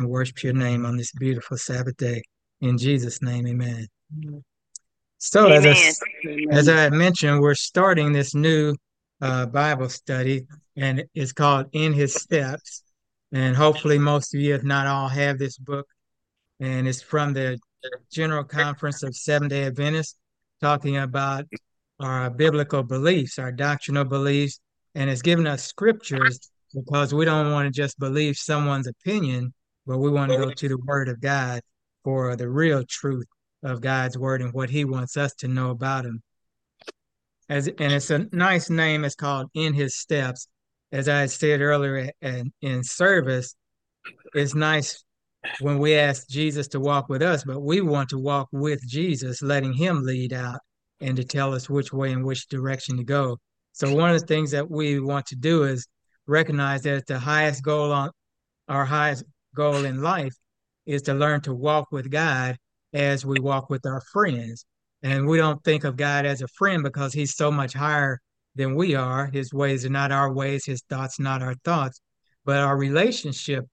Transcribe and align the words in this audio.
and 0.00 0.08
worship 0.08 0.42
your 0.42 0.52
name 0.52 0.84
on 0.84 0.96
this 0.96 1.12
beautiful 1.12 1.56
Sabbath 1.56 1.96
day. 1.96 2.22
In 2.60 2.78
Jesus' 2.78 3.22
name, 3.22 3.46
amen. 3.46 3.86
So, 5.18 5.48
as 5.48 5.66
I, 5.66 6.50
as 6.50 6.68
I 6.68 6.88
mentioned, 6.88 7.40
we're 7.40 7.54
starting 7.54 8.12
this 8.12 8.34
new 8.34 8.74
uh, 9.20 9.46
Bible 9.46 9.88
study, 9.88 10.46
and 10.76 11.04
it's 11.14 11.32
called 11.32 11.66
In 11.72 11.92
His 11.92 12.14
Steps. 12.14 12.82
And 13.32 13.54
hopefully, 13.54 13.98
most 13.98 14.34
of 14.34 14.40
you, 14.40 14.54
if 14.54 14.64
not 14.64 14.86
all, 14.86 15.08
have 15.08 15.38
this 15.38 15.56
book. 15.56 15.86
And 16.58 16.88
it's 16.88 17.02
from 17.02 17.32
the 17.32 17.58
General 18.10 18.44
Conference 18.44 19.02
of 19.02 19.14
Seventh 19.14 19.50
day 19.50 19.64
Adventists, 19.64 20.16
talking 20.60 20.96
about 20.96 21.46
our 22.00 22.30
biblical 22.30 22.82
beliefs, 22.82 23.38
our 23.38 23.52
doctrinal 23.52 24.04
beliefs, 24.04 24.58
and 24.94 25.08
it's 25.08 25.22
given 25.22 25.46
us 25.46 25.62
scriptures 25.62 26.50
because 26.74 27.14
we 27.14 27.24
don't 27.24 27.52
want 27.52 27.66
to 27.66 27.72
just 27.72 27.98
believe 27.98 28.36
someone's 28.36 28.86
opinion, 28.86 29.52
but 29.90 29.98
we 29.98 30.08
want 30.08 30.30
to 30.30 30.38
go 30.38 30.52
to 30.52 30.68
the 30.68 30.78
Word 30.78 31.08
of 31.08 31.20
God 31.20 31.62
for 32.04 32.36
the 32.36 32.48
real 32.48 32.84
truth 32.88 33.26
of 33.64 33.80
God's 33.80 34.16
Word 34.16 34.40
and 34.40 34.52
what 34.52 34.70
He 34.70 34.84
wants 34.84 35.16
us 35.16 35.34
to 35.38 35.48
know 35.48 35.70
about 35.70 36.04
Him. 36.04 36.22
As 37.48 37.66
and 37.66 37.92
it's 37.92 38.10
a 38.10 38.28
nice 38.30 38.70
name. 38.70 39.04
It's 39.04 39.16
called 39.16 39.48
In 39.52 39.74
His 39.74 39.96
Steps. 39.96 40.46
As 40.92 41.08
I 41.08 41.26
said 41.26 41.60
earlier 41.60 42.08
and 42.22 42.52
in 42.62 42.84
service, 42.84 43.56
it's 44.32 44.54
nice 44.54 45.02
when 45.58 45.80
we 45.80 45.94
ask 45.96 46.28
Jesus 46.28 46.68
to 46.68 46.78
walk 46.78 47.08
with 47.08 47.20
us, 47.20 47.42
but 47.42 47.60
we 47.60 47.80
want 47.80 48.10
to 48.10 48.18
walk 48.18 48.48
with 48.52 48.80
Jesus, 48.86 49.42
letting 49.42 49.72
Him 49.72 50.04
lead 50.04 50.32
out 50.32 50.60
and 51.00 51.16
to 51.16 51.24
tell 51.24 51.52
us 51.52 51.68
which 51.68 51.92
way 51.92 52.12
and 52.12 52.24
which 52.24 52.46
direction 52.46 52.96
to 52.98 53.02
go. 53.02 53.38
So 53.72 53.92
one 53.92 54.14
of 54.14 54.20
the 54.20 54.26
things 54.28 54.52
that 54.52 54.70
we 54.70 55.00
want 55.00 55.26
to 55.26 55.36
do 55.36 55.64
is 55.64 55.88
recognize 56.28 56.82
that 56.82 57.08
the 57.08 57.18
highest 57.18 57.64
goal 57.64 57.90
on 57.90 58.12
our 58.68 58.84
highest 58.84 59.24
goal 59.54 59.84
in 59.84 60.02
life 60.02 60.34
is 60.86 61.02
to 61.02 61.14
learn 61.14 61.40
to 61.42 61.54
walk 61.54 61.92
with 61.92 62.10
God 62.10 62.56
as 62.92 63.24
we 63.24 63.40
walk 63.40 63.70
with 63.70 63.86
our 63.86 64.00
friends. 64.12 64.64
And 65.02 65.26
we 65.26 65.38
don't 65.38 65.62
think 65.64 65.84
of 65.84 65.96
God 65.96 66.26
as 66.26 66.42
a 66.42 66.48
friend 66.48 66.82
because 66.82 67.12
he's 67.12 67.36
so 67.36 67.50
much 67.50 67.72
higher 67.72 68.18
than 68.54 68.74
we 68.74 68.94
are. 68.94 69.26
His 69.26 69.52
ways 69.52 69.86
are 69.86 69.90
not 69.90 70.12
our 70.12 70.32
ways, 70.32 70.64
his 70.64 70.82
thoughts 70.88 71.18
not 71.18 71.42
our 71.42 71.54
thoughts. 71.64 72.00
But 72.44 72.58
our 72.58 72.76
relationship 72.76 73.66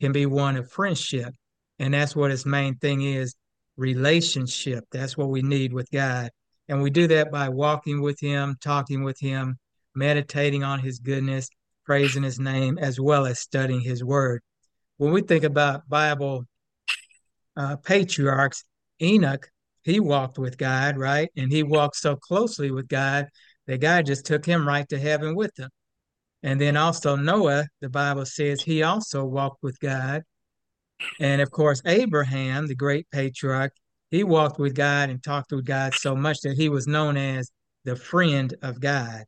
can 0.00 0.12
be 0.12 0.26
one 0.26 0.56
of 0.56 0.70
friendship. 0.70 1.34
And 1.78 1.94
that's 1.94 2.16
what 2.16 2.30
his 2.30 2.46
main 2.46 2.76
thing 2.76 3.02
is 3.02 3.34
relationship. 3.76 4.84
That's 4.92 5.16
what 5.16 5.28
we 5.28 5.42
need 5.42 5.72
with 5.72 5.90
God. 5.90 6.30
And 6.68 6.82
we 6.82 6.90
do 6.90 7.06
that 7.08 7.30
by 7.30 7.48
walking 7.48 8.00
with 8.00 8.20
him, 8.20 8.56
talking 8.60 9.02
with 9.02 9.18
him, 9.20 9.58
meditating 9.94 10.64
on 10.64 10.78
his 10.78 10.98
goodness, 10.98 11.48
praising 11.84 12.22
his 12.22 12.38
name, 12.38 12.78
as 12.78 13.00
well 13.00 13.26
as 13.26 13.40
studying 13.40 13.80
his 13.80 14.02
word. 14.04 14.40
When 15.02 15.10
we 15.10 15.22
think 15.22 15.42
about 15.42 15.88
Bible 15.88 16.44
uh, 17.56 17.74
patriarchs, 17.78 18.62
Enoch, 19.02 19.50
he 19.82 19.98
walked 19.98 20.38
with 20.38 20.56
God, 20.56 20.96
right? 20.96 21.28
And 21.36 21.50
he 21.50 21.64
walked 21.64 21.96
so 21.96 22.14
closely 22.14 22.70
with 22.70 22.86
God 22.86 23.26
that 23.66 23.80
God 23.80 24.06
just 24.06 24.24
took 24.24 24.46
him 24.46 24.64
right 24.64 24.88
to 24.90 25.00
heaven 25.00 25.34
with 25.34 25.58
him. 25.58 25.70
And 26.44 26.60
then 26.60 26.76
also 26.76 27.16
Noah, 27.16 27.66
the 27.80 27.88
Bible 27.88 28.24
says 28.24 28.62
he 28.62 28.84
also 28.84 29.24
walked 29.24 29.60
with 29.60 29.76
God. 29.80 30.22
And 31.18 31.40
of 31.40 31.50
course, 31.50 31.82
Abraham, 31.84 32.68
the 32.68 32.76
great 32.76 33.10
patriarch, 33.10 33.72
he 34.12 34.22
walked 34.22 34.60
with 34.60 34.76
God 34.76 35.10
and 35.10 35.20
talked 35.20 35.50
with 35.50 35.64
God 35.64 35.94
so 35.94 36.14
much 36.14 36.42
that 36.42 36.56
he 36.56 36.68
was 36.68 36.86
known 36.86 37.16
as 37.16 37.50
the 37.84 37.96
friend 37.96 38.54
of 38.62 38.78
God. 38.78 39.24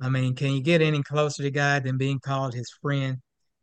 I 0.00 0.08
mean, 0.08 0.34
can 0.34 0.54
you 0.54 0.62
get 0.62 0.80
any 0.80 1.02
closer 1.02 1.42
to 1.42 1.50
God 1.50 1.84
than 1.84 1.98
being 1.98 2.18
called 2.18 2.54
his 2.54 2.72
friend? 2.80 3.18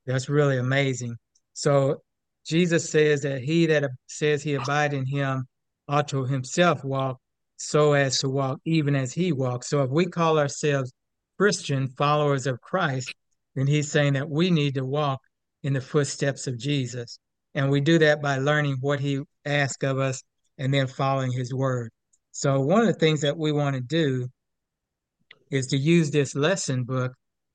That's 0.05 0.29
really 0.29 0.59
amazing. 0.59 1.17
So 1.55 2.01
Jesus 2.45 2.89
says 2.89 3.21
that 3.21 3.41
he 3.41 3.65
that 3.67 3.89
says 4.07 4.43
he 4.43 4.53
abide 4.53 4.93
in 4.93 5.05
him 5.05 5.47
ought 5.87 6.09
to 6.09 6.25
himself 6.25 6.83
walk 6.83 7.17
so 7.57 7.93
as 7.93 8.19
to 8.19 8.29
walk 8.29 8.59
even 8.65 8.95
as 8.95 9.13
he 9.13 9.31
walks. 9.31 9.67
So 9.69 9.81
if 9.81 9.89
we 9.89 10.05
call 10.05 10.37
ourselves 10.37 10.91
Christian 11.37 11.87
followers 11.87 12.45
of 12.45 12.59
Christ, 12.59 13.13
then 13.55 13.67
he's 13.67 13.89
saying 13.89 14.13
that 14.13 14.29
we 14.29 14.51
need 14.51 14.75
to 14.75 14.85
walk 14.85 15.21
in 15.63 15.71
the 15.73 15.81
footsteps 15.81 16.45
of 16.45 16.57
Jesus. 16.57 17.17
And 17.55 17.71
we 17.71 17.79
do 17.79 17.97
that 17.99 18.21
by 18.21 18.37
learning 18.37 18.77
what 18.81 18.99
he 18.99 19.21
asks 19.45 19.83
of 19.83 19.97
us 19.97 20.21
and 20.57 20.73
then 20.73 20.87
following 20.87 21.31
his 21.31 21.53
word. 21.53 21.89
So 22.31 22.59
one 22.59 22.81
of 22.81 22.87
the 22.87 22.93
things 22.93 23.21
that 23.21 23.37
we 23.37 23.53
want 23.53 23.75
to 23.75 23.81
do 23.81 24.27
is 25.51 25.67
to 25.67 25.77
use 25.77 26.11
this 26.11 26.35
lesson 26.35 26.83
book 26.83 27.13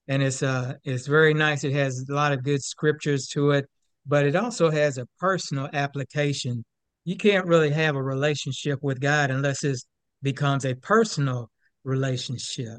and 0.08 0.22
it's 0.22 0.42
uh 0.42 0.74
it's 0.84 1.06
very 1.06 1.34
nice 1.34 1.64
it 1.64 1.72
has 1.72 2.06
a 2.08 2.14
lot 2.14 2.32
of 2.32 2.42
good 2.42 2.62
scriptures 2.62 3.26
to 3.26 3.50
it 3.50 3.66
but 4.10 4.26
it 4.26 4.34
also 4.34 4.70
has 4.70 4.98
a 4.98 5.06
personal 5.20 5.68
application. 5.72 6.64
You 7.04 7.16
can't 7.16 7.46
really 7.46 7.70
have 7.70 7.94
a 7.94 8.02
relationship 8.02 8.80
with 8.82 9.00
god 9.00 9.30
unless 9.30 9.62
it 9.62 9.78
becomes 10.20 10.66
a 10.66 10.74
personal 10.74 11.48
relationship. 11.84 12.78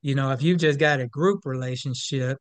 You 0.00 0.14
know 0.14 0.30
if 0.30 0.42
you 0.42 0.56
just 0.56 0.78
got 0.78 1.00
a 1.00 1.06
group 1.06 1.40
relationship 1.44 2.38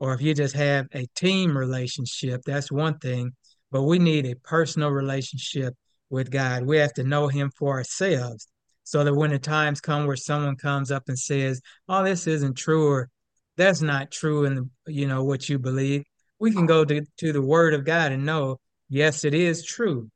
or 0.00 0.14
if 0.14 0.22
you 0.22 0.32
just 0.34 0.56
have 0.56 0.86
a 0.94 1.06
team 1.14 1.56
relationship 1.56 2.40
that's 2.46 2.72
one 2.72 2.98
thing 2.98 3.32
but 3.70 3.82
we 3.82 3.98
need 3.98 4.24
a 4.26 4.36
personal 4.36 4.88
relationship 4.88 5.74
with 6.08 6.30
god. 6.30 6.64
We 6.64 6.78
have 6.78 6.94
to 6.94 7.04
know 7.04 7.28
him 7.28 7.50
for 7.58 7.76
ourselves 7.76 8.48
so 8.84 9.04
that 9.04 9.14
when 9.14 9.30
the 9.30 9.38
times 9.38 9.82
come 9.82 10.06
where 10.06 10.16
someone 10.16 10.56
comes 10.56 10.90
up 10.90 11.04
and 11.08 11.18
says, 11.18 11.60
"Oh, 11.88 12.02
this 12.02 12.26
isn't 12.26 12.54
true," 12.54 12.88
or 12.88 13.10
"That's 13.58 13.82
not 13.82 14.10
true," 14.10 14.46
and 14.46 14.70
you 14.86 15.06
know 15.06 15.22
what 15.24 15.48
you 15.50 15.58
believe, 15.58 16.04
we 16.42 16.50
can 16.50 16.66
go 16.66 16.84
to, 16.84 17.00
to 17.18 17.32
the 17.32 17.40
Word 17.40 17.72
of 17.72 17.84
God 17.84 18.10
and 18.10 18.26
know, 18.26 18.58
yes, 18.88 19.24
it 19.24 19.32
is 19.32 19.64
true. 19.64 20.10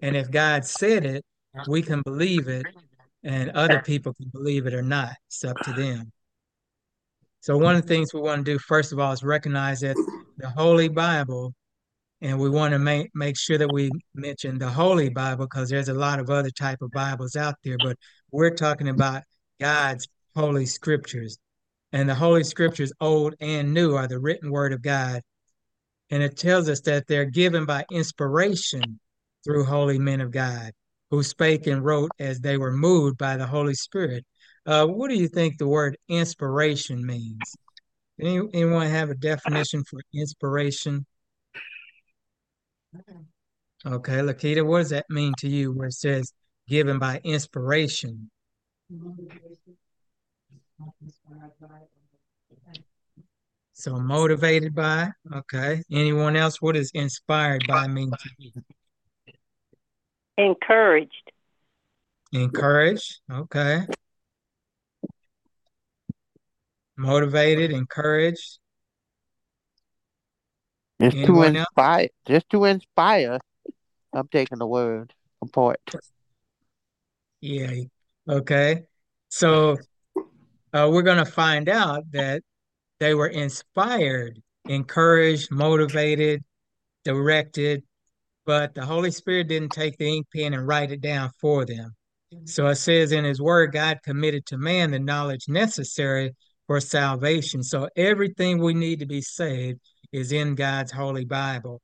And 0.00 0.16
if 0.16 0.30
God 0.30 0.64
said 0.64 1.04
it, 1.04 1.24
we 1.66 1.82
can 1.82 2.00
believe 2.02 2.46
it, 2.46 2.64
and 3.24 3.50
other 3.50 3.82
people 3.82 4.14
can 4.14 4.30
believe 4.32 4.68
it 4.68 4.74
or 4.74 4.82
not. 4.82 5.14
It's 5.26 5.42
up 5.42 5.58
to 5.64 5.72
them. 5.72 6.12
So 7.40 7.58
one 7.58 7.74
of 7.74 7.82
the 7.82 7.88
things 7.88 8.14
we 8.14 8.20
want 8.20 8.46
to 8.46 8.52
do, 8.52 8.58
first 8.60 8.92
of 8.92 9.00
all, 9.00 9.10
is 9.10 9.24
recognize 9.24 9.80
that 9.80 9.96
the 10.38 10.48
Holy 10.48 10.88
Bible 10.88 11.52
and 12.20 12.38
we 12.38 12.48
want 12.48 12.72
to 12.72 12.78
make 12.78 13.10
make 13.12 13.36
sure 13.36 13.58
that 13.58 13.72
we 13.72 13.90
mention 14.14 14.58
the 14.58 14.70
Holy 14.70 15.08
Bible 15.08 15.46
because 15.46 15.70
there's 15.70 15.88
a 15.88 15.94
lot 15.94 16.20
of 16.20 16.30
other 16.30 16.50
type 16.50 16.82
of 16.82 16.92
Bibles 16.92 17.34
out 17.34 17.56
there, 17.64 17.76
but 17.78 17.96
we're 18.30 18.54
talking 18.54 18.88
about 18.88 19.24
God's 19.60 20.06
holy 20.36 20.66
scriptures. 20.66 21.36
And 21.92 22.08
the 22.08 22.14
holy 22.14 22.44
scriptures, 22.44 22.92
old 23.00 23.34
and 23.40 23.74
new, 23.74 23.94
are 23.94 24.06
the 24.06 24.20
written 24.20 24.52
word 24.52 24.72
of 24.72 24.80
God. 24.80 25.20
And 26.10 26.22
it 26.22 26.36
tells 26.36 26.68
us 26.68 26.80
that 26.82 27.06
they're 27.06 27.24
given 27.24 27.64
by 27.66 27.84
inspiration 27.90 29.00
through 29.44 29.64
holy 29.64 29.98
men 29.98 30.20
of 30.20 30.30
God 30.30 30.72
who 31.10 31.22
spake 31.22 31.66
and 31.66 31.84
wrote 31.84 32.10
as 32.18 32.40
they 32.40 32.56
were 32.56 32.72
moved 32.72 33.18
by 33.18 33.36
the 33.36 33.46
Holy 33.46 33.74
Spirit. 33.74 34.24
Uh, 34.66 34.86
what 34.86 35.10
do 35.10 35.16
you 35.16 35.28
think 35.28 35.58
the 35.58 35.66
word 35.66 35.96
inspiration 36.08 37.04
means? 37.04 37.56
Any, 38.20 38.40
anyone 38.52 38.88
have 38.88 39.10
a 39.10 39.14
definition 39.14 39.84
for 39.84 40.00
inspiration? 40.14 41.06
Okay, 43.86 44.18
Lakita, 44.20 44.64
what 44.64 44.78
does 44.78 44.90
that 44.90 45.06
mean 45.10 45.34
to 45.38 45.48
you 45.48 45.72
where 45.72 45.88
it 45.88 45.94
says 45.94 46.32
given 46.68 46.98
by 46.98 47.20
inspiration? 47.24 48.30
So 53.76 53.96
motivated 53.96 54.72
by, 54.72 55.10
okay. 55.34 55.82
Anyone 55.90 56.36
else? 56.36 56.62
What 56.62 56.76
does 56.76 56.92
inspired 56.94 57.66
by 57.66 57.88
mean 57.88 58.10
to 58.10 58.30
you? 58.38 58.52
Encouraged. 60.38 61.32
Encouraged, 62.32 63.20
okay. 63.30 63.80
Motivated, 66.96 67.72
encouraged. 67.72 68.58
Just 71.00 71.16
to 71.26 71.42
inspire, 71.42 72.00
else? 72.00 72.08
just 72.26 72.50
to 72.50 72.64
inspire. 72.64 73.38
I'm 74.12 74.28
taking 74.28 74.58
the 74.58 74.66
word 74.66 75.12
apart. 75.42 75.80
Yeah. 77.40 77.72
Okay. 78.28 78.84
So 79.28 79.78
uh, 80.72 80.88
we're 80.92 81.02
going 81.02 81.18
to 81.18 81.24
find 81.24 81.68
out 81.68 82.04
that 82.12 82.42
they 83.04 83.14
were 83.14 83.26
inspired, 83.26 84.40
encouraged, 84.66 85.50
motivated, 85.50 86.42
directed, 87.04 87.82
but 88.46 88.74
the 88.74 88.86
Holy 88.86 89.10
Spirit 89.10 89.48
didn't 89.48 89.72
take 89.72 89.98
the 89.98 90.08
ink 90.08 90.26
pen 90.34 90.54
and 90.54 90.66
write 90.66 90.90
it 90.90 91.02
down 91.02 91.30
for 91.38 91.66
them. 91.66 91.90
So 92.46 92.66
it 92.68 92.76
says 92.76 93.12
in 93.12 93.24
his 93.24 93.42
word, 93.42 93.72
God 93.72 93.98
committed 94.02 94.46
to 94.46 94.56
man 94.56 94.90
the 94.90 94.98
knowledge 94.98 95.48
necessary 95.48 96.34
for 96.66 96.80
salvation. 96.80 97.62
So 97.62 97.90
everything 97.94 98.58
we 98.58 98.72
need 98.72 99.00
to 99.00 99.06
be 99.06 99.20
saved 99.20 99.80
is 100.10 100.32
in 100.32 100.54
God's 100.54 100.90
holy 100.90 101.26
Bible. 101.26 101.82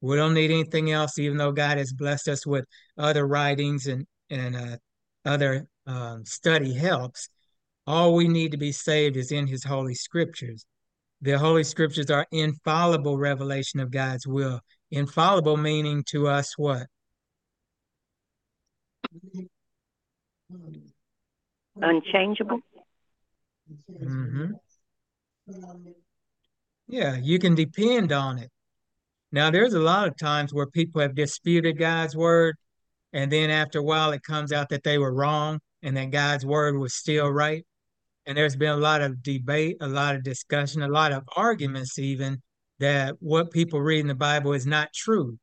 We 0.00 0.16
don't 0.16 0.32
need 0.32 0.50
anything 0.50 0.90
else, 0.90 1.18
even 1.18 1.36
though 1.36 1.52
God 1.52 1.76
has 1.76 1.92
blessed 1.92 2.28
us 2.28 2.46
with 2.46 2.64
other 2.96 3.26
writings 3.26 3.88
and, 3.88 4.06
and 4.30 4.56
uh, 4.56 4.76
other 5.26 5.66
um, 5.86 6.24
study 6.24 6.72
helps. 6.72 7.28
All 7.86 8.14
we 8.14 8.28
need 8.28 8.52
to 8.52 8.58
be 8.58 8.72
saved 8.72 9.16
is 9.16 9.32
in 9.32 9.46
his 9.46 9.64
holy 9.64 9.94
scriptures. 9.94 10.64
The 11.20 11.38
holy 11.38 11.64
scriptures 11.64 12.10
are 12.10 12.26
infallible 12.32 13.18
revelation 13.18 13.80
of 13.80 13.90
God's 13.90 14.26
will 14.26 14.60
Infallible 14.92 15.56
meaning 15.56 16.04
to 16.08 16.28
us 16.28 16.52
what? 16.58 16.86
Unchangeable. 21.80 22.60
Mm-hmm. 23.90 24.52
Yeah, 26.88 27.16
you 27.16 27.38
can 27.38 27.54
depend 27.54 28.12
on 28.12 28.38
it. 28.38 28.50
Now, 29.32 29.50
there's 29.50 29.72
a 29.72 29.80
lot 29.80 30.06
of 30.06 30.18
times 30.18 30.52
where 30.52 30.66
people 30.66 31.00
have 31.00 31.14
disputed 31.14 31.78
God's 31.78 32.14
word, 32.14 32.56
and 33.14 33.32
then 33.32 33.48
after 33.48 33.78
a 33.78 33.82
while, 33.82 34.12
it 34.12 34.22
comes 34.22 34.52
out 34.52 34.68
that 34.68 34.82
they 34.82 34.98
were 34.98 35.14
wrong 35.14 35.58
and 35.82 35.96
that 35.96 36.10
God's 36.10 36.44
word 36.44 36.76
was 36.76 36.92
still 36.92 37.30
right. 37.30 37.64
And 38.26 38.38
there's 38.38 38.56
been 38.56 38.70
a 38.70 38.76
lot 38.76 39.02
of 39.02 39.22
debate, 39.22 39.78
a 39.80 39.88
lot 39.88 40.14
of 40.14 40.22
discussion, 40.22 40.82
a 40.82 40.88
lot 40.88 41.12
of 41.12 41.24
arguments, 41.36 41.98
even 41.98 42.40
that 42.78 43.16
what 43.20 43.50
people 43.50 43.80
read 43.80 44.00
in 44.00 44.06
the 44.06 44.14
Bible 44.14 44.52
is 44.52 44.66
not 44.66 44.92
true. 44.92 45.38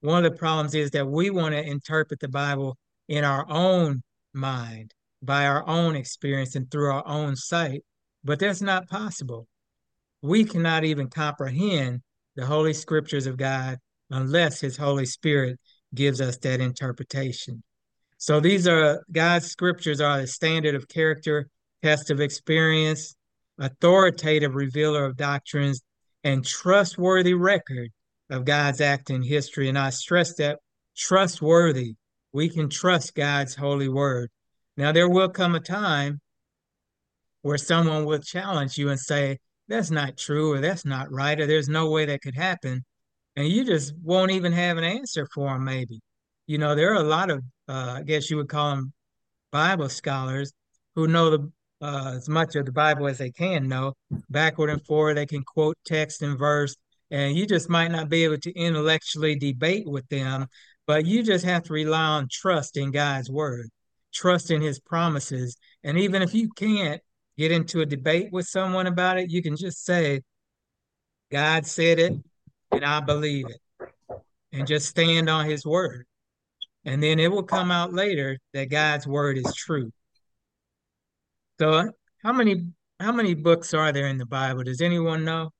One 0.00 0.24
of 0.24 0.32
the 0.32 0.38
problems 0.38 0.74
is 0.74 0.90
that 0.90 1.06
we 1.06 1.30
want 1.30 1.54
to 1.54 1.64
interpret 1.64 2.20
the 2.20 2.28
Bible 2.28 2.76
in 3.08 3.24
our 3.24 3.46
own 3.48 4.02
mind, 4.32 4.92
by 5.22 5.46
our 5.46 5.66
own 5.68 5.96
experience, 5.96 6.56
and 6.56 6.70
through 6.70 6.90
our 6.90 7.06
own 7.06 7.36
sight, 7.36 7.82
but 8.22 8.38
that's 8.38 8.60
not 8.60 8.88
possible. 8.88 9.46
We 10.22 10.44
cannot 10.44 10.84
even 10.84 11.08
comprehend 11.08 12.02
the 12.36 12.46
Holy 12.46 12.72
Scriptures 12.72 13.26
of 13.26 13.36
God 13.36 13.78
unless 14.10 14.60
His 14.60 14.76
Holy 14.76 15.06
Spirit 15.06 15.58
gives 15.94 16.20
us 16.20 16.36
that 16.38 16.60
interpretation. 16.60 17.62
So 18.18 18.40
these 18.40 18.66
are 18.66 19.04
God's 19.12 19.46
Scriptures 19.46 20.00
are 20.00 20.20
the 20.20 20.26
standard 20.26 20.74
of 20.74 20.88
character, 20.88 21.48
test 21.84 22.10
of 22.10 22.18
experience, 22.18 23.14
authoritative 23.58 24.54
revealer 24.54 25.04
of 25.04 25.18
doctrines, 25.18 25.82
and 26.22 26.42
trustworthy 26.42 27.34
record 27.34 27.90
of 28.30 28.46
God's 28.46 28.80
act 28.80 29.10
in 29.10 29.22
history. 29.22 29.68
And 29.68 29.78
I 29.78 29.90
stress 29.90 30.34
that 30.36 30.60
trustworthy. 30.96 31.94
We 32.32 32.48
can 32.48 32.70
trust 32.70 33.14
God's 33.14 33.54
holy 33.54 33.90
word. 33.90 34.30
Now, 34.78 34.92
there 34.92 35.10
will 35.10 35.28
come 35.28 35.54
a 35.54 35.60
time 35.60 36.20
where 37.42 37.58
someone 37.58 38.06
will 38.06 38.18
challenge 38.18 38.78
you 38.78 38.88
and 38.88 38.98
say, 38.98 39.38
that's 39.68 39.90
not 39.90 40.16
true, 40.16 40.52
or 40.54 40.60
that's 40.60 40.86
not 40.86 41.12
right, 41.12 41.38
or 41.38 41.46
there's 41.46 41.68
no 41.68 41.90
way 41.90 42.06
that 42.06 42.22
could 42.22 42.34
happen. 42.34 42.82
And 43.36 43.46
you 43.46 43.62
just 43.62 43.92
won't 44.02 44.30
even 44.30 44.52
have 44.52 44.78
an 44.78 44.84
answer 44.84 45.26
for 45.34 45.52
them, 45.52 45.64
maybe. 45.64 46.00
You 46.46 46.56
know, 46.56 46.74
there 46.74 46.92
are 46.92 47.02
a 47.02 47.02
lot 47.02 47.30
of, 47.30 47.42
uh, 47.68 47.96
I 47.98 48.02
guess 48.02 48.30
you 48.30 48.38
would 48.38 48.48
call 48.48 48.70
them 48.70 48.92
Bible 49.52 49.90
scholars 49.90 50.52
who 50.94 51.08
know 51.08 51.28
the 51.28 51.52
uh, 51.84 52.14
as 52.16 52.30
much 52.30 52.56
of 52.56 52.64
the 52.64 52.72
Bible 52.72 53.06
as 53.06 53.18
they 53.18 53.30
can 53.30 53.68
know, 53.68 53.92
backward 54.30 54.70
and 54.70 54.84
forward. 54.86 55.18
They 55.18 55.26
can 55.26 55.42
quote 55.42 55.76
text 55.84 56.22
and 56.22 56.38
verse, 56.38 56.74
and 57.10 57.36
you 57.36 57.46
just 57.46 57.68
might 57.68 57.90
not 57.90 58.08
be 58.08 58.24
able 58.24 58.38
to 58.38 58.52
intellectually 58.54 59.36
debate 59.36 59.86
with 59.86 60.08
them, 60.08 60.46
but 60.86 61.04
you 61.04 61.22
just 61.22 61.44
have 61.44 61.62
to 61.64 61.74
rely 61.74 62.00
on 62.00 62.28
trust 62.30 62.78
in 62.78 62.90
God's 62.90 63.30
word, 63.30 63.68
trust 64.14 64.50
in 64.50 64.62
his 64.62 64.80
promises. 64.80 65.56
And 65.82 65.98
even 65.98 66.22
if 66.22 66.34
you 66.34 66.48
can't 66.56 67.02
get 67.36 67.52
into 67.52 67.82
a 67.82 67.86
debate 67.86 68.32
with 68.32 68.46
someone 68.46 68.86
about 68.86 69.18
it, 69.18 69.30
you 69.30 69.42
can 69.42 69.54
just 69.54 69.84
say, 69.84 70.22
God 71.30 71.66
said 71.66 71.98
it, 71.98 72.14
and 72.72 72.84
I 72.84 73.00
believe 73.00 73.46
it, 73.50 74.18
and 74.52 74.66
just 74.66 74.88
stand 74.88 75.28
on 75.28 75.44
his 75.44 75.66
word. 75.66 76.06
And 76.86 77.02
then 77.02 77.18
it 77.18 77.30
will 77.30 77.42
come 77.42 77.70
out 77.70 77.92
later 77.92 78.38
that 78.54 78.70
God's 78.70 79.06
word 79.06 79.36
is 79.36 79.54
true. 79.54 79.90
So 81.60 81.90
how 82.22 82.32
many 82.32 82.66
how 83.00 83.12
many 83.12 83.34
books 83.34 83.74
are 83.74 83.92
there 83.92 84.06
in 84.06 84.18
the 84.18 84.26
Bible? 84.26 84.64
Does 84.64 84.80
anyone 84.80 85.24
know? 85.24 85.50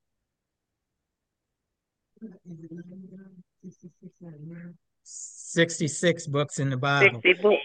66 5.05 6.27
books 6.27 6.59
in 6.59 6.71
the 6.71 6.77
Bible. 6.77 7.21
60 7.25 7.43
books. 7.43 7.63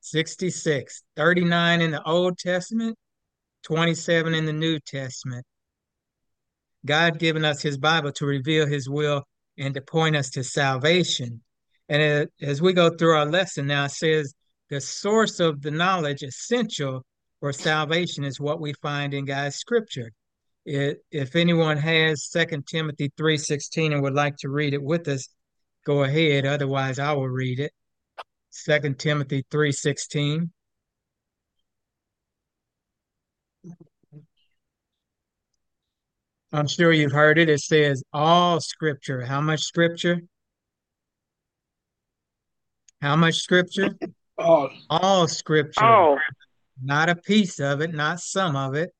66. 0.00 1.02
39 1.16 1.80
in 1.80 1.90
the 1.90 2.02
Old 2.04 2.38
Testament, 2.38 2.96
27 3.64 4.34
in 4.34 4.44
the 4.44 4.52
New 4.52 4.78
Testament. 4.80 5.44
God 6.84 7.18
given 7.18 7.44
us 7.44 7.62
his 7.62 7.78
Bible 7.78 8.12
to 8.12 8.26
reveal 8.26 8.66
his 8.66 8.88
will 8.88 9.24
and 9.58 9.74
to 9.74 9.80
point 9.80 10.16
us 10.16 10.30
to 10.30 10.44
salvation. 10.44 11.42
And 11.88 12.02
uh, 12.02 12.26
as 12.46 12.62
we 12.62 12.72
go 12.72 12.90
through 12.90 13.16
our 13.16 13.26
lesson 13.26 13.66
now, 13.66 13.86
it 13.86 13.92
says 13.92 14.34
the 14.70 14.80
source 14.80 15.40
of 15.40 15.62
the 15.62 15.70
knowledge 15.70 16.22
essential 16.22 17.04
for 17.40 17.52
salvation 17.52 18.24
is 18.24 18.40
what 18.40 18.60
we 18.60 18.72
find 18.74 19.14
in 19.14 19.24
God's 19.24 19.56
scripture. 19.56 20.12
It, 20.64 20.98
if 21.10 21.36
anyone 21.36 21.76
has 21.76 22.24
Second 22.24 22.66
Timothy 22.66 23.10
3.16 23.18 23.92
and 23.92 24.02
would 24.02 24.14
like 24.14 24.36
to 24.38 24.48
read 24.48 24.74
it 24.74 24.82
with 24.82 25.08
us, 25.08 25.28
go 25.86 26.02
ahead. 26.02 26.44
Otherwise, 26.44 26.98
I 26.98 27.12
will 27.12 27.28
read 27.28 27.60
it. 27.60 27.72
Second 28.50 28.98
Timothy 28.98 29.44
3.16. 29.50 30.50
I'm 36.52 36.66
sure 36.66 36.92
you've 36.92 37.12
heard 37.12 37.38
it. 37.38 37.50
It 37.50 37.60
says 37.60 38.02
all 38.12 38.60
scripture. 38.60 39.24
How 39.24 39.40
much 39.40 39.60
scripture? 39.60 40.22
How 43.00 43.16
much 43.16 43.36
scripture? 43.36 43.90
All. 44.38 44.70
All 44.88 45.28
scripture. 45.28 45.84
Oh. 45.84 46.18
Not 46.82 47.08
a 47.08 47.16
piece 47.16 47.60
of 47.60 47.80
it, 47.80 47.92
not 47.92 48.20
some 48.20 48.56
of 48.56 48.74
it. 48.74 48.90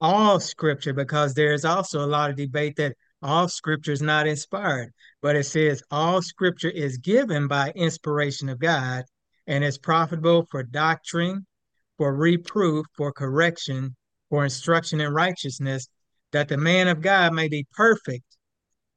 All 0.00 0.40
scripture, 0.40 0.92
because 0.92 1.34
there's 1.34 1.64
also 1.64 2.04
a 2.04 2.06
lot 2.06 2.30
of 2.30 2.36
debate 2.36 2.76
that 2.76 2.96
all 3.22 3.48
scripture 3.48 3.92
is 3.92 4.02
not 4.02 4.26
inspired, 4.26 4.92
but 5.22 5.36
it 5.36 5.44
says 5.44 5.82
all 5.90 6.20
scripture 6.20 6.70
is 6.70 6.98
given 6.98 7.48
by 7.48 7.72
inspiration 7.74 8.48
of 8.48 8.58
God 8.58 9.04
and 9.46 9.64
is 9.64 9.78
profitable 9.78 10.46
for 10.50 10.62
doctrine, 10.62 11.46
for 11.96 12.14
reproof, 12.14 12.86
for 12.94 13.12
correction, 13.12 13.96
for 14.28 14.44
instruction 14.44 15.00
in 15.00 15.12
righteousness, 15.12 15.88
that 16.32 16.48
the 16.48 16.56
man 16.56 16.88
of 16.88 17.00
God 17.00 17.32
may 17.32 17.48
be 17.48 17.66
perfect, 17.72 18.24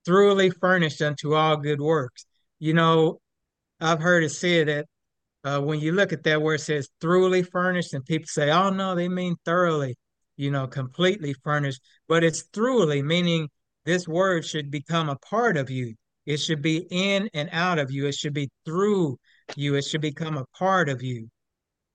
thoroughly 0.05 0.49
furnished 0.49 1.01
unto 1.01 1.33
all 1.33 1.55
good 1.55 1.79
works. 1.79 2.25
You 2.59 2.73
know, 2.73 3.21
I've 3.79 4.01
heard 4.01 4.23
it 4.23 4.31
said 4.31 4.67
that 4.67 4.87
uh, 5.49 5.59
when 5.59 5.79
you 5.79 5.91
look 5.91 6.13
at 6.13 6.23
that 6.23 6.41
where 6.41 6.55
it 6.55 6.61
says 6.61 6.89
thoroughly 7.01 7.41
furnished, 7.41 7.93
and 7.93 8.05
people 8.05 8.27
say, 8.27 8.51
oh 8.51 8.69
no, 8.69 8.93
they 8.93 9.09
mean 9.09 9.35
thoroughly, 9.45 9.95
you 10.37 10.51
know, 10.51 10.67
completely 10.67 11.33
furnished, 11.43 11.81
but 12.07 12.23
it's 12.23 12.43
thoroughly, 12.53 13.01
meaning 13.01 13.49
this 13.83 14.07
word 14.07 14.45
should 14.45 14.69
become 14.69 15.09
a 15.09 15.15
part 15.15 15.57
of 15.57 15.71
you. 15.71 15.95
It 16.27 16.37
should 16.37 16.61
be 16.61 16.85
in 16.91 17.29
and 17.33 17.49
out 17.51 17.79
of 17.79 17.89
you. 17.89 18.05
It 18.05 18.13
should 18.13 18.33
be 18.33 18.49
through 18.63 19.17
you. 19.55 19.73
It 19.73 19.85
should 19.85 20.01
become 20.01 20.37
a 20.37 20.45
part 20.57 20.87
of 20.87 21.01
you, 21.01 21.29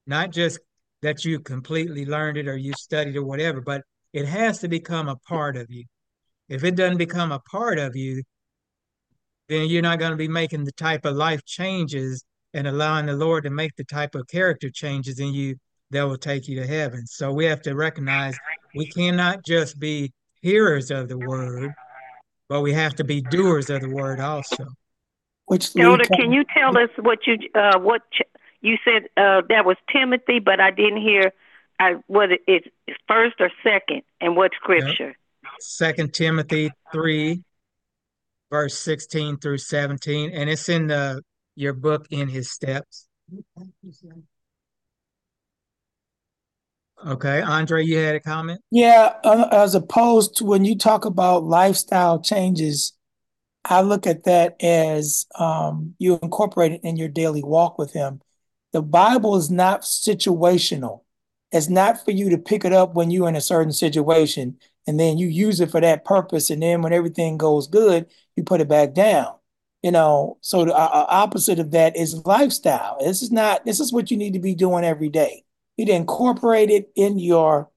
not 0.05 0.33
just 0.33 0.59
that 1.03 1.25
you 1.25 1.39
completely 1.39 2.05
learned 2.07 2.39
it 2.39 2.49
or 2.49 2.57
you 2.57 2.73
studied 2.77 3.15
or 3.15 3.25
whatever, 3.25 3.61
but 3.61 3.83
it 4.13 4.27
has 4.27 4.59
to 4.61 4.69
become 4.69 5.09
a 5.09 5.17
part 5.29 5.57
of 5.57 5.71
you. 5.71 5.85
If 6.49 6.65
it 6.65 6.75
doesn't 6.75 6.99
become 6.99 7.31
a 7.31 7.39
part 7.39 7.79
of 7.79 7.95
you, 7.95 8.25
then 9.49 9.69
you're 9.69 9.83
not 9.83 10.01
going 10.01 10.11
to 10.11 10.17
be 10.17 10.29
making 10.29 10.65
the 10.65 10.73
type 10.73 11.05
of 11.05 11.15
life 11.15 11.45
changes 11.45 12.25
and 12.55 12.67
allowing 12.67 13.07
the 13.07 13.17
Lord 13.17 13.45
to 13.45 13.51
make 13.51 13.75
the 13.77 13.85
type 13.85 14.15
of 14.15 14.27
character 14.29 14.71
changes 14.71 15.19
in 15.21 15.35
you 15.35 15.57
that 15.91 16.05
will 16.05 16.17
take 16.17 16.49
you 16.49 16.61
to 16.61 16.67
heaven. 16.67 17.07
So 17.07 17.33
we 17.33 17.45
have 17.45 17.61
to 17.63 17.75
recognize 17.75 18.37
we 18.75 18.87
cannot 18.87 19.45
just 19.45 19.79
be 19.79 20.13
hearers 20.41 20.91
of 20.91 21.09
the 21.09 21.19
word, 21.19 21.73
but 22.49 22.63
we 22.63 22.73
have 22.73 22.95
to 22.97 23.05
be 23.05 23.21
doers 23.21 23.71
of 23.71 23.83
the 23.83 23.91
word 23.91 24.21
also. 24.21 24.67
Which 25.47 25.77
Elder, 25.77 26.05
can 26.05 26.33
you 26.33 26.45
tell 26.57 26.79
us 26.79 26.89
what 26.99 27.27
you 27.27 27.37
uh, 27.55 27.79
what 27.79 28.03
you 28.63 28.79
said 28.85 29.05
uh, 29.17 29.43
that 29.51 29.67
was 29.67 29.77
Timothy, 29.93 30.39
but 30.39 30.59
I 30.59 30.71
didn't 30.71 31.03
hear 31.03 31.33
I 31.79 31.97
whether 32.07 32.39
it's 32.47 32.67
first 33.07 33.37
or 33.41 33.51
second, 33.63 34.03
and 34.21 34.37
what 34.37 34.53
scripture? 34.55 35.15
Second 35.61 36.15
Timothy 36.15 36.71
three, 36.93 37.43
verse 38.51 38.79
sixteen 38.79 39.37
through 39.37 39.59
seventeen, 39.59 40.31
and 40.31 40.49
it's 40.49 40.69
in 40.71 40.87
the 40.87 41.23
your 41.57 41.73
book 41.73 42.07
in 42.11 42.29
His 42.29 42.51
steps. 42.51 43.07
Okay, 47.07 47.43
Andre, 47.43 47.85
you 47.85 47.99
had 47.99 48.15
a 48.15 48.21
comment. 48.21 48.61
Yeah, 48.71 49.15
uh, 49.25 49.49
as 49.51 49.75
opposed 49.75 50.37
to 50.37 50.45
when 50.45 50.65
you 50.65 50.77
talk 50.77 51.05
about 51.05 51.45
lifestyle 51.45 52.21
changes, 52.21 52.93
I 53.65 53.83
look 53.83 54.07
at 54.07 54.25
that 54.25 54.57
as 54.63 55.27
um, 55.39 55.95
you 55.99 56.19
incorporate 56.23 56.73
it 56.73 56.81
in 56.83 56.97
your 56.97 57.09
daily 57.09 57.43
walk 57.43 57.79
with 57.79 57.93
Him. 57.93 58.21
The 58.73 58.83
Bible 58.83 59.37
is 59.37 59.51
not 59.51 59.83
situational. 59.83 61.03
It's 61.53 61.69
not 61.69 62.05
for 62.05 62.11
you 62.11 62.31
to 62.31 62.39
pick 62.39 62.65
it 62.65 62.73
up 62.73 62.95
when 62.95 63.11
you're 63.11 63.29
in 63.29 63.37
a 63.37 63.41
certain 63.41 63.73
situation 63.73 64.59
and 64.87 64.99
then 64.99 65.19
you 65.19 65.29
use 65.29 65.61
it 65.61 65.71
for 65.71 65.81
that 65.81 66.05
purpose. 66.05 66.51
And 66.51 66.63
then 66.63 66.83
when 66.83 66.93
everything 66.93 67.39
goes 67.39 67.69
good, 67.69 68.07
you 68.37 68.43
put 68.43 68.61
it 68.61 68.69
back 68.69 68.93
down. 68.93 69.35
You 69.85 69.93
know, 69.93 70.39
so 70.41 70.65
the 70.65 70.75
uh, 70.75 71.07
opposite 71.11 71.59
of 71.59 71.73
that 71.73 71.95
is 71.95 72.25
lifestyle. 72.25 72.97
This 73.01 73.21
is 73.21 73.31
not, 73.31 73.67
this 73.67 73.81
is 73.81 73.93
what 73.93 74.11
you 74.11 74.17
need 74.17 74.33
to 74.33 74.39
be 74.39 74.55
doing 74.55 74.83
every 74.83 75.11
day. 75.11 75.45
You 75.77 75.85
need 75.85 75.91
to 75.91 75.97
incorporate 75.97 76.71
it 76.71 76.91
in 76.97 77.19
your 77.19 77.69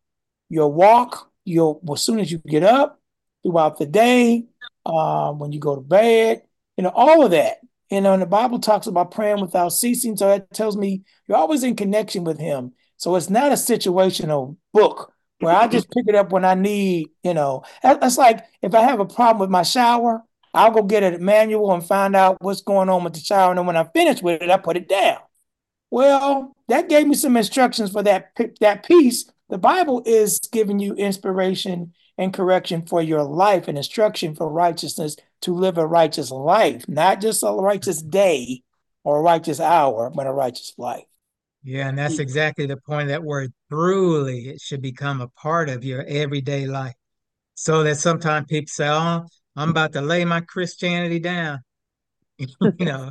your 0.48 0.72
walk, 0.72 1.30
your 1.44 1.82
as 1.92 2.02
soon 2.02 2.22
as 2.22 2.32
you 2.32 2.38
get 2.38 2.64
up, 2.64 3.02
throughout 3.44 3.78
the 3.78 3.86
day, 3.86 4.46
um, 4.86 5.40
when 5.40 5.52
you 5.52 5.60
go 5.60 5.76
to 5.76 5.82
bed, 5.82 6.44
you 6.78 6.86
know, 6.86 6.94
all 6.96 7.26
of 7.26 7.32
that. 7.32 7.58
You 7.92 8.00
know, 8.00 8.14
and 8.14 8.22
the 8.22 8.26
Bible 8.26 8.60
talks 8.60 8.88
about 8.88 9.12
praying 9.12 9.42
without 9.42 9.74
ceasing. 9.74 10.16
So 10.16 10.30
that 10.30 10.54
tells 10.54 10.78
me 10.78 11.02
you're 11.28 11.38
always 11.38 11.64
in 11.64 11.76
connection 11.76 12.24
with 12.24 12.40
him. 12.40 12.72
So 12.96 13.18
it's 13.18 13.30
not 13.30 13.52
a 13.52 13.56
situational 13.56 14.56
book 14.74 15.12
where 15.40 15.54
I 15.54 15.68
just 15.68 15.92
pick 15.92 16.06
it 16.08 16.16
up 16.16 16.32
when 16.32 16.46
I 16.46 16.54
need, 16.54 17.10
you 17.22 17.34
know. 17.34 17.64
That's 17.84 18.18
like 18.18 18.46
if 18.62 18.74
I 18.74 18.80
have 18.84 19.02
a 19.02 19.06
problem 19.06 19.40
with 19.40 19.50
my 19.50 19.64
shower, 19.64 20.24
I'll 20.58 20.72
go 20.72 20.84
get 20.84 21.04
a 21.04 21.20
manual 21.20 21.74
and 21.74 21.86
find 21.86 22.16
out 22.16 22.38
what's 22.42 22.62
going 22.62 22.90
on 22.90 23.04
with 23.04 23.14
the 23.14 23.22
child. 23.22 23.52
And 23.52 23.60
then 23.60 23.66
when 23.66 23.78
I'm 23.78 23.90
finished 23.94 24.24
with 24.24 24.42
it, 24.42 24.50
I 24.50 24.58
put 24.58 24.78
it 24.78 24.90
down. 24.90 25.20
Well, 25.90 26.56
that 26.68 26.90
gave 26.90 27.08
me 27.08 27.16
some 27.16 27.38
instructions 27.38 27.92
for 27.92 28.04
that 28.04 28.32
that 28.60 28.86
piece. 28.86 29.26
The 29.50 29.58
Bible 29.58 30.04
is 30.06 30.40
giving 30.52 30.80
you 30.80 30.94
inspiration 30.96 31.94
and 32.18 32.34
correction 32.34 32.86
for 32.86 33.02
your 33.02 33.24
life 33.24 33.68
and 33.68 33.78
instruction 33.78 34.36
for 34.36 34.50
righteousness 34.50 35.16
to 35.42 35.54
live 35.54 35.78
a 35.78 35.86
righteous 35.86 36.32
life, 36.32 36.88
not 36.88 37.22
just 37.22 37.44
a 37.44 37.52
righteous 37.52 38.02
day 38.02 38.64
or 39.04 39.20
a 39.20 39.22
righteous 39.22 39.60
hour, 39.60 40.10
but 40.10 40.28
a 40.28 40.34
righteous 40.34 40.74
life. 40.78 41.06
Yeah, 41.64 41.90
and 41.90 41.98
that's 41.98 42.16
mm. 42.16 42.22
exactly 42.22 42.66
the 42.66 42.78
point 42.78 43.10
that 43.10 43.24
word 43.24 43.54
truly. 43.70 44.50
It 44.50 44.62
should 44.62 44.82
become 44.82 45.22
a 45.22 45.28
part 45.30 45.70
of 45.70 45.84
your 45.84 46.04
everyday 46.04 46.66
life. 46.66 46.96
So 47.56 47.84
that 47.84 47.98
sometimes 47.98 48.46
people 48.48 48.70
say, 48.70 48.88
Oh, 48.88 49.26
I'm 49.58 49.72
about 49.72 49.94
to 49.94 50.02
lay 50.02 50.24
my 50.24 50.42
Christianity 50.42 51.20
down. 51.20 51.60
you 52.38 52.74
know, 52.80 53.10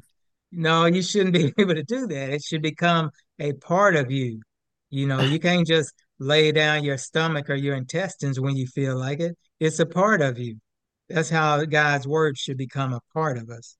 no, 0.53 0.87
you 0.87 1.03
shouldn't 1.03 1.35
be 1.35 1.53
able 1.59 1.75
to 1.75 1.83
do 1.83 2.07
that. 2.07 2.31
It 2.31 2.43
should 2.43 2.63
become 2.63 3.11
a 3.41 3.53
part 3.55 3.97
of 3.97 4.13
you. 4.13 4.41
You 4.91 5.09
know, 5.09 5.21
you 5.21 5.41
can't 5.41 5.67
just 5.67 5.93
lay 6.21 6.53
down 6.53 6.85
your 6.85 6.99
stomach 6.99 7.51
or 7.51 7.57
your 7.57 7.75
intestines 7.75 8.39
when 8.39 8.57
you 8.57 8.69
feel 8.69 8.97
like 8.97 9.19
it. 9.19 9.37
It's 9.59 9.81
a 9.81 9.87
part 9.87 10.23
of 10.23 10.39
you. 10.39 10.59
That's 11.09 11.29
how 11.29 11.65
God's 11.65 12.07
word 12.07 12.39
should 12.39 12.57
become 12.57 12.93
a 12.93 13.01
part 13.13 13.39
of 13.39 13.51
us. 13.51 13.77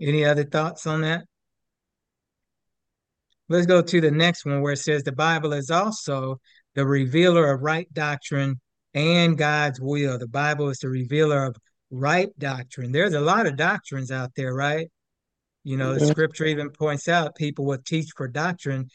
Any 0.00 0.24
other 0.24 0.44
thoughts 0.44 0.88
on 0.88 1.02
that? 1.02 1.24
Let's 3.48 3.66
go 3.66 3.82
to 3.82 4.00
the 4.00 4.10
next 4.10 4.44
one 4.44 4.62
where 4.62 4.72
it 4.72 4.78
says 4.78 5.04
the 5.04 5.12
Bible 5.12 5.52
is 5.52 5.70
also 5.70 6.40
the 6.74 6.86
revealer 6.86 7.52
of 7.52 7.62
right 7.62 7.92
doctrine 7.92 8.60
and 8.94 9.38
God's 9.38 9.80
will. 9.80 10.18
The 10.18 10.28
Bible 10.28 10.68
is 10.70 10.78
the 10.78 10.88
revealer 10.88 11.44
of 11.44 11.56
right 11.90 12.28
doctrine. 12.38 12.92
There's 12.92 13.14
a 13.14 13.20
lot 13.20 13.46
of 13.46 13.56
doctrines 13.56 14.10
out 14.10 14.30
there, 14.36 14.54
right? 14.54 14.88
You 15.64 15.76
know, 15.76 15.94
the 15.94 16.06
scripture 16.06 16.46
even 16.46 16.70
points 16.70 17.08
out 17.08 17.36
people 17.36 17.66
will 17.66 17.78
teach 17.84 18.10
for 18.16 18.28
doctrine 18.28 18.88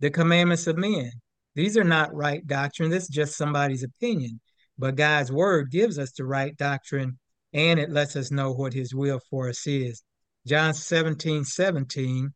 the 0.00 0.10
commandments 0.10 0.66
of 0.66 0.76
men. 0.76 1.12
These 1.54 1.76
are 1.76 1.84
not 1.84 2.14
right 2.14 2.44
doctrine. 2.46 2.90
This 2.90 3.04
is 3.04 3.08
just 3.08 3.36
somebody's 3.36 3.84
opinion. 3.84 4.40
But 4.78 4.96
God's 4.96 5.30
word 5.32 5.70
gives 5.70 5.98
us 5.98 6.12
the 6.12 6.24
right 6.24 6.56
doctrine 6.56 7.18
and 7.52 7.78
it 7.78 7.90
lets 7.90 8.16
us 8.16 8.30
know 8.30 8.52
what 8.52 8.72
his 8.72 8.94
will 8.94 9.20
for 9.30 9.48
us 9.48 9.66
is. 9.66 10.02
John 10.46 10.74
17, 10.74 11.44
17, 11.44 12.32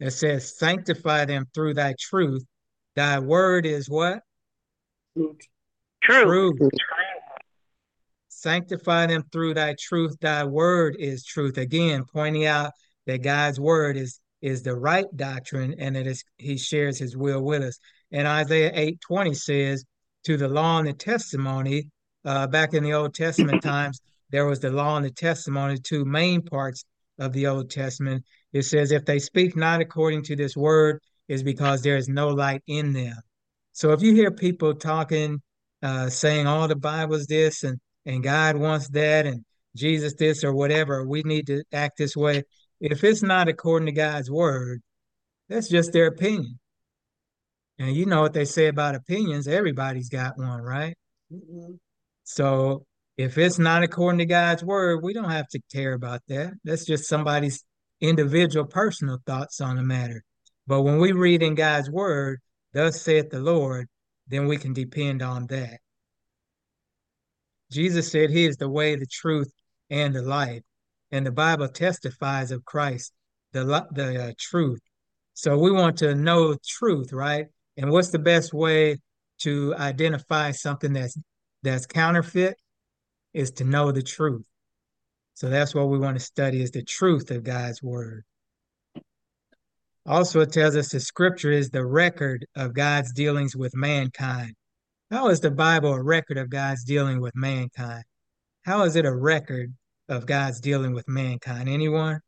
it 0.00 0.10
says, 0.10 0.58
Sanctify 0.58 1.26
them 1.26 1.46
through 1.54 1.74
thy 1.74 1.94
truth. 1.98 2.44
Thy 2.94 3.18
word 3.18 3.66
is 3.66 3.88
what? 3.88 4.20
Truth. 5.16 5.36
Truth. 6.02 6.58
truth. 6.58 6.70
Sanctify 8.42 9.06
them 9.06 9.22
through 9.30 9.54
thy 9.54 9.76
truth. 9.78 10.16
Thy 10.20 10.42
word 10.42 10.96
is 10.98 11.24
truth. 11.24 11.58
Again, 11.58 12.04
pointing 12.12 12.44
out 12.44 12.72
that 13.06 13.22
God's 13.22 13.60
word 13.60 13.96
is 13.96 14.18
is 14.40 14.64
the 14.64 14.74
right 14.74 15.06
doctrine 15.14 15.76
and 15.78 15.94
that 15.94 16.08
is 16.08 16.24
he 16.38 16.58
shares 16.58 16.98
his 16.98 17.16
will 17.16 17.40
with 17.40 17.62
us. 17.62 17.78
And 18.10 18.26
Isaiah 18.26 18.72
8 18.74 19.00
20 19.00 19.34
says, 19.34 19.84
To 20.24 20.36
the 20.36 20.48
law 20.48 20.80
and 20.80 20.88
the 20.88 20.92
testimony, 20.92 21.88
uh, 22.24 22.48
back 22.48 22.74
in 22.74 22.82
the 22.82 22.94
Old 22.94 23.14
Testament 23.14 23.62
times, 23.62 24.00
there 24.30 24.46
was 24.46 24.58
the 24.58 24.70
law 24.70 24.96
and 24.96 25.06
the 25.06 25.12
testimony, 25.12 25.78
two 25.78 26.04
main 26.04 26.42
parts 26.42 26.84
of 27.20 27.32
the 27.32 27.46
Old 27.46 27.70
Testament. 27.70 28.24
It 28.52 28.64
says, 28.64 28.90
If 28.90 29.04
they 29.04 29.20
speak 29.20 29.54
not 29.54 29.80
according 29.80 30.24
to 30.24 30.34
this 30.34 30.56
word, 30.56 31.00
is 31.28 31.44
because 31.44 31.82
there 31.82 31.96
is 31.96 32.08
no 32.08 32.30
light 32.30 32.62
in 32.66 32.92
them. 32.92 33.14
So 33.70 33.92
if 33.92 34.02
you 34.02 34.12
hear 34.14 34.32
people 34.32 34.74
talking, 34.74 35.40
uh, 35.80 36.08
saying 36.08 36.48
all 36.48 36.66
the 36.66 36.74
Bible's 36.74 37.26
this 37.26 37.62
and 37.62 37.78
and 38.06 38.22
God 38.22 38.56
wants 38.56 38.88
that 38.90 39.26
and 39.26 39.44
Jesus 39.76 40.14
this 40.14 40.44
or 40.44 40.52
whatever, 40.52 41.06
we 41.06 41.22
need 41.22 41.46
to 41.46 41.62
act 41.72 41.98
this 41.98 42.16
way. 42.16 42.42
If 42.80 43.04
it's 43.04 43.22
not 43.22 43.48
according 43.48 43.86
to 43.86 43.92
God's 43.92 44.30
word, 44.30 44.82
that's 45.48 45.68
just 45.68 45.92
their 45.92 46.06
opinion. 46.06 46.58
And 47.78 47.96
you 47.96 48.06
know 48.06 48.20
what 48.20 48.32
they 48.32 48.44
say 48.44 48.66
about 48.66 48.94
opinions, 48.94 49.48
everybody's 49.48 50.08
got 50.08 50.36
one, 50.36 50.60
right? 50.60 50.96
Mm-hmm. 51.32 51.74
So 52.24 52.84
if 53.16 53.38
it's 53.38 53.58
not 53.58 53.82
according 53.82 54.18
to 54.18 54.26
God's 54.26 54.64
word, 54.64 55.02
we 55.02 55.12
don't 55.12 55.30
have 55.30 55.48
to 55.48 55.60
care 55.72 55.92
about 55.92 56.20
that. 56.28 56.52
That's 56.64 56.84
just 56.84 57.08
somebody's 57.08 57.64
individual 58.00 58.66
personal 58.66 59.18
thoughts 59.26 59.60
on 59.60 59.76
the 59.76 59.82
matter. 59.82 60.22
But 60.66 60.82
when 60.82 60.98
we 60.98 61.12
read 61.12 61.42
in 61.42 61.54
God's 61.54 61.90
word, 61.90 62.40
thus 62.72 63.02
saith 63.02 63.30
the 63.30 63.40
Lord, 63.40 63.88
then 64.28 64.46
we 64.46 64.56
can 64.56 64.72
depend 64.72 65.22
on 65.22 65.46
that. 65.48 65.78
Jesus 67.72 68.10
said 68.10 68.30
he 68.30 68.44
is 68.44 68.56
the 68.56 68.68
way, 68.68 68.94
the 68.96 69.06
truth, 69.06 69.50
and 69.90 70.14
the 70.14 70.22
life. 70.22 70.62
And 71.10 71.26
the 71.26 71.32
Bible 71.32 71.68
testifies 71.68 72.50
of 72.50 72.64
Christ, 72.64 73.12
the, 73.52 73.64
the 73.92 74.24
uh, 74.24 74.32
truth. 74.38 74.80
So 75.34 75.58
we 75.58 75.70
want 75.70 75.98
to 75.98 76.14
know 76.14 76.56
truth, 76.66 77.12
right? 77.12 77.46
And 77.76 77.90
what's 77.90 78.10
the 78.10 78.18
best 78.18 78.52
way 78.52 78.98
to 79.40 79.74
identify 79.76 80.52
something 80.52 80.92
that's 80.92 81.16
that's 81.62 81.86
counterfeit 81.86 82.56
is 83.32 83.52
to 83.52 83.64
know 83.64 83.92
the 83.92 84.02
truth. 84.02 84.44
So 85.34 85.48
that's 85.48 85.74
what 85.74 85.88
we 85.88 85.98
want 85.98 86.18
to 86.18 86.24
study 86.24 86.60
is 86.62 86.70
the 86.70 86.82
truth 86.82 87.30
of 87.30 87.44
God's 87.44 87.82
word. 87.82 88.24
Also, 90.04 90.40
it 90.40 90.52
tells 90.52 90.76
us 90.76 90.90
the 90.90 91.00
scripture 91.00 91.52
is 91.52 91.70
the 91.70 91.86
record 91.86 92.46
of 92.56 92.74
God's 92.74 93.12
dealings 93.12 93.54
with 93.54 93.74
mankind. 93.74 94.54
How 95.12 95.28
is 95.28 95.40
the 95.40 95.50
Bible 95.50 95.92
a 95.92 96.02
record 96.02 96.38
of 96.38 96.48
God's 96.48 96.84
dealing 96.84 97.20
with 97.20 97.36
mankind? 97.36 98.02
How 98.62 98.84
is 98.84 98.96
it 98.96 99.04
a 99.04 99.14
record 99.14 99.74
of 100.08 100.24
God's 100.24 100.58
dealing 100.58 100.94
with 100.94 101.06
mankind? 101.06 101.68
Anyone? 101.68 102.20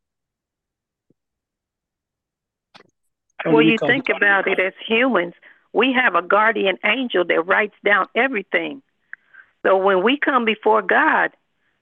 Well, 3.43 3.63
you 3.63 3.79
think 3.79 4.09
about 4.15 4.47
it 4.47 4.59
as 4.59 4.73
humans, 4.87 5.33
we 5.73 5.93
have 5.93 6.13
a 6.13 6.21
guardian 6.21 6.77
angel 6.85 7.25
that 7.25 7.47
writes 7.47 7.73
down 7.83 8.05
everything. 8.13 8.83
So 9.65 9.77
when 9.77 10.03
we 10.03 10.19
come 10.19 10.45
before 10.45 10.83
God, 10.83 11.31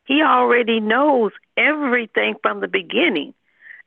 He 0.05 0.21
already 0.21 0.79
knows 0.79 1.33
everything 1.57 2.35
from 2.41 2.61
the 2.61 2.69
beginning 2.69 3.33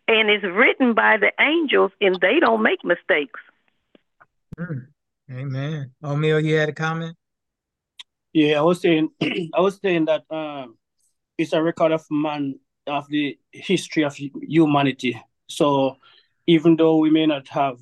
and 0.07 0.29
it's 0.29 0.45
written 0.45 0.93
by 0.93 1.17
the 1.17 1.33
angels 1.41 1.93
and 1.99 2.19
they 2.21 2.41
don't 2.41 2.63
make 2.63 2.85
mistakes. 2.85 3.41
Mm. 4.59 4.89
Amen. 5.31 5.93
O'Meal, 6.05 6.41
you 6.41 6.57
had 6.57 6.69
a 6.69 6.73
comment? 6.73 7.17
Yeah, 8.33 8.59
I 8.59 8.63
was 8.63 8.81
saying 8.81 9.11
I 9.55 9.61
was 9.61 9.79
saying 9.83 10.05
that 10.05 10.25
um 10.31 10.77
it's 11.39 11.53
a 11.53 11.63
record 11.63 11.93
of 11.93 12.05
man 12.11 12.59
of 12.87 13.09
the 13.09 13.39
history 13.51 14.05
of 14.05 14.15
humanity. 14.15 15.21
So 15.49 15.97
even 16.47 16.77
though 16.77 16.99
we 16.99 17.11
may 17.11 17.27
not 17.27 17.49
have 17.49 17.79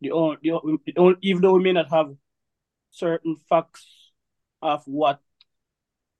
the, 0.00 0.10
the 0.42 1.16
even 1.22 1.42
though 1.42 1.54
we 1.54 1.62
may 1.62 1.72
not 1.72 1.90
have 1.90 2.14
certain 2.90 3.36
facts 3.48 3.86
of 4.60 4.82
what 4.86 5.20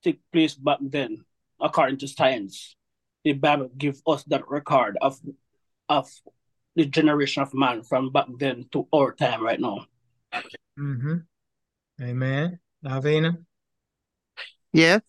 took 0.03 0.15
place 0.31 0.55
back 0.55 0.79
then, 0.81 1.25
according 1.59 1.97
to 1.97 2.07
science, 2.07 2.75
the 3.23 3.33
Bible 3.33 3.69
gives 3.77 4.01
us 4.07 4.23
that 4.25 4.47
record 4.49 4.97
of 5.01 5.19
of 5.89 6.09
the 6.75 6.85
generation 6.85 7.43
of 7.43 7.53
man 7.53 7.83
from 7.83 8.11
back 8.11 8.27
then 8.39 8.65
to 8.71 8.87
our 8.93 9.11
time 9.13 9.43
right 9.43 9.59
now. 9.59 9.85
Mm-hmm. 10.79 11.17
Amen. 12.01 12.59
Lavina? 12.83 13.37
Yes. 14.71 15.01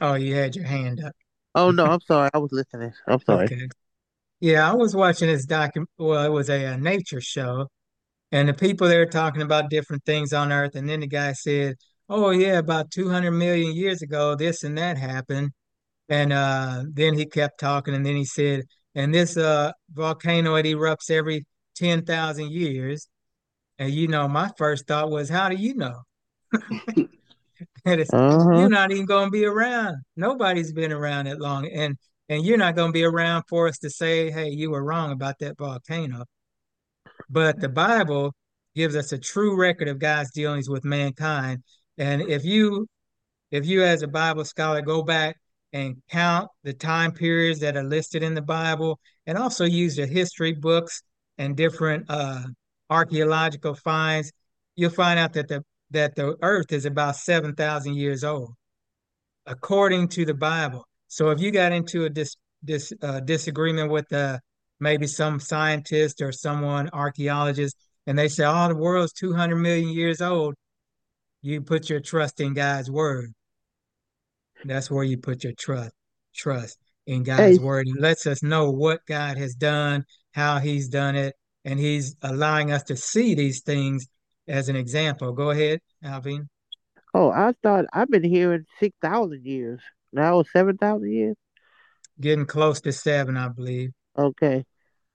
Oh, 0.00 0.14
you 0.14 0.34
had 0.34 0.56
your 0.56 0.64
hand 0.64 1.04
up. 1.04 1.12
Oh 1.54 1.70
no, 1.70 1.84
I'm 1.84 2.00
sorry. 2.00 2.30
I 2.32 2.38
was 2.38 2.50
listening. 2.52 2.92
I'm 3.06 3.20
sorry. 3.20 3.46
Okay. 3.46 3.68
Yeah, 4.40 4.70
I 4.70 4.74
was 4.74 4.96
watching 4.96 5.28
this 5.28 5.44
document. 5.44 5.90
Well, 5.98 6.24
it 6.24 6.30
was 6.30 6.48
a, 6.50 6.64
a 6.64 6.78
nature 6.78 7.20
show, 7.20 7.68
and 8.32 8.48
the 8.48 8.54
people 8.54 8.88
there 8.88 9.06
talking 9.06 9.42
about 9.42 9.70
different 9.70 10.04
things 10.04 10.32
on 10.32 10.50
Earth, 10.50 10.74
and 10.74 10.88
then 10.88 11.00
the 11.00 11.06
guy 11.06 11.32
said, 11.32 11.76
"Oh 12.08 12.30
yeah, 12.30 12.58
about 12.58 12.90
200 12.90 13.32
million 13.32 13.74
years 13.74 14.02
ago, 14.02 14.34
this 14.34 14.64
and 14.64 14.76
that 14.78 14.96
happened," 14.96 15.52
and 16.08 16.32
uh, 16.32 16.84
then 16.90 17.14
he 17.14 17.26
kept 17.26 17.60
talking, 17.60 17.94
and 17.94 18.04
then 18.06 18.16
he 18.16 18.24
said, 18.24 18.64
"And 18.94 19.14
this 19.14 19.36
uh, 19.36 19.72
volcano 19.92 20.56
it 20.56 20.66
erupts 20.66 21.10
every 21.10 21.44
10,000 21.76 22.50
years," 22.50 23.08
And 23.78 23.92
you 23.92 24.08
know, 24.08 24.28
my 24.28 24.50
first 24.56 24.86
thought 24.86 25.10
was, 25.10 25.28
how 25.28 25.48
do 25.48 25.56
you 25.56 25.74
know? 25.74 26.02
uh-huh. 28.12 28.58
You're 28.58 28.68
not 28.68 28.92
even 28.92 29.06
going 29.06 29.26
to 29.26 29.30
be 29.30 29.44
around. 29.44 29.96
Nobody's 30.16 30.72
been 30.72 30.92
around 30.92 31.26
that 31.26 31.40
long, 31.40 31.66
and 31.66 31.96
and 32.28 32.44
you're 32.44 32.58
not 32.58 32.76
going 32.76 32.88
to 32.88 32.92
be 32.92 33.04
around 33.04 33.44
for 33.48 33.68
us 33.68 33.78
to 33.78 33.90
say, 33.90 34.30
"Hey, 34.30 34.48
you 34.48 34.70
were 34.70 34.84
wrong 34.84 35.12
about 35.12 35.38
that 35.40 35.58
volcano." 35.58 36.24
But 37.28 37.60
the 37.60 37.68
Bible 37.68 38.34
gives 38.74 38.96
us 38.96 39.12
a 39.12 39.18
true 39.18 39.56
record 39.56 39.88
of 39.88 39.98
God's 39.98 40.30
dealings 40.32 40.68
with 40.68 40.84
mankind, 40.84 41.62
and 41.98 42.22
if 42.22 42.44
you 42.44 42.86
if 43.50 43.66
you 43.66 43.82
as 43.82 44.02
a 44.02 44.08
Bible 44.08 44.44
scholar 44.44 44.82
go 44.82 45.02
back 45.02 45.36
and 45.72 45.96
count 46.10 46.48
the 46.64 46.72
time 46.72 47.12
periods 47.12 47.60
that 47.60 47.76
are 47.76 47.84
listed 47.84 48.22
in 48.22 48.34
the 48.34 48.42
Bible, 48.42 49.00
and 49.26 49.38
also 49.38 49.64
use 49.64 49.96
the 49.96 50.06
history 50.06 50.52
books 50.52 51.02
and 51.38 51.56
different 51.56 52.06
uh, 52.08 52.42
archaeological 52.92 53.74
finds, 53.74 54.30
you'll 54.76 54.90
find 54.90 55.18
out 55.18 55.32
that 55.32 55.48
the 55.48 55.64
that 55.90 56.14
the 56.14 56.36
Earth 56.42 56.72
is 56.72 56.84
about 56.84 57.16
seven 57.16 57.54
thousand 57.54 57.94
years 57.96 58.22
old, 58.24 58.52
according 59.46 60.08
to 60.08 60.24
the 60.24 60.34
Bible. 60.34 60.84
So 61.08 61.30
if 61.30 61.40
you 61.40 61.50
got 61.50 61.72
into 61.72 62.04
a 62.04 62.10
dis, 62.10 62.36
dis 62.64 62.92
uh, 63.02 63.20
disagreement 63.20 63.90
with 63.90 64.12
uh, 64.12 64.38
maybe 64.80 65.06
some 65.06 65.40
scientist 65.40 66.22
or 66.22 66.32
someone 66.32 66.88
archaeologist, 66.92 67.76
and 68.06 68.18
they 68.18 68.28
say, 68.28 68.44
"Oh, 68.44 68.68
the 68.68 68.76
world's 68.76 69.12
two 69.12 69.32
hundred 69.32 69.56
million 69.56 69.88
years 69.88 70.20
old," 70.20 70.54
you 71.42 71.62
put 71.62 71.90
your 71.90 72.00
trust 72.00 72.40
in 72.40 72.54
God's 72.54 72.90
word. 72.90 73.32
That's 74.64 74.90
where 74.90 75.04
you 75.04 75.18
put 75.18 75.44
your 75.44 75.54
trust. 75.58 75.92
Trust 76.34 76.78
in 77.06 77.22
God's 77.24 77.58
hey. 77.58 77.64
word. 77.64 77.88
It 77.88 78.00
lets 78.00 78.26
us 78.26 78.42
know 78.42 78.70
what 78.70 79.00
God 79.06 79.36
has 79.38 79.54
done, 79.54 80.04
how 80.32 80.58
He's 80.58 80.88
done 80.88 81.16
it, 81.16 81.34
and 81.64 81.78
He's 81.78 82.16
allowing 82.22 82.72
us 82.72 82.82
to 82.84 82.96
see 82.96 83.34
these 83.34 83.62
things 83.62 84.06
as 84.48 84.68
an 84.68 84.76
example. 84.76 85.32
Go 85.32 85.50
ahead, 85.50 85.80
Alvin. 86.02 86.48
Oh, 87.14 87.30
I 87.30 87.52
thought 87.62 87.84
I've 87.92 88.08
been 88.08 88.24
hearing 88.24 88.64
six 88.80 88.96
thousand 89.02 89.44
years. 89.44 89.80
Now 90.12 90.42
seven 90.52 90.76
thousand 90.76 91.12
years. 91.12 91.36
Getting 92.20 92.46
close 92.46 92.80
to 92.82 92.92
seven, 92.92 93.36
I 93.36 93.48
believe. 93.48 93.90
Okay. 94.16 94.64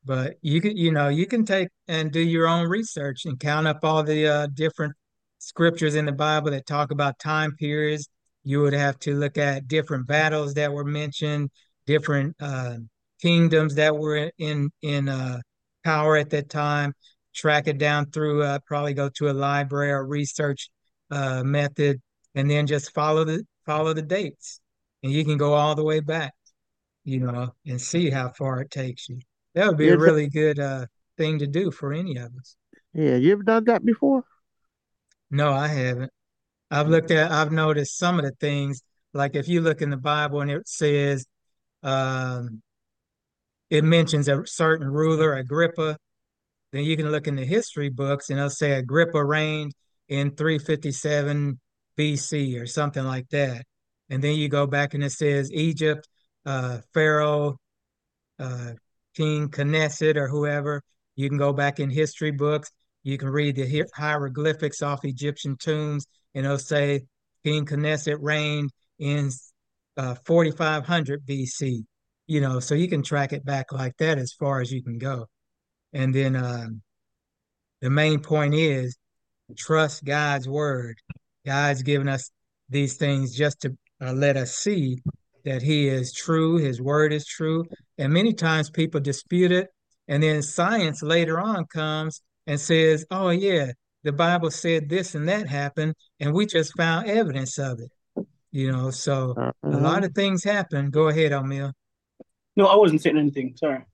But 0.03 0.35
you 0.41 0.61
can, 0.61 0.77
you 0.77 0.91
know, 0.91 1.09
you 1.09 1.25
can 1.25 1.45
take 1.45 1.69
and 1.87 2.11
do 2.11 2.21
your 2.21 2.47
own 2.47 2.67
research 2.67 3.25
and 3.25 3.39
count 3.39 3.67
up 3.67 3.79
all 3.83 4.03
the 4.03 4.27
uh, 4.27 4.47
different 4.53 4.93
scriptures 5.39 5.95
in 5.95 6.05
the 6.05 6.11
Bible 6.11 6.51
that 6.51 6.65
talk 6.65 6.91
about 6.91 7.19
time 7.19 7.55
periods. 7.55 8.07
You 8.43 8.61
would 8.61 8.73
have 8.73 8.97
to 8.99 9.15
look 9.15 9.37
at 9.37 9.67
different 9.67 10.07
battles 10.07 10.53
that 10.53 10.71
were 10.71 10.85
mentioned, 10.85 11.49
different 11.85 12.35
uh, 12.39 12.77
kingdoms 13.21 13.75
that 13.75 13.97
were 13.97 14.31
in 14.37 14.69
in 14.81 15.09
uh, 15.09 15.39
power 15.87 16.17
at 16.17 16.29
that 16.31 16.49
time. 16.49 16.93
Track 17.33 17.67
it 17.67 17.77
down 17.77 18.11
through. 18.11 18.43
Uh, 18.43 18.59
probably 18.65 18.93
go 18.93 19.09
to 19.09 19.29
a 19.29 19.33
library 19.47 19.91
or 19.91 20.05
research 20.05 20.69
uh, 21.11 21.43
method, 21.43 22.01
and 22.35 22.49
then 22.51 22.67
just 22.67 22.93
follow 22.93 23.23
the 23.23 23.43
follow 23.65 23.93
the 23.93 24.01
dates, 24.01 24.59
and 25.03 25.11
you 25.11 25.23
can 25.23 25.37
go 25.37 25.53
all 25.53 25.75
the 25.75 25.83
way 25.83 25.99
back, 26.01 26.33
you 27.03 27.19
know, 27.19 27.53
and 27.65 27.79
see 27.79 28.09
how 28.09 28.29
far 28.29 28.61
it 28.61 28.71
takes 28.71 29.07
you. 29.07 29.19
That 29.55 29.67
would 29.67 29.77
be 29.77 29.89
a 29.89 29.97
really 29.97 30.27
good 30.27 30.59
uh, 30.59 30.87
thing 31.17 31.39
to 31.39 31.47
do 31.47 31.71
for 31.71 31.93
any 31.93 32.17
of 32.17 32.31
us. 32.39 32.55
Yeah, 32.93 33.15
you 33.15 33.31
ever 33.31 33.43
done 33.43 33.63
that 33.65 33.85
before? 33.85 34.23
No, 35.29 35.51
I 35.53 35.67
haven't. 35.67 36.11
I've 36.69 36.89
looked 36.89 37.11
at, 37.11 37.31
I've 37.31 37.51
noticed 37.51 37.97
some 37.97 38.19
of 38.19 38.25
the 38.25 38.35
things, 38.39 38.81
like 39.13 39.35
if 39.35 39.47
you 39.47 39.61
look 39.61 39.81
in 39.81 39.89
the 39.89 39.97
Bible 39.97 40.41
and 40.41 40.51
it 40.51 40.67
says, 40.67 41.25
um, 41.83 42.61
it 43.69 43.83
mentions 43.83 44.27
a 44.27 44.45
certain 44.45 44.87
ruler, 44.87 45.33
Agrippa, 45.33 45.97
then 46.71 46.83
you 46.83 46.97
can 46.97 47.11
look 47.11 47.27
in 47.27 47.35
the 47.35 47.45
history 47.45 47.89
books 47.89 48.29
and 48.29 48.39
it'll 48.39 48.49
say 48.49 48.73
Agrippa 48.73 49.23
reigned 49.23 49.73
in 50.09 50.31
357 50.31 51.59
BC 51.97 52.61
or 52.61 52.65
something 52.65 53.03
like 53.03 53.27
that. 53.29 53.63
And 54.09 54.23
then 54.23 54.35
you 54.35 54.49
go 54.49 54.67
back 54.67 54.93
and 54.93 55.03
it 55.03 55.11
says 55.11 55.51
Egypt, 55.51 56.07
uh, 56.45 56.79
Pharaoh, 56.93 57.57
uh, 58.39 58.73
King 59.15 59.49
Knesset 59.49 60.15
or 60.15 60.27
whoever. 60.27 60.81
You 61.15 61.29
can 61.29 61.37
go 61.37 61.51
back 61.51 61.79
in 61.79 61.89
history 61.89 62.31
books 62.31 62.71
you 63.07 63.17
can 63.17 63.29
read 63.29 63.55
the 63.55 63.85
hieroglyphics 63.93 64.81
off 64.81 65.05
Egyptian 65.05 65.55
tombs, 65.55 66.05
and 66.35 66.45
it'll 66.45 66.57
say 66.57 67.05
King 67.41 67.65
Knesset 67.65 68.17
reigned 68.19 68.69
in 68.99 69.31
uh, 69.95 70.15
4500 70.25 71.25
BC. 71.25 71.85
You 72.27 72.41
know, 72.41 72.59
so 72.59 72.75
you 72.75 72.87
can 72.89 73.03
track 73.03 73.33
it 73.33 73.45
back 73.45 73.71
like 73.71 73.95
that 73.97 74.17
as 74.17 74.33
far 74.33 74.61
as 74.61 74.71
you 74.71 74.83
can 74.83 74.97
go. 74.97 75.25
And 75.93 76.13
then 76.13 76.35
um, 76.35 76.81
the 77.81 77.89
main 77.89 78.19
point 78.19 78.53
is 78.53 78.97
trust 79.57 80.03
God's 80.03 80.47
word. 80.47 80.97
God's 81.45 81.83
given 81.83 82.09
us 82.09 82.29
these 82.69 82.97
things 82.97 83.35
just 83.35 83.61
to 83.61 83.77
uh, 84.01 84.13
let 84.13 84.35
us 84.35 84.55
see 84.55 84.97
that 85.45 85.61
He 85.61 85.87
is 85.87 86.13
true, 86.13 86.57
His 86.57 86.81
word 86.81 87.13
is 87.13 87.25
true. 87.25 87.63
And 87.97 88.11
many 88.11 88.33
times 88.33 88.69
people 88.69 88.99
dispute 88.99 89.51
it. 89.51 89.69
And 90.09 90.21
then 90.21 90.41
science 90.41 91.01
later 91.01 91.39
on 91.39 91.65
comes 91.65 92.21
and 92.45 92.59
says, 92.59 93.05
oh, 93.11 93.29
yeah, 93.29 93.71
the 94.03 94.11
Bible 94.13 94.51
said 94.51 94.87
this 94.87 95.15
and 95.15 95.27
that 95.27 95.47
happened, 95.47 95.93
and 96.19 96.33
we 96.33 96.45
just 96.45 96.75
found 96.77 97.07
evidence 97.07 97.57
of 97.57 97.79
it. 97.79 98.25
You 98.51 98.71
know, 98.71 98.89
so 98.89 99.33
uh-huh. 99.37 99.51
a 99.63 99.79
lot 99.79 100.05
of 100.05 100.13
things 100.13 100.43
happen. 100.43 100.89
Go 100.89 101.09
ahead, 101.09 101.33
O'Mill. 101.33 101.73
No, 102.57 102.65
I 102.65 102.75
wasn't 102.75 103.01
saying 103.01 103.17
anything. 103.17 103.55
Sorry. 103.55 103.85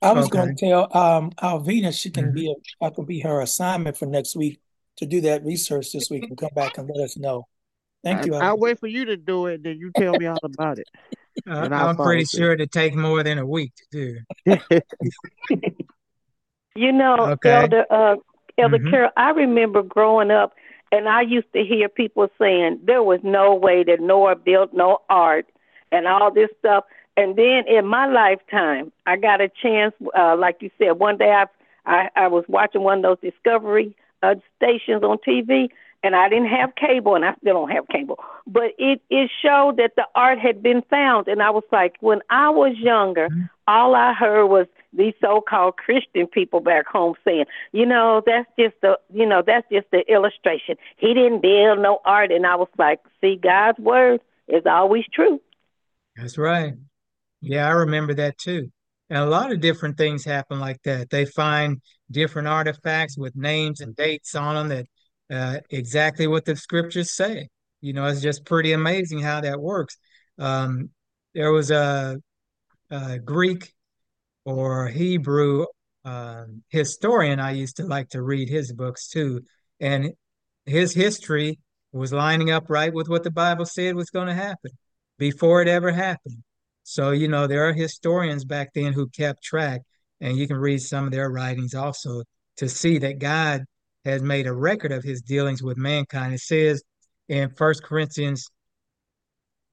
I 0.00 0.12
was 0.12 0.26
okay. 0.26 0.38
going 0.38 0.56
to 0.56 0.66
tell 0.66 0.96
um, 0.96 1.30
Alvina 1.32 1.92
she 1.92 2.10
can 2.10 2.26
mm-hmm. 2.26 2.34
be 2.34 2.50
a, 2.50 2.84
I 2.84 2.90
can 2.90 3.04
be 3.04 3.20
her 3.20 3.40
assignment 3.40 3.96
for 3.96 4.06
next 4.06 4.34
week 4.34 4.60
to 4.96 5.06
do 5.06 5.20
that 5.22 5.44
research 5.44 5.92
this 5.92 6.08
week 6.10 6.24
and 6.24 6.38
come 6.38 6.50
back 6.54 6.78
and 6.78 6.88
let 6.88 7.04
us 7.04 7.16
know. 7.16 7.46
Thank 8.02 8.26
you. 8.26 8.34
I, 8.34 8.52
will 8.52 8.58
wait 8.58 8.80
for 8.80 8.88
you 8.88 9.04
to 9.04 9.16
do 9.16 9.46
it, 9.46 9.62
then 9.62 9.78
you 9.78 9.92
tell 9.96 10.14
me 10.14 10.26
all 10.26 10.38
about 10.42 10.78
it. 10.78 10.88
Uh, 11.48 11.66
I'm 11.72 11.96
pretty 11.96 12.26
sure 12.26 12.52
it 12.52 12.70
take 12.72 12.94
more 12.94 13.22
than 13.22 13.38
a 13.38 13.46
week 13.46 13.72
to 13.90 14.20
do. 14.44 14.60
You 16.74 16.92
know, 16.92 17.16
okay. 17.32 17.52
Elder 17.52 17.84
uh, 17.90 18.16
Elder 18.58 18.78
mm-hmm. 18.78 18.94
Carrell, 18.94 19.10
I 19.16 19.30
remember 19.30 19.82
growing 19.82 20.30
up, 20.30 20.54
and 20.90 21.08
I 21.08 21.22
used 21.22 21.52
to 21.54 21.64
hear 21.64 21.88
people 21.88 22.28
saying 22.38 22.80
there 22.84 23.02
was 23.02 23.20
no 23.22 23.54
way 23.54 23.84
that 23.84 24.00
Noah 24.00 24.36
built 24.36 24.72
no 24.72 24.98
ark 25.08 25.46
and 25.90 26.06
all 26.06 26.32
this 26.32 26.48
stuff. 26.58 26.84
And 27.16 27.36
then 27.36 27.64
in 27.68 27.86
my 27.86 28.06
lifetime, 28.06 28.92
I 29.06 29.16
got 29.16 29.40
a 29.40 29.48
chance, 29.48 29.94
uh, 30.16 30.36
like 30.36 30.56
you 30.60 30.70
said, 30.78 30.92
one 30.92 31.18
day 31.18 31.30
I, 31.30 31.46
I 31.84 32.08
I 32.16 32.28
was 32.28 32.44
watching 32.48 32.82
one 32.82 33.04
of 33.04 33.20
those 33.20 33.32
Discovery 33.32 33.94
uh, 34.22 34.36
stations 34.56 35.02
on 35.02 35.18
TV, 35.18 35.68
and 36.02 36.16
I 36.16 36.28
didn't 36.28 36.48
have 36.48 36.74
cable, 36.74 37.14
and 37.14 37.24
I 37.24 37.34
still 37.40 37.54
don't 37.54 37.70
have 37.70 37.86
cable. 37.88 38.18
But 38.46 38.72
it 38.78 39.02
it 39.10 39.30
showed 39.42 39.76
that 39.76 39.92
the 39.96 40.06
ark 40.14 40.38
had 40.38 40.62
been 40.62 40.82
found, 40.88 41.28
and 41.28 41.42
I 41.42 41.50
was 41.50 41.64
like, 41.70 41.96
when 42.00 42.20
I 42.30 42.50
was 42.50 42.76
younger, 42.78 43.28
mm-hmm. 43.28 43.44
all 43.68 43.94
I 43.94 44.14
heard 44.14 44.46
was 44.46 44.66
these 44.94 45.14
so-called 45.20 45.76
Christian 45.76 46.26
people 46.26 46.60
back 46.60 46.86
home 46.86 47.14
saying, 47.24 47.46
you 47.72 47.86
know, 47.86 48.22
that's 48.24 48.48
just 48.58 48.74
the, 48.82 48.98
you 49.12 49.24
know, 49.26 49.42
that's 49.46 49.66
just 49.72 49.86
the 49.90 50.00
illustration. 50.06 50.76
He 50.98 51.14
didn't 51.14 51.40
build 51.40 51.78
no 51.78 52.00
ark, 52.04 52.30
and 52.30 52.46
I 52.46 52.56
was 52.56 52.68
like, 52.78 53.00
see, 53.20 53.36
God's 53.36 53.78
word 53.78 54.20
is 54.48 54.64
always 54.66 55.04
true. 55.12 55.40
That's 56.16 56.36
right. 56.36 56.74
Yeah, 57.42 57.66
I 57.66 57.72
remember 57.72 58.14
that 58.14 58.38
too. 58.38 58.70
And 59.10 59.18
a 59.18 59.26
lot 59.26 59.52
of 59.52 59.60
different 59.60 59.98
things 59.98 60.24
happen 60.24 60.60
like 60.60 60.80
that. 60.84 61.10
They 61.10 61.26
find 61.26 61.82
different 62.10 62.48
artifacts 62.48 63.18
with 63.18 63.36
names 63.36 63.80
and 63.80 63.94
dates 63.94 64.34
on 64.34 64.54
them 64.54 64.68
that 64.68 64.86
uh, 65.30 65.60
exactly 65.68 66.26
what 66.26 66.44
the 66.44 66.56
scriptures 66.56 67.12
say. 67.12 67.48
You 67.80 67.92
know, 67.92 68.06
it's 68.06 68.22
just 68.22 68.46
pretty 68.46 68.72
amazing 68.72 69.20
how 69.20 69.40
that 69.40 69.60
works. 69.60 69.98
Um, 70.38 70.90
there 71.34 71.52
was 71.52 71.70
a, 71.70 72.18
a, 72.90 73.18
Greek 73.18 73.74
or 74.44 74.88
Hebrew 74.88 75.66
uh, 76.04 76.44
historian 76.68 77.40
I 77.40 77.52
used 77.52 77.76
to 77.78 77.86
like 77.86 78.10
to 78.10 78.22
read 78.22 78.48
his 78.48 78.72
books 78.72 79.08
too, 79.08 79.42
and 79.80 80.12
his 80.64 80.94
history 80.94 81.58
was 81.92 82.12
lining 82.12 82.50
up 82.50 82.70
right 82.70 82.92
with 82.92 83.08
what 83.08 83.24
the 83.24 83.30
Bible 83.30 83.66
said 83.66 83.94
was 83.94 84.10
going 84.10 84.28
to 84.28 84.34
happen 84.34 84.70
before 85.18 85.60
it 85.60 85.68
ever 85.68 85.92
happened. 85.92 86.42
So 86.84 87.10
you 87.10 87.28
know 87.28 87.46
there 87.46 87.68
are 87.68 87.72
historians 87.72 88.44
back 88.44 88.70
then 88.74 88.92
who 88.92 89.08
kept 89.08 89.42
track, 89.42 89.82
and 90.20 90.36
you 90.36 90.46
can 90.46 90.56
read 90.56 90.80
some 90.80 91.06
of 91.06 91.12
their 91.12 91.30
writings 91.30 91.74
also 91.74 92.22
to 92.56 92.68
see 92.68 92.98
that 92.98 93.18
God 93.18 93.64
has 94.04 94.22
made 94.22 94.46
a 94.46 94.52
record 94.52 94.92
of 94.92 95.04
his 95.04 95.22
dealings 95.22 95.62
with 95.62 95.76
mankind. 95.76 96.34
It 96.34 96.40
says 96.40 96.82
in 97.28 97.50
First 97.50 97.82
Corinthians 97.82 98.48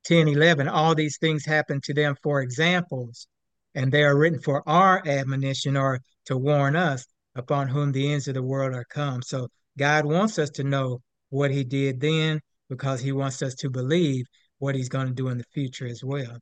10 0.05 0.27
11, 0.27 0.67
all 0.67 0.95
these 0.95 1.17
things 1.19 1.45
happen 1.45 1.81
to 1.81 1.93
them 1.93 2.15
for 2.23 2.41
examples, 2.41 3.27
and 3.75 3.91
they 3.91 4.03
are 4.03 4.17
written 4.17 4.41
for 4.41 4.67
our 4.67 5.05
admonition 5.05 5.75
or 5.75 5.99
to 6.25 6.37
warn 6.37 6.75
us 6.75 7.05
upon 7.35 7.67
whom 7.67 7.91
the 7.91 8.11
ends 8.11 8.27
of 8.27 8.35
the 8.35 8.43
world 8.43 8.73
are 8.73 8.85
come. 8.85 9.21
So 9.21 9.47
God 9.77 10.05
wants 10.05 10.39
us 10.39 10.49
to 10.51 10.63
know 10.63 11.01
what 11.29 11.51
he 11.51 11.63
did 11.63 11.99
then 11.99 12.39
because 12.69 13.01
he 13.01 13.11
wants 13.11 13.41
us 13.41 13.55
to 13.55 13.69
believe 13.69 14.25
what 14.59 14.75
he's 14.75 14.89
going 14.89 15.07
to 15.07 15.13
do 15.13 15.29
in 15.29 15.37
the 15.37 15.45
future 15.53 15.87
as 15.87 16.03
well. 16.03 16.37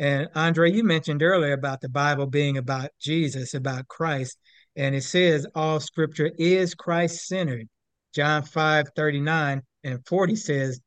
And 0.00 0.30
Andre, 0.34 0.72
you 0.72 0.82
mentioned 0.82 1.22
earlier 1.22 1.52
about 1.52 1.82
the 1.82 1.88
Bible 1.90 2.24
being 2.26 2.56
about 2.56 2.88
Jesus, 2.98 3.52
about 3.52 3.86
Christ. 3.86 4.38
And 4.74 4.94
it 4.94 5.02
says 5.02 5.46
all 5.54 5.78
scripture 5.78 6.30
is 6.38 6.74
Christ 6.74 7.26
centered. 7.26 7.68
John 8.14 8.42
5 8.42 8.86
39 8.96 9.60
and 9.84 10.06
40 10.06 10.36
says, 10.36 10.80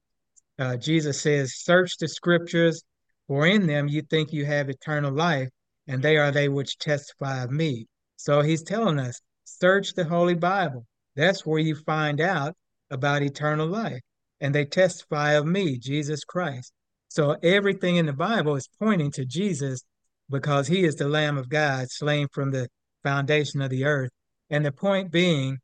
uh, 0.58 0.78
Jesus 0.78 1.22
says, 1.22 1.54
Search 1.58 1.98
the 1.98 2.08
scriptures, 2.08 2.84
for 3.28 3.46
in 3.46 3.68
them 3.68 3.88
you 3.88 4.02
think 4.02 4.34
you 4.34 4.46
have 4.46 4.68
eternal 4.68 5.14
life, 5.14 5.50
and 5.88 6.02
they 6.02 6.18
are 6.18 6.32
they 6.32 6.50
which 6.50 6.80
testify 6.80 7.44
of 7.44 7.52
me. 7.52 7.86
So 8.16 8.42
he's 8.42 8.64
telling 8.64 8.98
us, 8.98 9.22
search 9.44 9.94
the 9.94 10.06
Holy 10.06 10.34
Bible. 10.34 10.88
That's 11.16 11.46
where 11.46 11.60
you 11.60 11.76
find 11.76 12.20
out 12.20 12.56
about 12.90 13.22
eternal 13.22 13.68
life. 13.68 14.02
And 14.42 14.56
they 14.56 14.66
testify 14.66 15.34
of 15.34 15.46
me, 15.46 15.78
Jesus 15.78 16.24
Christ. 16.24 16.74
So 17.14 17.38
everything 17.44 17.98
in 17.98 18.08
the 18.08 18.14
Bible 18.14 18.56
is 18.56 18.68
pointing 18.80 19.12
to 19.12 19.24
Jesus 19.24 19.84
because 20.32 20.66
he 20.66 20.84
is 20.84 20.96
the 20.96 21.08
Lamb 21.08 21.38
of 21.38 21.48
God 21.48 21.92
slain 21.92 22.28
from 22.34 22.50
the 22.50 22.70
foundation 23.04 23.62
of 23.62 23.70
the 23.70 23.86
earth. 23.86 24.10
And 24.50 24.66
the 24.66 24.72
point 24.72 25.12
being, 25.12 25.60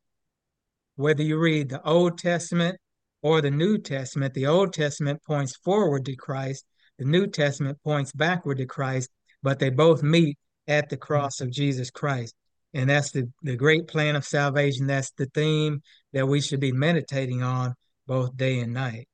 whether 0.96 1.24
you 1.24 1.40
read 1.40 1.70
the 1.70 1.82
Old 1.82 2.20
Testament 2.20 2.78
or 3.24 3.42
the 3.42 3.50
New 3.50 3.80
Testament, 3.80 4.36
the 4.36 4.46
Old 4.46 4.74
Testament 4.74 5.24
points 5.26 5.56
forward 5.56 6.06
to 6.06 6.16
Christ, 6.16 6.66
the 7.00 7.06
New 7.06 7.26
Testament 7.26 7.80
points 7.84 8.12
backward 8.12 8.60
to 8.60 8.68
Christ, 8.68 9.10
but 9.42 9.58
they 9.58 9.72
both 9.72 10.04
meet 10.04 10.38
at 10.68 10.90
the 10.90 10.98
cross 10.98 11.42
of 11.42 11.50
Jesus 11.50 11.90
Christ. 11.90 12.36
And 12.76 12.92
that's 12.92 13.10
the, 13.10 13.28
the 13.42 13.56
great 13.56 13.88
plan 13.88 14.16
of 14.16 14.24
salvation. 14.24 14.86
That's 14.86 15.10
the 15.18 15.26
theme 15.34 15.82
that 16.14 16.28
we 16.28 16.42
should 16.42 16.60
be 16.60 16.74
meditating 16.74 17.42
on 17.42 17.74
both 18.06 18.38
day 18.38 18.60
and 18.60 18.72
night. 18.72 19.09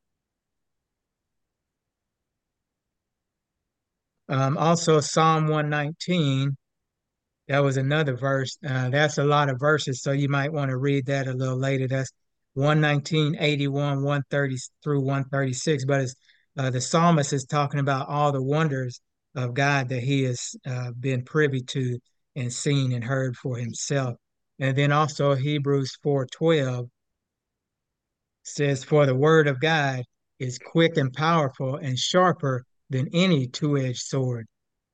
Um, 4.27 4.57
also, 4.57 4.99
Psalm 4.99 5.47
119, 5.47 6.55
that 7.47 7.59
was 7.59 7.77
another 7.77 8.15
verse. 8.15 8.57
Uh, 8.67 8.89
that's 8.89 9.17
a 9.17 9.23
lot 9.23 9.49
of 9.49 9.59
verses, 9.59 10.01
so 10.01 10.11
you 10.11 10.29
might 10.29 10.51
want 10.51 10.69
to 10.69 10.77
read 10.77 11.05
that 11.07 11.27
a 11.27 11.33
little 11.33 11.57
later. 11.57 11.87
That's 11.87 12.11
119, 12.53 13.37
81, 13.39 14.03
130 14.03 14.57
through 14.83 15.01
136. 15.01 15.85
But 15.85 16.01
it's, 16.01 16.15
uh, 16.57 16.69
the 16.71 16.81
psalmist 16.81 17.33
is 17.33 17.45
talking 17.45 17.79
about 17.79 18.09
all 18.09 18.31
the 18.31 18.41
wonders 18.41 18.99
of 19.35 19.53
God 19.53 19.89
that 19.89 20.01
he 20.01 20.23
has 20.23 20.55
uh, 20.65 20.91
been 20.99 21.23
privy 21.23 21.61
to 21.61 21.99
and 22.35 22.51
seen 22.51 22.93
and 22.93 23.03
heard 23.03 23.35
for 23.35 23.57
himself. 23.57 24.15
And 24.59 24.77
then 24.77 24.91
also 24.91 25.35
Hebrews 25.35 25.97
4:12 26.03 26.89
says, 28.43 28.83
For 28.83 29.05
the 29.05 29.15
word 29.15 29.47
of 29.47 29.59
God 29.59 30.03
is 30.39 30.59
quick 30.59 30.97
and 30.97 31.11
powerful 31.13 31.75
and 31.75 31.97
sharper 31.97 32.63
than 32.89 33.09
any 33.13 33.47
two-edged 33.47 34.01
sword, 34.01 34.47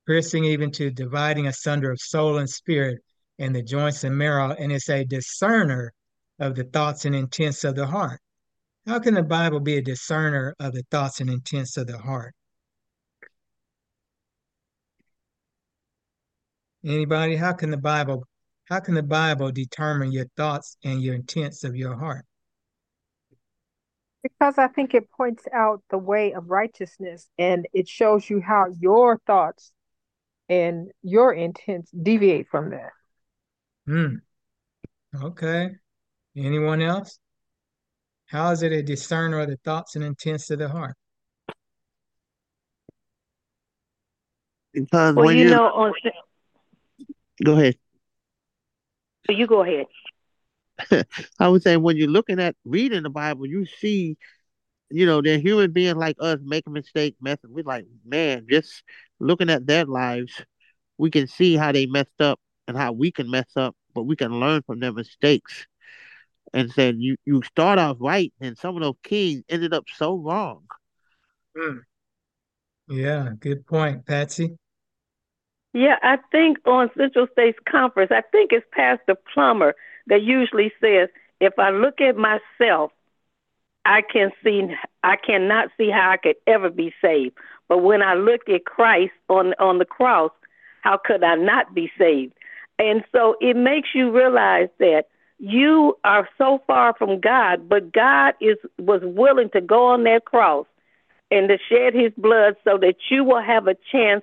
piercing 0.06 0.44
even 0.44 0.70
to 0.72 0.90
dividing 0.90 1.46
asunder 1.46 1.90
of 1.90 2.00
soul 2.00 2.38
and 2.38 2.48
spirit 2.48 2.98
and 3.38 3.54
the 3.54 3.62
joints 3.62 4.04
and 4.04 4.16
marrow, 4.16 4.52
and 4.52 4.72
it's 4.72 4.88
a 4.88 5.04
discerner 5.04 5.92
of 6.38 6.54
the 6.54 6.64
thoughts 6.64 7.04
and 7.04 7.14
intents 7.14 7.64
of 7.64 7.74
the 7.74 7.86
heart. 7.86 8.20
How 8.86 8.98
can 8.98 9.14
the 9.14 9.22
Bible 9.22 9.60
be 9.60 9.76
a 9.76 9.82
discerner 9.82 10.54
of 10.58 10.72
the 10.72 10.82
thoughts 10.90 11.20
and 11.20 11.30
intents 11.30 11.76
of 11.76 11.86
the 11.86 11.98
heart? 11.98 12.34
Anybody? 16.84 17.36
How 17.36 17.52
can 17.52 17.70
the 17.70 17.76
Bible 17.76 18.24
how 18.72 18.80
can 18.80 18.94
the 18.94 19.02
Bible 19.02 19.52
determine 19.52 20.12
your 20.12 20.26
thoughts 20.36 20.76
and 20.82 21.02
your 21.02 21.14
intents 21.14 21.62
of 21.62 21.76
your 21.76 21.96
heart? 21.96 22.24
Because 24.22 24.56
I 24.56 24.68
think 24.68 24.94
it 24.94 25.10
points 25.10 25.44
out 25.52 25.82
the 25.90 25.98
way 25.98 26.32
of 26.32 26.48
righteousness 26.48 27.28
and 27.38 27.66
it 27.72 27.88
shows 27.88 28.30
you 28.30 28.40
how 28.40 28.66
your 28.78 29.18
thoughts 29.26 29.72
and 30.48 30.90
your 31.02 31.32
intents 31.32 31.90
deviate 31.90 32.48
from 32.48 32.70
that. 32.70 32.90
Hmm. 33.86 34.16
Okay. 35.20 35.70
Anyone 36.36 36.82
else? 36.82 37.18
How 38.26 38.50
is 38.52 38.62
it 38.62 38.72
a 38.72 38.82
discerner 38.82 39.40
of 39.40 39.48
the 39.48 39.58
thoughts 39.58 39.96
and 39.96 40.04
intents 40.04 40.50
of 40.50 40.58
the 40.58 40.68
heart? 40.68 40.96
Because 44.72 45.14
Well, 45.14 45.26
when 45.26 45.36
you 45.36 45.44
you 45.44 45.50
know, 45.50 45.64
on 45.64 45.92
go 47.44 47.52
ahead. 47.52 47.76
So 49.26 49.32
you 49.32 49.46
go 49.46 49.62
ahead. 49.62 49.86
I 51.38 51.48
would 51.48 51.62
say 51.62 51.76
when 51.76 51.96
you're 51.96 52.08
looking 52.08 52.40
at 52.40 52.56
reading 52.64 53.02
the 53.02 53.10
Bible, 53.10 53.46
you 53.46 53.66
see, 53.66 54.16
you 54.90 55.06
know, 55.06 55.22
they're 55.22 55.38
human 55.38 55.72
beings 55.72 55.96
like 55.96 56.16
us 56.20 56.38
make 56.40 56.66
making 56.66 56.72
mistakes, 56.74 57.16
messing. 57.20 57.52
We're 57.52 57.64
like, 57.64 57.86
man, 58.04 58.46
just 58.50 58.82
looking 59.20 59.50
at 59.50 59.66
their 59.66 59.84
lives, 59.84 60.42
we 60.98 61.10
can 61.10 61.26
see 61.26 61.56
how 61.56 61.72
they 61.72 61.86
messed 61.86 62.20
up 62.20 62.40
and 62.68 62.76
how 62.76 62.92
we 62.92 63.10
can 63.10 63.30
mess 63.30 63.50
up, 63.56 63.76
but 63.94 64.04
we 64.04 64.16
can 64.16 64.40
learn 64.40 64.62
from 64.62 64.80
their 64.80 64.92
mistakes. 64.92 65.66
And 66.54 66.70
said 66.70 66.96
you 66.98 67.16
you 67.24 67.42
start 67.44 67.78
off 67.78 67.96
right, 67.98 68.30
and 68.40 68.58
some 68.58 68.76
of 68.76 68.82
those 68.82 68.96
kings 69.02 69.42
ended 69.48 69.72
up 69.72 69.84
so 69.96 70.16
wrong. 70.16 70.64
Hmm. 71.56 71.78
Yeah, 72.88 73.30
good 73.40 73.66
point, 73.66 74.04
Patsy. 74.04 74.56
Yeah, 75.72 75.96
I 76.02 76.18
think 76.30 76.58
on 76.66 76.90
Central 76.96 77.26
States 77.32 77.58
Conference, 77.66 78.10
I 78.12 78.20
think 78.20 78.52
it's 78.52 78.66
Pastor 78.72 79.16
Plummer 79.32 79.74
that 80.06 80.22
usually 80.22 80.72
says, 80.80 81.08
if 81.40 81.58
I 81.58 81.70
look 81.70 82.00
at 82.00 82.16
myself, 82.16 82.92
I 83.84 84.02
can 84.02 84.30
see 84.44 84.62
I 85.02 85.16
cannot 85.16 85.68
see 85.76 85.90
how 85.90 86.10
I 86.10 86.16
could 86.16 86.36
ever 86.46 86.70
be 86.70 86.94
saved. 87.02 87.36
But 87.68 87.78
when 87.78 88.02
I 88.02 88.14
look 88.14 88.48
at 88.48 88.64
Christ 88.64 89.12
on 89.28 89.54
on 89.58 89.78
the 89.78 89.84
cross, 89.84 90.30
how 90.82 90.98
could 91.02 91.24
I 91.24 91.34
not 91.34 91.74
be 91.74 91.90
saved? 91.98 92.34
And 92.78 93.04
so 93.12 93.36
it 93.40 93.56
makes 93.56 93.88
you 93.94 94.10
realize 94.10 94.68
that 94.78 95.06
you 95.38 95.98
are 96.04 96.28
so 96.38 96.62
far 96.66 96.94
from 96.96 97.20
God, 97.20 97.68
but 97.68 97.92
God 97.92 98.34
is 98.40 98.56
was 98.78 99.00
willing 99.02 99.50
to 99.50 99.60
go 99.60 99.88
on 99.88 100.04
that 100.04 100.24
cross 100.24 100.66
and 101.32 101.48
to 101.48 101.58
shed 101.68 101.94
his 101.94 102.12
blood 102.16 102.54
so 102.62 102.78
that 102.78 102.94
you 103.10 103.24
will 103.24 103.42
have 103.42 103.66
a 103.66 103.76
chance 103.90 104.22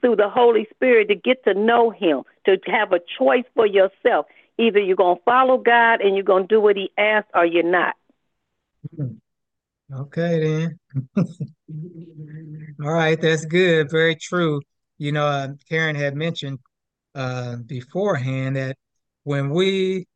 through 0.00 0.16
the 0.16 0.28
Holy 0.28 0.66
Spirit 0.74 1.08
to 1.08 1.14
get 1.14 1.42
to 1.44 1.54
know 1.54 1.90
him, 1.90 2.22
to 2.44 2.58
have 2.66 2.92
a 2.92 3.00
choice 3.18 3.44
for 3.54 3.66
yourself. 3.66 4.26
Either 4.58 4.80
you're 4.80 4.96
going 4.96 5.16
to 5.16 5.22
follow 5.24 5.58
God 5.58 6.00
and 6.00 6.14
you're 6.14 6.24
going 6.24 6.44
to 6.44 6.54
do 6.54 6.60
what 6.60 6.76
he 6.76 6.90
asks 6.98 7.30
or 7.34 7.46
you're 7.46 7.62
not. 7.62 7.94
Hmm. 8.96 9.14
Okay, 9.92 10.40
then. 10.40 10.78
All 12.84 12.92
right, 12.92 13.20
that's 13.20 13.46
good. 13.46 13.90
Very 13.90 14.16
true. 14.16 14.60
You 14.98 15.12
know, 15.12 15.26
uh, 15.26 15.48
Karen 15.68 15.96
had 15.96 16.14
mentioned 16.14 16.58
uh, 17.14 17.56
beforehand 17.64 18.56
that 18.56 18.76
when 19.24 19.50
we 19.50 20.06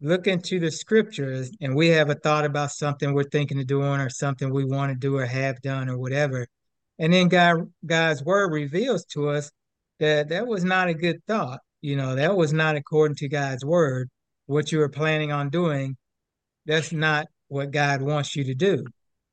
look 0.00 0.26
into 0.26 0.58
the 0.58 0.70
scriptures 0.70 1.50
and 1.60 1.76
we 1.76 1.88
have 1.88 2.10
a 2.10 2.14
thought 2.14 2.44
about 2.44 2.72
something 2.72 3.12
we're 3.12 3.24
thinking 3.24 3.60
of 3.60 3.66
doing 3.66 4.00
or 4.00 4.10
something 4.10 4.52
we 4.52 4.64
want 4.64 4.90
to 4.90 4.98
do 4.98 5.16
or 5.16 5.26
have 5.26 5.60
done 5.62 5.88
or 5.88 5.98
whatever, 5.98 6.46
and 6.98 7.12
then 7.12 7.28
God 7.28 7.72
God's 7.86 8.24
word 8.24 8.52
reveals 8.52 9.04
to 9.12 9.28
us 9.28 9.50
that 10.00 10.30
that 10.30 10.46
was 10.46 10.64
not 10.64 10.88
a 10.88 10.94
good 10.94 11.24
thought. 11.26 11.60
You 11.82 11.96
know, 11.96 12.14
that 12.14 12.36
was 12.36 12.52
not 12.52 12.76
according 12.76 13.16
to 13.16 13.28
God's 13.28 13.64
word. 13.64 14.08
What 14.46 14.72
you 14.72 14.78
were 14.78 14.88
planning 14.88 15.32
on 15.32 15.48
doing, 15.48 15.96
that's 16.66 16.92
not 16.92 17.26
what 17.48 17.70
God 17.70 18.02
wants 18.02 18.36
you 18.36 18.44
to 18.44 18.54
do. 18.54 18.84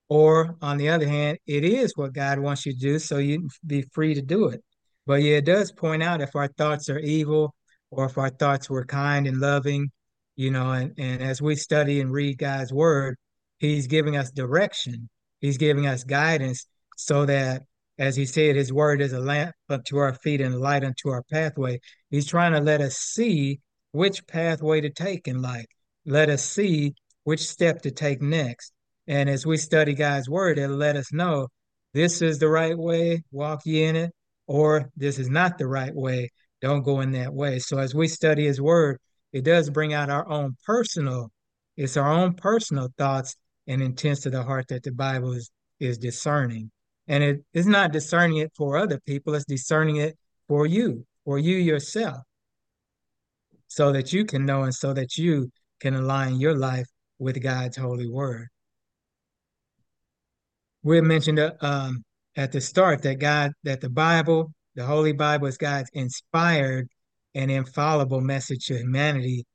Or 0.10 0.56
on 0.62 0.78
the 0.78 0.90
other 0.90 1.08
hand, 1.08 1.38
it 1.46 1.64
is 1.64 1.94
what 1.96 2.14
God 2.14 2.40
wants 2.40 2.66
you 2.66 2.74
to 2.74 2.80
do, 2.80 3.00
so 3.00 3.18
you 3.18 3.50
be 3.66 3.82
free 3.94 4.14
to 4.14 4.22
do 4.22 4.48
it. 4.48 4.64
But 5.06 5.22
yeah, 5.22 5.38
it 5.38 5.46
does 5.46 5.72
point 5.72 6.04
out 6.04 6.22
if 6.22 6.36
our 6.36 6.48
thoughts 6.48 6.90
are 6.90 7.00
evil 7.00 7.54
or 7.92 8.06
if 8.06 8.18
our 8.18 8.30
thoughts 8.30 8.70
were 8.70 8.86
kind 8.86 9.28
and 9.28 9.40
loving, 9.40 9.92
you 10.36 10.52
know, 10.52 10.72
and, 10.72 10.94
and 10.98 11.22
as 11.22 11.42
we 11.42 11.56
study 11.56 12.00
and 12.00 12.12
read 12.12 12.38
God's 12.38 12.72
word, 12.72 13.18
He's 13.58 13.88
giving 13.88 14.16
us 14.16 14.32
direction, 14.32 15.10
He's 15.42 15.58
giving 15.58 15.88
us 15.88 16.04
guidance 16.04 16.68
so 16.96 17.26
that 17.26 17.64
as 18.00 18.16
he 18.16 18.26
said, 18.26 18.56
his 18.56 18.72
word 18.72 19.02
is 19.02 19.14
a 19.14 19.20
lamp 19.20 19.56
unto 19.70 19.98
our 19.98 20.14
feet 20.14 20.42
and 20.42 20.60
light 20.60 20.84
unto 20.84 21.10
our 21.10 21.24
pathway. 21.32 21.80
He's 22.10 22.28
trying 22.28 22.54
to 22.54 22.60
let 22.60 22.82
us 22.82 22.98
see 22.98 23.60
which 23.92 24.28
pathway 24.28 24.82
to 24.82 24.90
take 24.90 25.28
in 25.28 25.42
life. 25.42 25.66
Let 26.06 26.30
us 26.30 26.44
see 26.44 26.94
which 27.24 27.48
step 27.48 27.82
to 27.82 27.92
take 27.92 28.22
next. 28.22 28.72
And 29.08 29.30
as 29.30 29.46
we 29.46 29.58
study 29.58 29.94
God's 29.94 30.30
word, 30.30 30.60
it'll 30.60 30.76
let 30.76 30.96
us 30.96 31.12
know 31.12 31.48
this 31.94 32.22
is 32.22 32.40
the 32.40 32.50
right 32.50 32.78
way, 32.78 33.24
walk 33.32 33.62
ye 33.66 33.84
in 33.84 33.96
it, 33.96 34.12
or 34.46 34.90
this 34.96 35.18
is 35.18 35.30
not 35.30 35.58
the 35.58 35.68
right 35.68 35.94
way, 35.94 36.30
don't 36.62 36.84
go 36.84 37.02
in 37.02 37.12
that 37.14 37.34
way. 37.34 37.60
So 37.60 37.80
as 37.80 37.96
we 37.96 38.08
study 38.08 38.46
his 38.46 38.62
word, 38.62 39.00
it 39.34 39.44
does 39.44 39.70
bring 39.70 39.94
out 39.94 40.10
our 40.10 40.28
own 40.30 40.56
personal, 40.66 41.32
it's 41.76 41.98
our 41.98 42.12
own 42.12 42.34
personal 42.34 42.90
thoughts 42.98 43.36
and 43.68 43.82
intents 43.82 44.26
of 44.26 44.32
the 44.32 44.44
heart 44.44 44.68
that 44.70 44.84
the 44.84 44.92
Bible 44.92 45.34
is, 45.34 45.52
is 45.80 45.98
discerning. 45.98 46.72
And 47.08 47.24
it 47.24 47.46
is 47.54 47.68
not 47.68 47.92
discerning 47.92 48.38
it 48.38 48.52
for 48.56 48.78
other 48.78 49.00
people, 49.00 49.34
it's 49.36 49.46
discerning 49.46 49.98
it 49.98 50.18
for 50.48 50.66
you, 50.66 51.06
for 51.24 51.40
you 51.40 51.58
yourself, 51.58 52.18
so 53.68 53.92
that 53.94 54.12
you 54.12 54.26
can 54.26 54.46
know 54.46 54.64
and 54.64 54.76
so 54.76 54.94
that 54.94 55.18
you 55.18 55.50
can 55.80 55.94
align 55.94 56.40
your 56.40 56.58
life 56.58 56.88
with 57.20 57.42
God's 57.42 57.78
holy 57.78 58.10
word. 58.10 58.48
We 60.84 61.02
mentioned 61.02 61.40
uh, 61.40 61.54
um, 61.62 62.04
at 62.36 62.52
the 62.52 62.62
start 62.62 63.02
that 63.02 63.20
God, 63.20 63.52
that 63.64 63.82
the 63.82 63.90
Bible, 63.90 64.54
the 64.76 64.86
Holy 64.86 65.12
Bible 65.12 65.48
is 65.48 65.58
God's 65.58 65.90
inspired 65.94 66.88
and 67.36 67.52
infallible 67.52 68.22
message 68.22 68.66
to 68.68 68.78
humanity, 68.78 69.46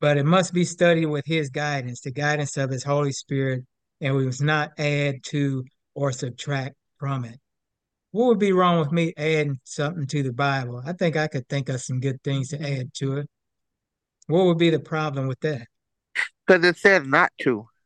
but 0.00 0.18
it 0.18 0.26
must 0.26 0.52
be 0.52 0.64
studied 0.64 1.06
with 1.06 1.24
His 1.26 1.48
guidance, 1.50 2.00
the 2.00 2.12
guidance 2.12 2.56
of 2.56 2.70
His 2.70 2.84
Holy 2.84 3.12
Spirit, 3.12 3.64
and 4.00 4.14
we 4.14 4.26
must 4.26 4.42
not 4.42 4.72
add 4.78 5.16
to 5.24 5.64
or 5.96 6.12
subtract 6.12 6.76
from 6.98 7.24
it. 7.24 7.40
What 8.12 8.26
would 8.26 8.38
be 8.38 8.52
wrong 8.52 8.78
with 8.78 8.92
me 8.92 9.12
adding 9.16 9.58
something 9.64 10.06
to 10.06 10.22
the 10.22 10.32
Bible? 10.32 10.82
I 10.86 10.92
think 10.92 11.16
I 11.16 11.26
could 11.26 11.48
think 11.48 11.68
of 11.68 11.80
some 11.80 12.00
good 12.00 12.22
things 12.22 12.50
to 12.50 12.62
add 12.62 12.94
to 12.94 13.16
it. 13.16 13.28
What 14.28 14.46
would 14.46 14.58
be 14.58 14.70
the 14.70 14.78
problem 14.78 15.26
with 15.26 15.40
that? 15.40 15.66
Because 16.46 16.64
it 16.64 16.76
says 16.76 17.06
not 17.06 17.32
to. 17.42 17.66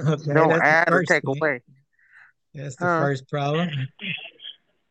Okay, 0.00 0.34
Don't 0.34 0.50
that's 0.50 0.60
the 0.60 0.66
add 0.66 0.88
or 0.88 0.98
first 0.98 1.08
take 1.08 1.24
thing. 1.24 1.36
away. 1.36 1.62
That's 2.54 2.76
the 2.76 2.84
huh. 2.84 3.00
first 3.00 3.28
problem. 3.28 3.68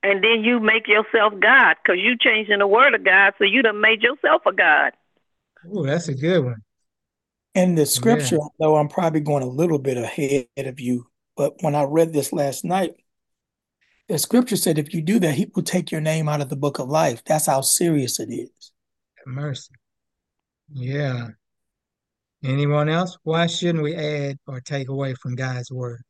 And 0.03 0.21
then 0.21 0.43
you 0.43 0.59
make 0.59 0.89
yourself 0.89 1.33
God 1.39 1.77
because 1.81 1.99
you 2.01 2.17
changing 2.19 2.59
the 2.59 2.67
word 2.67 2.93
of 2.93 3.05
God, 3.05 3.33
so 3.37 3.45
you 3.45 3.61
done 3.61 3.79
made 3.79 4.01
yourself 4.01 4.41
a 4.45 4.51
God. 4.51 4.91
Oh, 5.71 5.85
that's 5.85 6.09
a 6.09 6.13
good 6.13 6.43
one. 6.43 6.63
In 7.55 7.75
the 7.75 7.85
scripture, 7.85 8.35
yeah. 8.35 8.47
though 8.59 8.75
I'm 8.75 8.89
probably 8.89 9.21
going 9.21 9.41
a 9.41 9.47
little 9.47 9.79
bit 9.79 9.95
ahead 9.95 10.47
of 10.57 10.81
you, 10.81 11.07
but 11.37 11.53
when 11.61 11.75
I 11.75 11.83
read 11.83 12.11
this 12.11 12.33
last 12.33 12.65
night, 12.65 12.95
the 14.09 14.17
scripture 14.17 14.55
said 14.55 14.79
if 14.79 14.93
you 14.93 15.01
do 15.01 15.19
that, 15.19 15.35
he 15.35 15.49
will 15.53 15.63
take 15.63 15.91
your 15.91 16.01
name 16.01 16.27
out 16.27 16.41
of 16.41 16.49
the 16.49 16.55
book 16.55 16.79
of 16.79 16.89
life. 16.89 17.23
That's 17.25 17.45
how 17.45 17.61
serious 17.61 18.19
it 18.19 18.31
is. 18.31 18.71
Mercy. 19.25 19.73
Yeah. 20.73 21.27
Anyone 22.43 22.89
else? 22.89 23.17
Why 23.23 23.47
shouldn't 23.47 23.83
we 23.83 23.95
add 23.95 24.37
or 24.47 24.61
take 24.61 24.89
away 24.89 25.13
from 25.15 25.35
God's 25.35 25.71
word? 25.71 26.01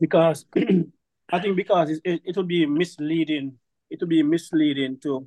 Because 0.00 0.46
I 0.56 1.40
think 1.40 1.56
because 1.56 1.90
it, 1.90 2.00
it, 2.04 2.22
it 2.24 2.36
will 2.36 2.44
be 2.44 2.66
misleading. 2.66 3.58
It 3.90 4.00
will 4.00 4.08
be 4.08 4.22
misleading 4.22 4.98
to 5.02 5.26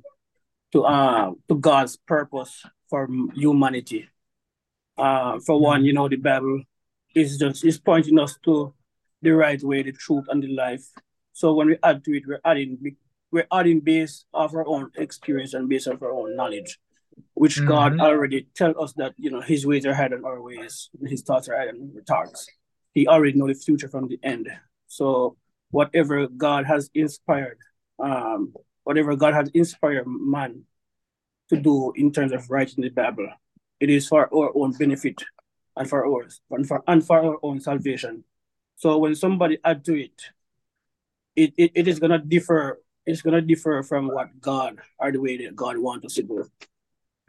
to 0.72 0.84
uh 0.84 1.32
to 1.48 1.54
God's 1.54 1.96
purpose 1.96 2.64
for 2.88 3.08
humanity. 3.34 4.08
Uh, 4.96 5.38
for 5.44 5.60
one, 5.60 5.84
you 5.84 5.92
know, 5.92 6.08
the 6.08 6.16
Bible 6.16 6.62
is 7.14 7.38
just 7.38 7.64
is 7.64 7.78
pointing 7.78 8.18
us 8.18 8.36
to 8.44 8.74
the 9.22 9.30
right 9.30 9.62
way, 9.62 9.82
the 9.82 9.92
truth, 9.92 10.24
and 10.28 10.42
the 10.42 10.54
life. 10.54 10.84
So 11.32 11.54
when 11.54 11.68
we 11.68 11.76
add 11.82 12.04
to 12.04 12.16
it, 12.16 12.24
we're 12.26 12.40
adding 12.44 12.78
we're 13.30 13.46
adding 13.52 13.80
based 13.80 14.26
of 14.32 14.54
our 14.54 14.66
own 14.66 14.90
experience 14.96 15.54
and 15.54 15.68
based 15.68 15.86
of 15.86 16.02
our 16.02 16.12
own 16.12 16.34
knowledge, 16.34 16.78
which 17.34 17.56
mm-hmm. 17.56 17.68
God 17.68 18.00
already 18.00 18.48
tell 18.54 18.80
us 18.82 18.92
that 18.94 19.14
you 19.16 19.30
know 19.30 19.40
His 19.40 19.66
ways 19.66 19.86
are 19.86 19.94
higher 19.94 20.08
than 20.08 20.24
our 20.24 20.40
ways, 20.40 20.90
His 21.06 21.22
thoughts 21.22 21.48
are 21.48 21.56
higher 21.56 21.72
than 21.72 21.92
our 21.94 22.02
thoughts. 22.02 22.48
He 22.94 23.06
already 23.06 23.38
know 23.38 23.46
the 23.46 23.54
future 23.54 23.88
from 23.88 24.08
the 24.08 24.18
end. 24.22 24.48
So 24.86 25.36
whatever 25.70 26.26
God 26.26 26.66
has 26.66 26.90
inspired, 26.94 27.58
um, 27.98 28.54
whatever 28.84 29.14
God 29.14 29.34
has 29.34 29.50
inspired 29.54 30.06
man 30.06 30.62
to 31.50 31.56
do 31.56 31.92
in 31.94 32.12
terms 32.12 32.32
of 32.32 32.50
writing 32.50 32.82
the 32.82 32.88
Bible, 32.88 33.28
it 33.80 33.90
is 33.90 34.08
for 34.08 34.28
our 34.34 34.50
own 34.54 34.72
benefit 34.72 35.22
and 35.76 35.88
for 35.88 36.06
ours 36.06 36.40
and 36.50 36.66
for 36.66 36.82
and 36.86 37.06
for 37.06 37.20
our 37.22 37.38
own 37.42 37.60
salvation. 37.60 38.24
So 38.78 38.96
when 38.98 39.16
somebody 39.16 39.58
add 39.64 39.84
to 39.86 40.00
it, 40.00 40.22
it, 41.34 41.52
it, 41.56 41.72
it 41.74 41.88
is 41.88 41.98
gonna 41.98 42.18
differ. 42.18 42.80
It's 43.04 43.22
gonna 43.22 43.40
differ 43.40 43.82
from 43.82 44.06
what 44.08 44.40
God 44.40 44.78
or 44.98 45.12
the 45.12 45.20
way 45.20 45.36
that 45.44 45.56
God 45.56 45.78
wants 45.78 46.06
us 46.06 46.14
to 46.14 46.22
do. 46.22 46.50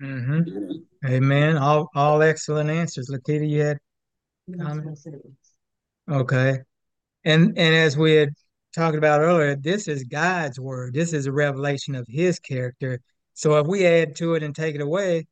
Mm-hmm. 0.01 1.07
Amen. 1.07 1.57
All 1.57 1.89
all 1.95 2.21
excellent 2.21 2.69
answers. 2.69 3.09
Lakita, 3.09 3.49
you 3.49 3.61
had 3.61 3.79
comments? 4.61 5.07
Okay. 6.09 6.59
And 7.25 7.57
and 7.57 7.75
as 7.75 7.97
we 7.97 8.13
had 8.13 8.29
talked 8.75 8.95
about 8.95 9.21
earlier, 9.21 9.55
this 9.55 9.87
is 9.87 10.03
God's 10.03 10.59
word. 10.59 10.93
This 10.93 11.13
is 11.13 11.25
a 11.25 11.31
revelation 11.31 11.95
of 11.95 12.05
his 12.07 12.39
character. 12.39 13.01
So 13.33 13.57
if 13.57 13.65
we 13.65 13.87
add 13.87 14.15
to 14.17 14.35
it 14.35 14.43
and 14.43 14.55
take 14.55 14.75
it 14.75 14.81
away, 14.81 15.25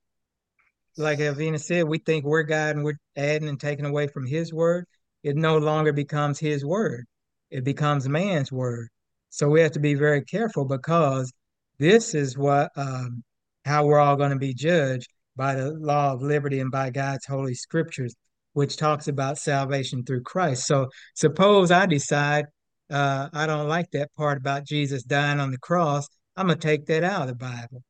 like 0.97 1.19
Avina 1.19 1.59
said, 1.59 1.87
we 1.87 1.99
think 1.99 2.25
we're 2.25 2.43
God 2.43 2.75
and 2.75 2.83
we're 2.83 2.97
adding 3.15 3.49
and 3.49 3.59
taking 3.59 3.85
away 3.85 4.07
from 4.07 4.25
his 4.25 4.51
word. 4.51 4.87
It 5.27 5.35
no 5.35 5.57
longer 5.57 5.91
becomes 5.91 6.39
his 6.39 6.65
word. 6.65 7.05
It 7.51 7.65
becomes 7.65 8.07
man's 8.07 8.49
word. 8.49 8.87
So 9.29 9.49
we 9.49 9.59
have 9.59 9.73
to 9.73 9.79
be 9.79 9.93
very 9.93 10.23
careful 10.23 10.63
because 10.63 11.33
this 11.79 12.15
is 12.15 12.37
what 12.37 12.71
um, 12.77 13.23
how 13.65 13.85
we're 13.85 13.99
all 13.99 14.15
going 14.15 14.31
to 14.31 14.37
be 14.37 14.53
judged 14.53 15.09
by 15.35 15.55
the 15.55 15.71
law 15.71 16.13
of 16.13 16.21
liberty 16.21 16.61
and 16.61 16.71
by 16.71 16.91
God's 16.91 17.25
holy 17.25 17.55
scriptures 17.55 18.15
which 18.53 18.77
talks 18.77 19.09
about 19.09 19.37
salvation 19.37 20.03
through 20.03 20.23
Christ. 20.23 20.65
So 20.65 20.87
suppose 21.13 21.71
I 21.71 21.87
decide 21.87 22.45
uh, 22.89 23.27
I 23.33 23.47
don't 23.47 23.67
like 23.67 23.91
that 23.91 24.13
part 24.15 24.37
about 24.37 24.65
Jesus 24.65 25.03
dying 25.03 25.41
on 25.41 25.51
the 25.51 25.59
cross. 25.59 26.07
I'm 26.37 26.47
going 26.47 26.57
to 26.57 26.67
take 26.67 26.85
that 26.85 27.03
out 27.03 27.23
of 27.23 27.27
the 27.27 27.35
Bible. 27.35 27.83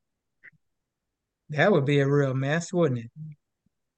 That 1.51 1.71
would 1.71 1.85
be 1.85 1.99
a 1.99 2.07
real 2.07 2.33
mess, 2.33 2.73
wouldn't 2.73 3.01
it? 3.01 3.11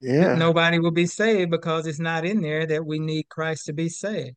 Yeah. 0.01 0.35
Nobody 0.35 0.79
will 0.79 0.91
be 0.91 1.05
saved 1.05 1.51
because 1.51 1.85
it's 1.85 1.99
not 1.99 2.25
in 2.25 2.41
there 2.41 2.65
that 2.65 2.85
we 2.85 2.99
need 2.99 3.27
Christ 3.29 3.65
to 3.65 3.73
be 3.73 3.89
saved. 3.89 4.35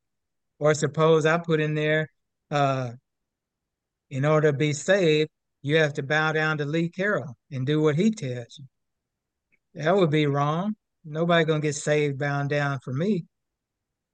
Or 0.59 0.75
suppose 0.75 1.27
I 1.27 1.39
put 1.39 1.61
in 1.61 1.75
there, 1.75 2.09
uh, 2.51 2.91
in 4.11 4.25
order 4.25 4.53
to 4.53 4.57
be 4.57 4.73
saved, 4.73 5.31
you 5.63 5.77
have 5.77 5.95
to 5.95 6.03
bow 6.03 6.33
down 6.33 6.59
to 6.59 6.65
Lee 6.65 6.91
Carrell 6.91 7.35
and 7.51 7.67
do 7.67 7.81
what 7.81 7.97
he 7.97 8.11
tells 8.11 8.59
you. 8.59 8.65
That 9.75 9.97
would 9.97 10.11
be 10.11 10.27
wrong 10.27 10.75
nobody 11.05 11.45
gonna 11.45 11.61
get 11.61 11.75
saved 11.75 12.19
bound 12.19 12.51
down 12.51 12.79
for 12.81 12.93
me. 12.93 13.25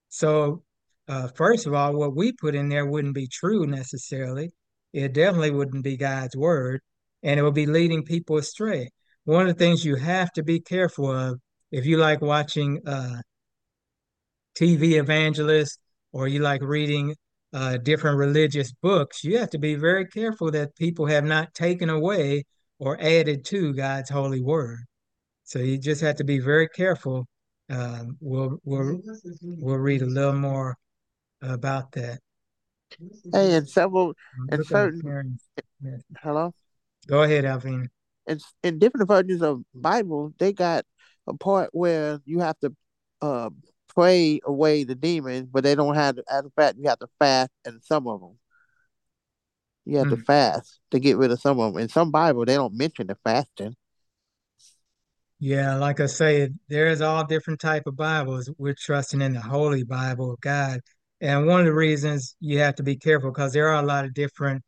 So 0.09 0.63
uh, 1.07 1.29
first 1.29 1.67
of 1.67 1.75
all, 1.75 1.95
what 1.95 2.15
we 2.15 2.33
put 2.33 2.55
in 2.55 2.69
there 2.69 2.87
wouldn't 2.87 3.15
be 3.15 3.27
true 3.27 3.67
necessarily. 3.67 4.51
It 4.93 5.13
definitely 5.13 5.51
wouldn't 5.51 5.85
be 5.85 5.97
God's 5.97 6.37
word, 6.37 6.81
and 7.23 7.39
it 7.39 7.43
would 7.43 7.55
be 7.55 7.67
leading 7.67 8.05
people 8.05 8.37
astray. 8.39 8.91
One 9.29 9.47
of 9.47 9.59
the 9.59 9.63
things 9.63 9.85
you 9.85 9.97
have 9.97 10.33
to 10.33 10.43
be 10.43 10.59
careful 10.59 11.15
of 11.15 11.39
if 11.71 11.85
you 11.85 11.99
like 11.99 12.23
watching 12.23 12.81
uh, 12.87 13.21
TV 14.59 14.99
evangelists 14.99 15.77
or 16.15 16.29
you 16.29 16.41
like 16.41 16.63
reading 16.63 17.15
uh, 17.53 17.77
different 17.77 18.17
religious 18.17 18.73
books, 18.81 19.23
you 19.23 19.37
have 19.37 19.51
to 19.51 19.59
be 19.59 19.75
very 19.75 20.07
careful 20.07 20.51
that 20.53 20.75
people 20.77 21.05
have 21.05 21.25
not 21.25 21.53
taken 21.53 21.91
away 21.91 22.45
or 22.79 22.97
added 23.03 23.45
to 23.45 23.75
God's 23.75 24.09
holy 24.09 24.41
word. 24.41 24.79
So 25.45 25.59
you 25.59 25.77
just 25.77 26.01
have 26.01 26.17
to 26.17 26.25
be 26.25 26.39
very 26.39 26.67
careful. 26.67 27.27
Um, 27.69 28.17
we'll 28.23 28.57
we'll 28.65 28.99
we'll 29.43 29.77
read 29.77 30.01
a 30.01 30.07
little 30.07 30.33
more 30.33 30.75
about 31.43 31.93
that. 31.93 32.21
Hey, 33.35 33.57
and 33.57 33.69
several 33.69 34.15
and 34.51 34.65
certain 34.65 35.39
hello. 36.23 36.55
Go 37.07 37.25
ahead, 37.25 37.45
Alvin. 37.45 37.91
And 38.29 38.41
in 38.63 38.79
different 38.79 39.09
versions 39.09 39.43
of 39.43 39.63
Bible, 39.75 40.33
they 40.39 40.53
got 40.53 40.85
a 41.27 41.35
part 41.35 41.71
where 41.73 42.21
you 42.25 42.41
have 42.41 42.59
to 42.61 42.75
uh, 43.23 43.51
pray 43.89 44.41
away 44.45 44.85
the 44.85 44.95
demons, 44.95 45.49
but 45.51 45.65
they 45.65 45.75
don't 45.75 45.97
have. 45.97 46.19
As 46.31 46.45
a 46.45 46.51
fact, 46.51 46.77
you 46.79 46.89
have 46.89 47.01
to 47.01 47.09
fast, 47.19 47.51
and 47.65 47.83
some 47.83 48.07
of 48.07 48.21
them 48.21 48.39
you 49.89 49.97
have 49.97 50.09
mm. 50.09 50.11
to 50.11 50.17
hmm. 50.17 50.23
fast 50.23 50.81
to 50.91 51.01
get 51.01 51.17
rid 51.17 51.31
of 51.31 51.41
some 51.41 51.59
of 51.59 51.73
them. 51.73 51.83
In 51.83 51.89
some 51.89 52.11
Bible, 52.11 52.45
they 52.45 52.55
don't 52.55 52.77
mention 52.77 53.07
the 53.07 53.17
fasting. 53.25 53.75
Yeah, 55.41 55.77
like 55.77 56.01
I 56.01 56.07
say, 56.07 56.51
there's 56.69 57.01
all 57.01 57.25
different 57.25 57.61
type 57.61 57.85
of 57.87 57.97
Bibles. 57.97 58.51
We're 58.59 58.75
trusting 58.79 59.23
in 59.23 59.33
the 59.33 59.41
Holy 59.41 59.85
Bible 59.85 60.33
of 60.33 60.41
God. 60.41 60.81
And 61.21 61.47
one 61.47 61.61
of 61.61 61.67
the 61.67 61.73
reasons 61.73 62.37
you 62.39 62.59
have 62.59 62.75
to 62.77 62.83
be 62.83 62.97
careful 62.97 63.31
because 63.31 63.53
there 63.53 63.69
are 63.69 63.83
a 63.83 63.87
lot 63.87 64.05
of 64.05 64.13
different 64.15 64.63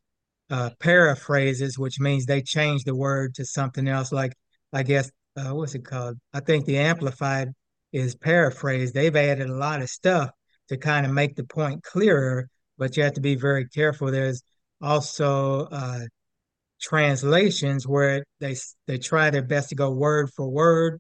uh, 0.51 0.71
paraphrases, 0.81 1.79
which 1.79 2.01
means 2.01 2.27
they 2.27 2.43
change 2.43 2.85
the 2.85 2.95
word 2.95 3.35
to 3.37 3.45
something 3.45 3.89
else. 3.89 4.13
Like, 4.13 4.33
I 4.73 4.83
guess, 4.83 5.11
uh, 5.37 5.55
what's 5.55 5.75
it 5.75 5.85
called? 5.85 6.19
I 6.35 6.41
think 6.41 6.67
the 6.67 6.79
Amplified 6.79 7.51
is 7.93 8.15
paraphrased. 8.15 8.95
They've 8.95 9.15
added 9.15 9.49
a 9.49 9.55
lot 9.55 9.83
of 9.83 9.91
stuff 9.91 10.31
to 10.69 10.77
kind 10.77 11.07
of 11.07 11.13
make 11.13 11.37
the 11.37 11.45
point 11.45 11.83
clearer, 11.83 12.49
but 12.79 12.97
you 12.97 13.03
have 13.03 13.15
to 13.15 13.21
be 13.21 13.35
very 13.35 13.69
careful. 13.69 14.11
There's 14.11 14.43
also 14.81 15.67
uh, 15.67 16.01
translations 16.81 17.87
where 17.87 18.25
they 18.41 18.57
they 18.87 18.99
try 18.99 19.31
their 19.31 19.43
best 19.43 19.69
to 19.71 19.75
go 19.75 19.91
word 19.91 20.31
for 20.35 20.49
word 20.49 20.99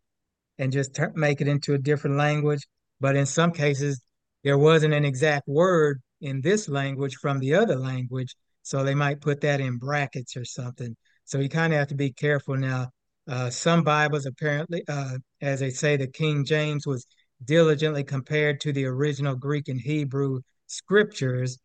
and 0.58 0.72
just 0.72 0.94
t- 0.94 1.02
make 1.14 1.40
it 1.40 1.48
into 1.48 1.74
a 1.74 1.78
different 1.78 2.16
language. 2.16 2.60
But 3.00 3.16
in 3.16 3.26
some 3.26 3.52
cases, 3.52 4.02
there 4.44 4.58
wasn't 4.58 4.94
an 4.94 5.04
exact 5.04 5.48
word 5.48 6.00
in 6.20 6.40
this 6.42 6.68
language 6.68 7.16
from 7.16 7.38
the 7.38 7.54
other 7.54 7.76
language, 7.76 8.34
so 8.70 8.85
they 8.85 8.94
might 8.94 9.20
put 9.20 9.40
that 9.40 9.61
in 9.61 9.78
brackets 9.78 10.37
or 10.37 10.44
something. 10.44 10.94
So 11.24 11.40
you 11.40 11.48
kind 11.48 11.72
of 11.72 11.80
have 11.80 11.88
to 11.88 11.96
be 11.96 12.12
careful 12.12 12.56
now. 12.56 12.90
Uh, 13.28 13.50
some 13.50 13.83
Bibles 13.83 14.26
apparently, 14.26 14.85
uh, 14.88 15.18
as 15.42 15.59
they 15.59 15.70
say, 15.70 15.96
the 15.96 16.06
King 16.06 16.44
James 16.44 16.87
was 16.87 17.04
diligently 17.44 18.04
compared 18.04 18.61
to 18.61 18.72
the 18.72 18.85
original 18.85 19.35
Greek 19.35 19.66
and 19.66 19.80
Hebrew 19.80 20.38
scriptures. 20.68 21.59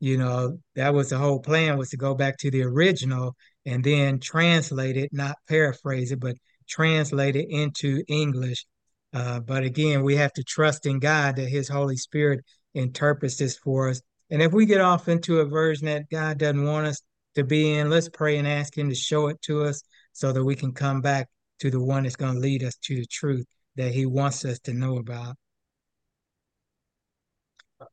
You 0.00 0.16
know, 0.16 0.56
that 0.76 0.94
was 0.94 1.10
the 1.10 1.18
whole 1.18 1.40
plan 1.40 1.76
was 1.76 1.90
to 1.90 1.98
go 1.98 2.14
back 2.14 2.38
to 2.38 2.50
the 2.50 2.62
original 2.62 3.34
and 3.66 3.84
then 3.84 4.18
translate 4.18 4.96
it, 4.96 5.10
not 5.12 5.36
paraphrase 5.50 6.10
it, 6.10 6.20
but 6.20 6.36
translate 6.66 7.36
it 7.36 7.50
into 7.50 8.02
English. 8.08 8.64
Uh, 9.12 9.40
but 9.40 9.62
again, 9.62 10.02
we 10.02 10.16
have 10.16 10.32
to 10.32 10.42
trust 10.42 10.86
in 10.86 11.00
God 11.00 11.36
that 11.36 11.50
His 11.50 11.68
Holy 11.68 11.98
Spirit 11.98 12.40
interprets 12.72 13.36
this 13.36 13.58
for 13.58 13.90
us. 13.90 14.00
And 14.30 14.42
if 14.42 14.52
we 14.52 14.66
get 14.66 14.80
off 14.80 15.08
into 15.08 15.40
a 15.40 15.44
version 15.44 15.86
that 15.86 16.10
God 16.10 16.38
doesn't 16.38 16.64
want 16.64 16.86
us 16.86 17.00
to 17.36 17.44
be 17.44 17.74
in, 17.74 17.90
let's 17.90 18.08
pray 18.08 18.38
and 18.38 18.46
ask 18.46 18.76
Him 18.76 18.88
to 18.88 18.94
show 18.94 19.28
it 19.28 19.40
to 19.42 19.64
us 19.64 19.82
so 20.12 20.32
that 20.32 20.44
we 20.44 20.56
can 20.56 20.72
come 20.72 21.00
back 21.00 21.28
to 21.60 21.70
the 21.70 21.80
one 21.80 22.02
that's 22.02 22.16
going 22.16 22.34
to 22.34 22.40
lead 22.40 22.64
us 22.64 22.76
to 22.84 22.96
the 22.96 23.06
truth 23.06 23.46
that 23.76 23.92
He 23.92 24.06
wants 24.06 24.44
us 24.44 24.58
to 24.60 24.72
know 24.72 24.98
about. 24.98 25.36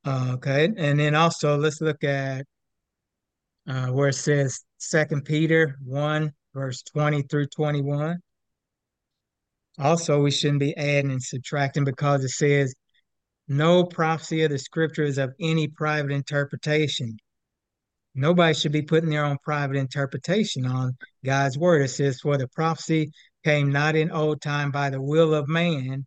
Okay, 0.07 0.71
and 0.77 0.99
then 0.99 1.13
also 1.13 1.57
let's 1.57 1.81
look 1.81 2.03
at 2.03 2.45
uh, 3.67 3.87
where 3.87 4.09
it 4.09 4.13
says 4.13 4.61
Second 4.77 5.25
Peter 5.25 5.77
1, 5.85 6.31
verse 6.53 6.81
20 6.83 7.23
through 7.23 7.47
21. 7.47 8.17
Also, 9.79 10.21
we 10.21 10.31
shouldn't 10.31 10.59
be 10.59 10.75
adding 10.77 11.11
and 11.11 11.21
subtracting 11.21 11.83
because 11.83 12.23
it 12.23 12.29
says 12.29 12.73
no 13.47 13.83
prophecy 13.83 14.43
of 14.43 14.51
the 14.51 14.57
scripture 14.57 15.03
is 15.03 15.17
of 15.17 15.33
any 15.39 15.67
private 15.67 16.11
interpretation. 16.11 17.17
Nobody 18.15 18.53
should 18.53 18.71
be 18.71 18.83
putting 18.83 19.09
their 19.09 19.25
own 19.25 19.37
private 19.43 19.75
interpretation 19.75 20.65
on 20.65 20.95
God's 21.25 21.57
word. 21.57 21.81
It 21.81 21.89
says, 21.89 22.19
For 22.21 22.37
the 22.37 22.47
prophecy 22.47 23.11
came 23.43 23.71
not 23.71 23.95
in 23.95 24.11
old 24.11 24.41
time 24.41 24.71
by 24.71 24.89
the 24.89 25.01
will 25.01 25.33
of 25.33 25.47
man. 25.47 26.05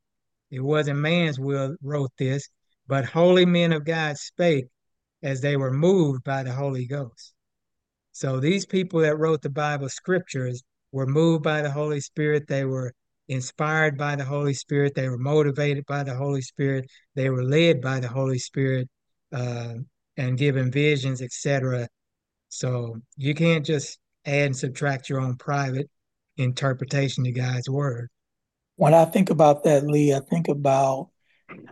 It 0.50 0.60
wasn't 0.60 1.00
man's 1.00 1.38
will 1.38 1.76
wrote 1.82 2.12
this, 2.18 2.48
but 2.86 3.04
holy 3.04 3.44
men 3.44 3.72
of 3.72 3.84
God 3.84 4.16
spake 4.16 4.66
as 5.22 5.40
they 5.40 5.56
were 5.56 5.72
moved 5.72 6.22
by 6.22 6.44
the 6.44 6.52
Holy 6.52 6.86
Ghost. 6.86 7.34
So 8.12 8.38
these 8.40 8.64
people 8.64 9.00
that 9.00 9.18
wrote 9.18 9.42
the 9.42 9.50
Bible 9.50 9.88
scriptures 9.88 10.62
were 10.92 11.06
moved 11.06 11.42
by 11.42 11.62
the 11.62 11.70
Holy 11.70 12.00
Spirit. 12.00 12.46
They 12.46 12.64
were 12.64 12.94
inspired 13.28 13.98
by 13.98 14.16
the 14.16 14.24
Holy 14.24 14.54
Spirit. 14.54 14.94
They 14.94 15.08
were 15.08 15.18
motivated 15.18 15.84
by 15.86 16.02
the 16.02 16.14
Holy 16.14 16.42
Spirit. 16.42 16.90
They 17.14 17.30
were 17.30 17.44
led 17.44 17.80
by 17.80 18.00
the 18.00 18.08
Holy 18.08 18.38
Spirit 18.38 18.88
uh, 19.32 19.74
and 20.16 20.38
given 20.38 20.70
visions, 20.70 21.22
etc. 21.22 21.88
So 22.48 22.96
you 23.16 23.34
can't 23.34 23.64
just 23.64 23.98
add 24.24 24.46
and 24.46 24.56
subtract 24.56 25.08
your 25.08 25.20
own 25.20 25.36
private 25.36 25.90
interpretation 26.36 27.24
to 27.24 27.32
God's 27.32 27.68
word. 27.68 28.08
When 28.76 28.94
I 28.94 29.04
think 29.06 29.30
about 29.30 29.64
that, 29.64 29.86
Lee, 29.86 30.14
I 30.14 30.20
think 30.20 30.48
about 30.48 31.08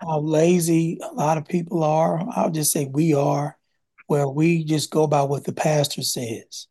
how 0.01 0.21
lazy 0.21 0.99
a 1.03 1.13
lot 1.15 1.39
of 1.39 1.47
people 1.47 1.85
are. 1.85 2.23
I'll 2.31 2.51
just 2.51 2.73
say 2.73 2.87
we 2.87 3.15
are, 3.15 3.59
where 4.07 4.29
we 4.29 4.65
just 4.65 4.91
go 4.91 5.07
by 5.07 5.23
what 5.23 5.45
the 5.45 5.53
pastor 5.53 6.03
says. 6.03 6.67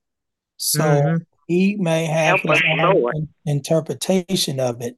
So 0.57 0.79
mm-hmm. 0.79 1.17
He 1.47 1.75
may 1.75 2.05
have 2.05 2.41
his 2.41 2.61
own 2.79 3.27
interpretation 3.45 4.59
of 4.59 4.81
it. 4.81 4.97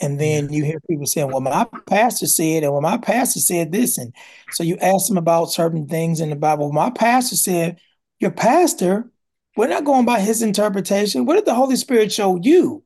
And 0.00 0.20
then 0.20 0.52
you 0.52 0.62
hear 0.64 0.80
people 0.88 1.06
saying, 1.06 1.28
Well, 1.28 1.40
my 1.40 1.66
pastor 1.86 2.26
said, 2.26 2.62
and 2.62 2.72
well, 2.72 2.82
my 2.82 2.98
pastor 2.98 3.40
said 3.40 3.72
this. 3.72 3.96
And 3.96 4.14
so 4.50 4.62
you 4.62 4.76
ask 4.78 5.08
them 5.08 5.16
about 5.16 5.52
certain 5.52 5.86
things 5.88 6.20
in 6.20 6.30
the 6.30 6.36
Bible. 6.36 6.70
My 6.72 6.90
pastor 6.90 7.36
said, 7.36 7.78
Your 8.20 8.30
pastor, 8.30 9.10
we're 9.56 9.68
not 9.68 9.84
going 9.84 10.04
by 10.04 10.20
his 10.20 10.42
interpretation. 10.42 11.24
What 11.24 11.36
did 11.36 11.46
the 11.46 11.54
Holy 11.54 11.76
Spirit 11.76 12.12
show 12.12 12.38
you? 12.42 12.84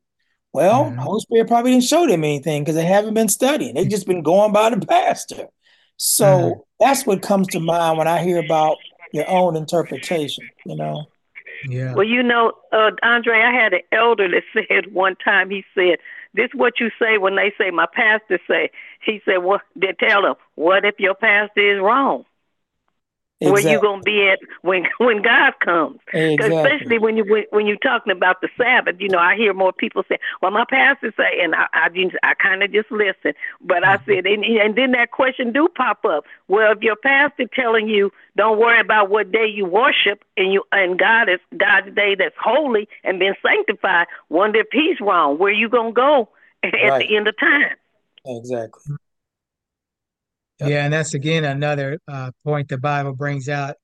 Well, 0.52 0.84
mm-hmm. 0.84 0.98
Holy 0.98 1.20
Spirit 1.20 1.48
probably 1.48 1.72
didn't 1.72 1.84
show 1.84 2.06
them 2.06 2.24
anything 2.24 2.62
because 2.62 2.76
they 2.76 2.84
haven't 2.84 3.14
been 3.14 3.28
studying. 3.28 3.74
They've 3.74 3.88
just 3.88 4.06
been 4.06 4.22
going 4.22 4.52
by 4.52 4.70
the 4.70 4.84
pastor. 4.84 5.46
So 5.96 6.24
mm-hmm. 6.24 6.60
that's 6.78 7.06
what 7.06 7.22
comes 7.22 7.48
to 7.48 7.60
mind 7.60 7.98
when 7.98 8.08
I 8.08 8.22
hear 8.22 8.38
about 8.38 8.76
your 9.12 9.28
own 9.28 9.56
interpretation, 9.56 10.48
you 10.64 10.76
know? 10.76 11.06
Yeah. 11.68 11.94
Well, 11.94 12.06
you 12.06 12.22
know, 12.22 12.52
uh, 12.72 12.90
Andre, 13.02 13.40
I 13.40 13.52
had 13.52 13.72
an 13.72 13.80
elder 13.92 14.28
that 14.28 14.42
said 14.68 14.92
one 14.92 15.16
time, 15.16 15.50
he 15.50 15.64
said, 15.74 15.98
this 16.34 16.46
is 16.46 16.54
what 16.54 16.78
you 16.78 16.90
say 16.98 17.18
when 17.18 17.36
they 17.36 17.52
say, 17.58 17.70
my 17.70 17.86
pastor 17.92 18.38
say. 18.48 18.70
He 19.04 19.20
said, 19.24 19.38
well, 19.38 19.60
they 19.74 19.94
tell 19.98 20.22
them, 20.22 20.34
what 20.54 20.84
if 20.84 20.98
your 20.98 21.14
pastor 21.14 21.76
is 21.76 21.80
wrong? 21.80 22.24
Exactly. 23.40 23.64
Where 23.64 23.72
you 23.72 23.80
gonna 23.80 24.02
be 24.02 24.28
at 24.28 24.38
when 24.60 24.84
when 24.98 25.22
God 25.22 25.54
comes? 25.64 25.98
Exactly. 26.12 26.56
Especially 26.56 26.98
when 26.98 27.16
you 27.16 27.24
when, 27.24 27.44
when 27.50 27.66
you're 27.66 27.78
talking 27.78 28.12
about 28.12 28.42
the 28.42 28.50
Sabbath, 28.56 28.96
you 28.98 29.08
know, 29.08 29.18
I 29.18 29.34
hear 29.34 29.54
more 29.54 29.72
people 29.72 30.02
say, 30.08 30.18
"Well, 30.42 30.50
my 30.50 30.66
pastor 30.68 31.12
say," 31.16 31.40
and 31.42 31.54
I 31.54 31.66
I, 31.72 31.88
I 32.22 32.34
kind 32.34 32.62
of 32.62 32.70
just 32.70 32.90
listen. 32.90 33.32
But 33.62 33.82
I 33.82 33.96
mm-hmm. 33.96 34.10
said, 34.10 34.26
and, 34.26 34.44
and 34.44 34.76
then 34.76 34.92
that 34.92 35.12
question 35.12 35.52
do 35.52 35.68
pop 35.74 36.04
up. 36.04 36.24
Well, 36.48 36.72
if 36.72 36.82
your 36.82 36.96
pastor 36.96 37.46
telling 37.54 37.88
you, 37.88 38.12
"Don't 38.36 38.58
worry 38.58 38.80
about 38.80 39.08
what 39.08 39.32
day 39.32 39.46
you 39.46 39.64
worship," 39.64 40.22
and 40.36 40.52
you 40.52 40.62
and 40.72 40.98
God 40.98 41.30
is 41.30 41.40
God's 41.56 41.94
day 41.94 42.14
that's 42.14 42.36
holy 42.38 42.88
and 43.04 43.18
been 43.18 43.34
sanctified, 43.42 44.06
wonder 44.28 44.60
if 44.60 44.66
He's 44.70 45.00
wrong. 45.00 45.38
Where 45.38 45.52
you 45.52 45.70
gonna 45.70 45.92
go 45.92 46.28
at 46.62 46.74
right. 46.74 47.08
the 47.08 47.16
end 47.16 47.26
of 47.26 47.38
time? 47.38 47.76
Exactly. 48.26 48.96
Yeah, 50.60 50.84
and 50.84 50.92
that's 50.92 51.14
again 51.14 51.44
another 51.44 51.98
uh, 52.06 52.30
point 52.44 52.68
the 52.68 52.78
Bible 52.78 53.14
brings 53.14 53.48
out: 53.48 53.76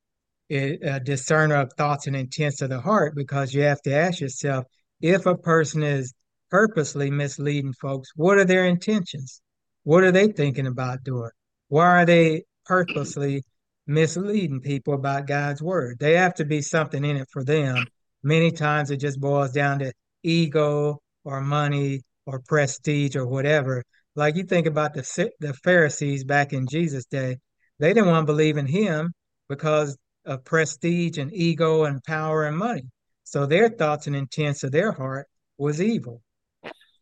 it, 0.48 0.80
a 0.82 1.00
discerner 1.00 1.56
of 1.56 1.72
thoughts 1.76 2.06
and 2.06 2.16
intents 2.16 2.62
of 2.62 2.70
the 2.70 2.80
heart. 2.80 3.14
Because 3.14 3.54
you 3.54 3.62
have 3.62 3.80
to 3.82 3.94
ask 3.94 4.20
yourself, 4.20 4.64
if 5.00 5.26
a 5.26 5.36
person 5.36 5.82
is 5.82 6.12
purposely 6.50 7.10
misleading 7.10 7.72
folks, 7.72 8.10
what 8.14 8.38
are 8.38 8.44
their 8.44 8.66
intentions? 8.66 9.40
What 9.84 10.04
are 10.04 10.12
they 10.12 10.28
thinking 10.28 10.66
about 10.66 11.04
doing? 11.04 11.30
Why 11.68 12.02
are 12.02 12.06
they 12.06 12.44
purposely 12.64 13.42
misleading 13.86 14.60
people 14.60 14.94
about 14.94 15.26
God's 15.26 15.62
word? 15.62 15.98
They 15.98 16.14
have 16.14 16.34
to 16.34 16.44
be 16.44 16.60
something 16.62 17.04
in 17.04 17.16
it 17.16 17.28
for 17.30 17.44
them. 17.44 17.86
Many 18.22 18.50
times 18.50 18.90
it 18.90 18.98
just 18.98 19.20
boils 19.20 19.52
down 19.52 19.78
to 19.80 19.92
ego 20.22 20.98
or 21.24 21.40
money 21.40 22.02
or 22.26 22.40
prestige 22.40 23.14
or 23.14 23.26
whatever. 23.26 23.84
Like 24.16 24.36
you 24.36 24.44
think 24.44 24.66
about 24.66 24.94
the 24.94 25.30
the 25.40 25.52
Pharisees 25.52 26.24
back 26.24 26.54
in 26.54 26.66
Jesus' 26.66 27.04
day, 27.04 27.36
they 27.78 27.92
didn't 27.92 28.08
want 28.08 28.26
to 28.26 28.32
believe 28.32 28.56
in 28.56 28.66
him 28.66 29.12
because 29.46 29.98
of 30.24 30.42
prestige 30.42 31.18
and 31.18 31.32
ego 31.34 31.84
and 31.84 32.02
power 32.02 32.44
and 32.44 32.56
money. 32.56 32.84
So 33.24 33.44
their 33.44 33.68
thoughts 33.68 34.06
and 34.06 34.16
intents 34.16 34.64
of 34.64 34.72
their 34.72 34.90
heart 34.90 35.26
was 35.58 35.82
evil. 35.82 36.22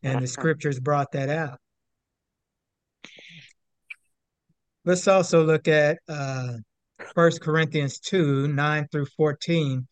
And 0.02 0.22
the 0.22 0.26
scriptures 0.36 0.80
brought 0.80 1.12
that 1.12 1.28
out. 1.28 1.60
Let's 4.84 5.06
also 5.06 5.44
look 5.44 5.68
at 5.68 5.98
uh, 6.08 6.54
1 7.14 7.30
Corinthians 7.40 8.00
2 8.00 8.48
9 8.48 8.88
through 8.90 9.06
14, 9.16 9.86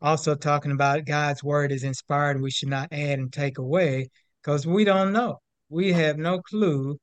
also 0.00 0.34
talking 0.34 0.72
about 0.72 1.04
God's 1.04 1.44
word 1.44 1.72
is 1.72 1.84
inspired. 1.84 2.40
We 2.40 2.50
should 2.50 2.70
not 2.70 2.88
add 2.90 3.18
and 3.18 3.30
take 3.30 3.58
away 3.58 4.08
because 4.42 4.66
we 4.66 4.84
don't 4.84 5.12
know 5.12 5.40
we 5.68 5.92
have 5.92 6.18
no 6.18 6.40
clue 6.40 6.98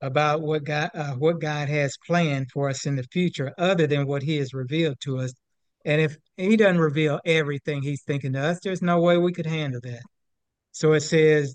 about 0.00 0.42
what 0.42 0.64
God 0.64 0.90
uh, 0.94 1.14
what 1.14 1.40
God 1.40 1.68
has 1.68 1.96
planned 2.06 2.50
for 2.52 2.68
us 2.68 2.86
in 2.86 2.96
the 2.96 3.02
future, 3.04 3.52
other 3.58 3.86
than 3.86 4.06
what 4.06 4.22
He 4.22 4.36
has 4.36 4.54
revealed 4.54 4.96
to 5.00 5.18
us. 5.18 5.32
And 5.84 6.00
if 6.00 6.16
He 6.36 6.56
doesn't 6.56 6.80
reveal 6.80 7.20
everything 7.24 7.82
He's 7.82 8.02
thinking 8.02 8.34
to 8.34 8.40
us, 8.40 8.60
there's 8.62 8.82
no 8.82 9.00
way 9.00 9.16
we 9.18 9.32
could 9.32 9.46
handle 9.46 9.80
that. 9.82 10.02
So 10.72 10.92
it 10.92 11.00
says, 11.00 11.54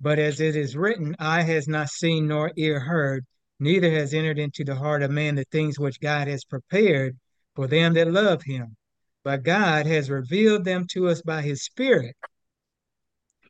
"But 0.00 0.18
as 0.18 0.40
it 0.40 0.56
is 0.56 0.76
written, 0.76 1.16
eye 1.18 1.42
has 1.42 1.68
not 1.68 1.88
seen 1.88 2.28
nor 2.28 2.52
ear 2.56 2.80
heard, 2.80 3.24
neither 3.58 3.90
has 3.90 4.14
entered 4.14 4.38
into 4.38 4.64
the 4.64 4.76
heart 4.76 5.02
of 5.02 5.10
man 5.10 5.34
the 5.36 5.44
things 5.50 5.78
which 5.78 6.00
God 6.00 6.28
has 6.28 6.44
prepared 6.44 7.16
for 7.56 7.66
them 7.66 7.94
that 7.94 8.12
love 8.12 8.42
Him. 8.44 8.76
But 9.24 9.42
God 9.42 9.86
has 9.86 10.10
revealed 10.10 10.64
them 10.64 10.86
to 10.92 11.08
us 11.08 11.22
by 11.22 11.42
His 11.42 11.64
Spirit." 11.64 12.14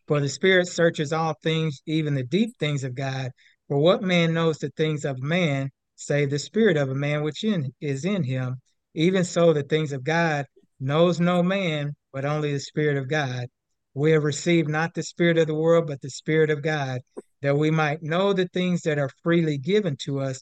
For 0.08 0.20
the 0.20 0.28
Spirit 0.30 0.68
searches 0.68 1.12
all 1.12 1.34
things, 1.42 1.82
even 1.84 2.14
the 2.14 2.24
deep 2.24 2.56
things 2.58 2.82
of 2.82 2.94
God. 2.94 3.30
For 3.68 3.76
what 3.76 4.02
man 4.02 4.32
knows 4.32 4.56
the 4.56 4.70
things 4.70 5.04
of 5.04 5.22
man, 5.22 5.70
save 5.96 6.30
the 6.30 6.38
Spirit 6.38 6.78
of 6.78 6.88
a 6.88 6.94
man 6.94 7.22
which 7.22 7.44
in, 7.44 7.74
is 7.82 8.06
in 8.06 8.24
him? 8.24 8.56
Even 8.94 9.22
so, 9.22 9.52
the 9.52 9.64
things 9.64 9.92
of 9.92 10.02
God 10.02 10.46
knows 10.80 11.20
no 11.20 11.42
man, 11.42 11.94
but 12.10 12.24
only 12.24 12.54
the 12.54 12.58
Spirit 12.58 12.96
of 12.96 13.06
God. 13.06 13.48
We 13.92 14.12
have 14.12 14.24
received 14.24 14.70
not 14.70 14.94
the 14.94 15.02
Spirit 15.02 15.36
of 15.36 15.46
the 15.46 15.54
world, 15.54 15.86
but 15.86 16.00
the 16.00 16.08
Spirit 16.08 16.48
of 16.48 16.62
God, 16.62 17.02
that 17.42 17.58
we 17.58 17.70
might 17.70 18.02
know 18.02 18.32
the 18.32 18.48
things 18.48 18.80
that 18.82 18.98
are 18.98 19.10
freely 19.22 19.58
given 19.58 19.94
to 20.04 20.20
us 20.20 20.40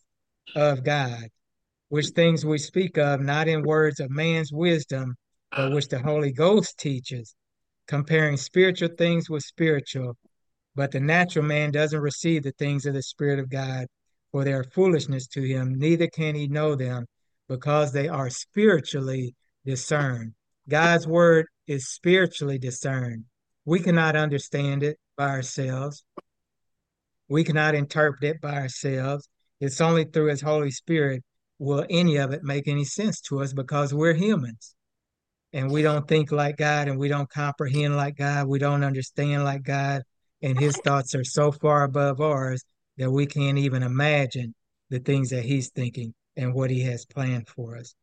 of 0.55 0.85
God, 0.85 1.25
which 1.89 2.11
things 2.11 2.47
we 2.47 2.59
speak 2.59 2.99
of, 2.99 3.21
not 3.21 3.49
in 3.49 3.65
words 3.65 3.99
of 3.99 4.11
man's 4.11 4.53
wisdom, 4.53 5.17
but 5.51 5.73
which 5.73 5.89
the 5.89 5.99
Holy 5.99 6.31
Ghost 6.31 6.79
teaches 6.79 7.35
comparing 7.87 8.37
spiritual 8.37 8.91
things 8.97 9.31
with 9.31 9.43
spiritual. 9.43 10.17
But 10.75 10.91
the 10.93 11.01
natural 11.01 11.45
man 11.45 11.71
doesn't 11.71 12.01
receive 12.01 12.43
the 12.43 12.53
things 12.53 12.87
of 12.87 12.95
the 12.95 13.03
Spirit 13.03 13.39
of 13.39 13.49
God, 13.49 13.87
for 14.31 14.45
they 14.45 14.53
are 14.53 14.65
foolishness 14.65 15.27
to 15.29 15.43
him, 15.43 15.79
neither 15.79 16.09
can 16.09 16.35
he 16.35 16.49
know 16.49 16.75
them, 16.75 17.07
because 17.49 17.93
they 17.93 18.09
are 18.09 18.29
spiritually 18.29 19.35
discerned. 19.65 20.35
God's 20.69 21.07
word 21.07 21.47
is 21.67 21.89
spiritually 21.89 22.59
discerned. 22.59 23.25
We 23.65 23.81
cannot 23.81 24.17
understand 24.17 24.83
it 24.83 24.99
by 25.17 25.31
ourselves. 25.31 26.05
We 27.29 27.45
cannot 27.45 27.75
interpret 27.75 28.25
it 28.25 28.41
by 28.41 28.55
ourselves. 28.55 29.29
It's 29.61 29.81
only 29.81 30.05
through 30.05 30.27
his 30.27 30.43
Holy 30.43 30.71
Spirit 30.71 31.25
will 31.59 31.87
any 31.89 32.17
of 32.17 32.33
it 32.33 32.45
make 32.45 32.69
any 32.69 32.85
sense 32.85 33.21
to 33.23 33.41
us 33.41 33.53
because 33.53 33.95
we're 33.95 34.15
humans 34.15 34.76
and 35.57 35.71
we 35.71 35.81
don't 35.81 36.07
think 36.07 36.31
like 36.31 36.59
God 36.59 36.87
and 36.87 36.99
we 36.99 37.09
don't 37.09 37.31
comprehend 37.31 37.97
like 37.97 38.19
God, 38.19 38.47
we 38.47 38.59
don't 38.59 38.85
understand 38.85 39.43
like 39.43 39.63
God, 39.63 40.03
and 40.43 40.61
his 40.61 40.77
thoughts 40.77 41.15
are 41.15 41.25
so 41.25 41.51
far 41.51 41.85
above 41.85 42.21
ours 42.21 42.63
that 42.99 43.11
we 43.11 43.25
can't 43.25 43.57
even 43.57 43.83
imagine 43.83 44.55
the 44.91 44.99
things 44.99 45.31
that 45.31 45.47
he's 45.47 45.71
thinking 45.71 46.13
and 46.37 46.53
what 46.53 46.69
he 46.69 46.83
has 46.83 47.07
planned 47.07 47.49
for 47.49 47.79
us. 47.79 47.95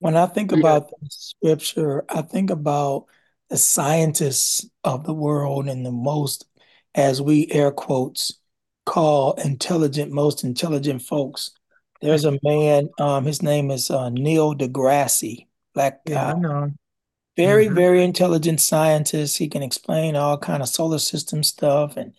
When 0.00 0.16
I 0.16 0.26
think 0.26 0.52
about 0.52 0.90
the 0.90 0.96
scripture, 1.08 2.04
I 2.10 2.20
think 2.20 2.50
about 2.50 3.06
the 3.48 3.56
scientists 3.56 4.66
of 4.84 5.04
the 5.04 5.14
world 5.14 5.68
and 5.68 5.86
the 5.86 5.92
most, 5.92 6.44
as 6.94 7.22
we 7.22 7.50
air 7.50 7.70
quotes, 7.70 8.38
call 8.84 9.32
intelligent, 9.34 10.12
most 10.12 10.44
intelligent 10.44 11.00
folks. 11.00 11.52
There's 12.02 12.26
a 12.26 12.38
man, 12.42 12.90
um, 12.98 13.24
his 13.24 13.40
name 13.40 13.70
is 13.70 13.90
uh, 13.90 14.10
Neil 14.10 14.54
deGrasse 14.54 15.46
black 15.74 16.04
guy. 16.04 16.12
Yeah, 16.12 16.34
I 16.34 16.38
know. 16.38 16.72
Very, 17.36 17.66
mm-hmm. 17.66 17.74
very 17.74 18.04
intelligent 18.04 18.60
scientist. 18.60 19.38
He 19.38 19.48
can 19.48 19.62
explain 19.62 20.16
all 20.16 20.36
kind 20.36 20.62
of 20.62 20.68
solar 20.68 20.98
system 20.98 21.42
stuff 21.42 21.96
and 21.96 22.12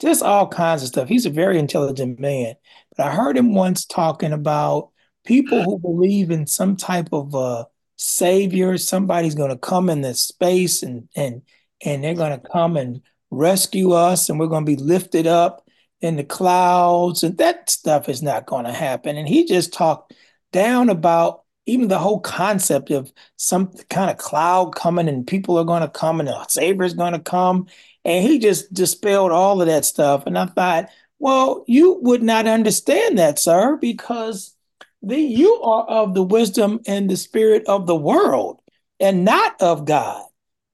just 0.00 0.22
all 0.22 0.48
kinds 0.48 0.82
of 0.82 0.88
stuff. 0.88 1.08
He's 1.08 1.26
a 1.26 1.30
very 1.30 1.58
intelligent 1.58 2.18
man. 2.20 2.54
but 2.96 3.06
I 3.06 3.10
heard 3.10 3.36
him 3.36 3.54
once 3.54 3.84
talking 3.84 4.32
about 4.32 4.90
people 5.24 5.62
who 5.62 5.78
believe 5.78 6.30
in 6.30 6.46
some 6.46 6.76
type 6.76 7.08
of 7.12 7.34
uh, 7.34 7.64
savior. 7.96 8.78
Somebody's 8.78 9.34
going 9.34 9.50
to 9.50 9.58
come 9.58 9.88
in 9.88 10.02
this 10.02 10.22
space 10.22 10.82
and 10.82 11.08
and 11.16 11.42
and 11.84 12.02
they're 12.02 12.14
going 12.14 12.38
to 12.38 12.48
come 12.48 12.76
and 12.76 13.02
rescue 13.30 13.92
us, 13.92 14.28
and 14.28 14.38
we're 14.38 14.46
going 14.46 14.64
to 14.64 14.76
be 14.76 14.82
lifted 14.82 15.26
up 15.26 15.66
in 16.00 16.16
the 16.16 16.24
clouds, 16.24 17.22
and 17.22 17.38
that 17.38 17.70
stuff 17.70 18.08
is 18.08 18.22
not 18.22 18.46
going 18.46 18.64
to 18.64 18.72
happen. 18.72 19.16
And 19.16 19.28
he 19.28 19.44
just 19.46 19.72
talked 19.72 20.12
down 20.52 20.88
about 20.88 21.43
even 21.66 21.88
the 21.88 21.98
whole 21.98 22.20
concept 22.20 22.90
of 22.90 23.12
some 23.36 23.72
kind 23.88 24.10
of 24.10 24.18
cloud 24.18 24.74
coming 24.74 25.08
and 25.08 25.26
people 25.26 25.58
are 25.58 25.64
going 25.64 25.82
to 25.82 25.88
come 25.88 26.20
and 26.20 26.28
the 26.28 26.84
is 26.84 26.94
going 26.94 27.12
to 27.12 27.18
come. 27.18 27.66
And 28.04 28.26
he 28.26 28.38
just 28.38 28.72
dispelled 28.72 29.32
all 29.32 29.60
of 29.60 29.68
that 29.68 29.84
stuff. 29.84 30.26
And 30.26 30.38
i 30.38 30.46
thought 30.46 30.90
well 31.18 31.64
you 31.66 31.98
would 32.02 32.22
not 32.22 32.46
understand 32.46 33.18
that 33.18 33.38
sir 33.38 33.76
because 33.76 34.54
the 35.00 35.18
you 35.18 35.60
are 35.62 35.84
of 35.84 36.14
the 36.14 36.22
wisdom 36.22 36.80
and 36.86 37.08
the 37.08 37.16
spirit 37.16 37.64
of 37.66 37.86
the 37.86 37.96
world 37.96 38.60
and 39.00 39.24
not 39.24 39.60
of 39.60 39.84
god. 39.84 40.24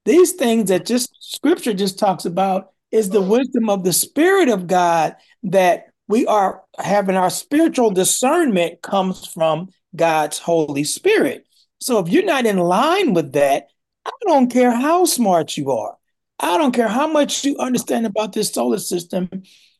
These 0.04 0.32
things 0.32 0.70
that 0.70 0.86
just 0.86 1.14
scripture 1.20 1.74
just 1.74 1.98
talks 1.98 2.24
about 2.24 2.72
is 2.90 3.10
the 3.10 3.20
wisdom 3.20 3.70
of 3.70 3.84
the 3.84 3.92
spirit 3.92 4.48
of 4.48 4.66
god 4.66 5.14
that 5.44 5.86
we 6.08 6.26
are 6.26 6.62
having 6.78 7.16
our 7.16 7.30
spiritual 7.30 7.92
discernment 7.92 8.82
comes 8.82 9.24
from 9.26 9.68
God's 9.94 10.38
Holy 10.38 10.84
Spirit. 10.84 11.46
So 11.80 11.98
if 11.98 12.08
you're 12.08 12.24
not 12.24 12.46
in 12.46 12.58
line 12.58 13.14
with 13.14 13.32
that, 13.32 13.68
I 14.04 14.10
don't 14.26 14.50
care 14.50 14.70
how 14.70 15.04
smart 15.04 15.56
you 15.56 15.70
are. 15.70 15.96
I 16.38 16.56
don't 16.58 16.74
care 16.74 16.88
how 16.88 17.06
much 17.06 17.44
you 17.44 17.56
understand 17.58 18.06
about 18.06 18.32
this 18.32 18.52
solar 18.52 18.78
system. 18.78 19.28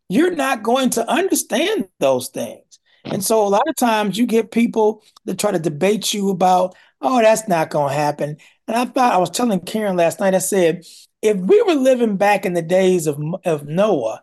You're 0.09 0.35
not 0.35 0.63
going 0.63 0.91
to 0.91 1.09
understand 1.09 1.89
those 1.99 2.29
things. 2.29 2.79
And 3.05 3.25
so 3.25 3.47
a 3.47 3.49
lot 3.49 3.69
of 3.69 3.77
times 3.77 4.19
you 4.19 4.27
get 4.27 4.51
people 4.51 5.03
that 5.25 5.39
try 5.39 5.53
to 5.53 5.59
debate 5.59 6.13
you 6.13 6.31
about, 6.31 6.75
oh, 7.01 7.21
that's 7.23 7.49
not 7.49 7.71
going 7.71 7.91
to 7.91 7.95
happen. 7.95 8.37
And 8.69 8.77
I 8.77 8.85
thought 8.85 9.15
I 9.15 9.19
was 9.19 9.31
telling 9.31 9.61
Karen 9.61 9.97
last 9.97 10.21
night, 10.21 10.35
I 10.35 10.39
said, 10.39 10.85
if 11.23 11.37
we 11.37 11.63
were 11.63 11.75
living 11.75 12.17
back 12.17 12.45
in 12.45 12.53
the 12.53 12.63
days 12.63 13.07
of, 13.07 13.19
of 13.45 13.67
Noah, 13.67 14.23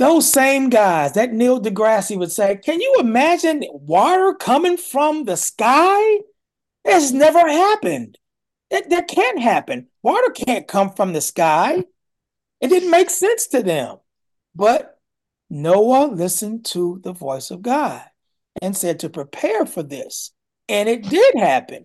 those 0.00 0.32
same 0.32 0.70
guys, 0.70 1.12
that 1.12 1.34
Neil 1.34 1.60
deGrasse 1.60 2.18
would 2.18 2.32
say, 2.32 2.56
Can 2.56 2.80
you 2.80 2.96
imagine 3.00 3.62
water 3.70 4.34
coming 4.34 4.78
from 4.78 5.24
the 5.24 5.36
sky? 5.36 6.20
That's 6.86 7.12
never 7.12 7.38
happened. 7.38 8.16
That, 8.70 8.88
that 8.88 9.08
can't 9.08 9.38
happen. 9.38 9.88
Water 10.02 10.30
can't 10.30 10.66
come 10.66 10.90
from 10.92 11.12
the 11.12 11.20
sky. 11.20 11.84
It 12.62 12.68
didn't 12.68 12.90
make 12.90 13.10
sense 13.10 13.48
to 13.48 13.62
them. 13.62 13.98
But 14.54 14.98
Noah 15.50 16.06
listened 16.06 16.64
to 16.66 16.98
the 17.04 17.12
voice 17.12 17.50
of 17.50 17.60
God 17.60 18.02
and 18.62 18.74
said 18.74 19.00
to 19.00 19.10
prepare 19.10 19.66
for 19.66 19.82
this. 19.82 20.30
And 20.66 20.88
it 20.88 21.02
did 21.02 21.34
happen. 21.36 21.84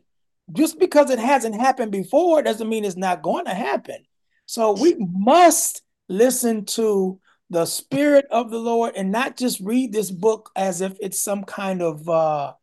Just 0.53 0.79
because 0.79 1.09
it 1.09 1.19
hasn't 1.19 1.59
happened 1.59 1.91
before 1.91 2.41
doesn't 2.43 2.69
mean 2.69 2.85
it's 2.85 2.95
not 2.95 3.23
going 3.23 3.43
to 3.45 3.53
happen. 3.53 4.05
So 4.45 4.71
we 4.71 4.95
must 4.97 5.81
listen 6.07 6.63
to 6.65 7.19
the 7.49 7.65
spirit 7.65 8.25
of 8.31 8.49
the 8.49 8.59
Lord 8.59 8.95
and 8.95 9.11
not 9.11 9.37
just 9.37 9.59
read 9.59 9.93
this 9.93 10.11
book 10.11 10.51
as 10.55 10.81
if 10.81 10.97
it's 10.99 11.19
some 11.19 11.43
kind 11.43 11.81
of 11.81 12.09
uh, 12.09 12.53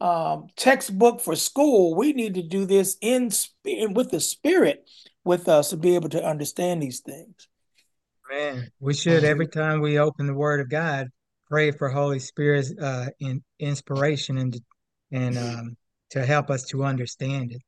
um, 0.00 0.48
textbook 0.56 1.20
for 1.20 1.34
school. 1.34 1.94
We 1.94 2.12
need 2.12 2.34
to 2.34 2.42
do 2.42 2.64
this 2.64 2.96
in, 3.00 3.30
in 3.64 3.94
with 3.94 4.10
the 4.10 4.20
spirit 4.20 4.88
with 5.24 5.48
us 5.48 5.70
to 5.70 5.76
be 5.76 5.94
able 5.94 6.08
to 6.10 6.24
understand 6.24 6.82
these 6.82 7.00
things. 7.00 7.48
Man, 8.30 8.70
we 8.78 8.94
should 8.94 9.24
every 9.24 9.48
time 9.48 9.80
we 9.80 9.98
open 9.98 10.26
the 10.26 10.34
Word 10.34 10.60
of 10.60 10.68
God 10.68 11.08
pray 11.48 11.70
for 11.70 11.88
Holy 11.88 12.18
Spirit's 12.18 12.72
uh, 12.78 13.08
in, 13.20 13.42
inspiration 13.58 14.38
and 14.38 14.60
and 15.10 15.38
um, 15.38 15.76
to 16.10 16.24
help 16.24 16.50
us 16.50 16.64
to 16.64 16.84
understand 16.84 17.52
it. 17.52 17.62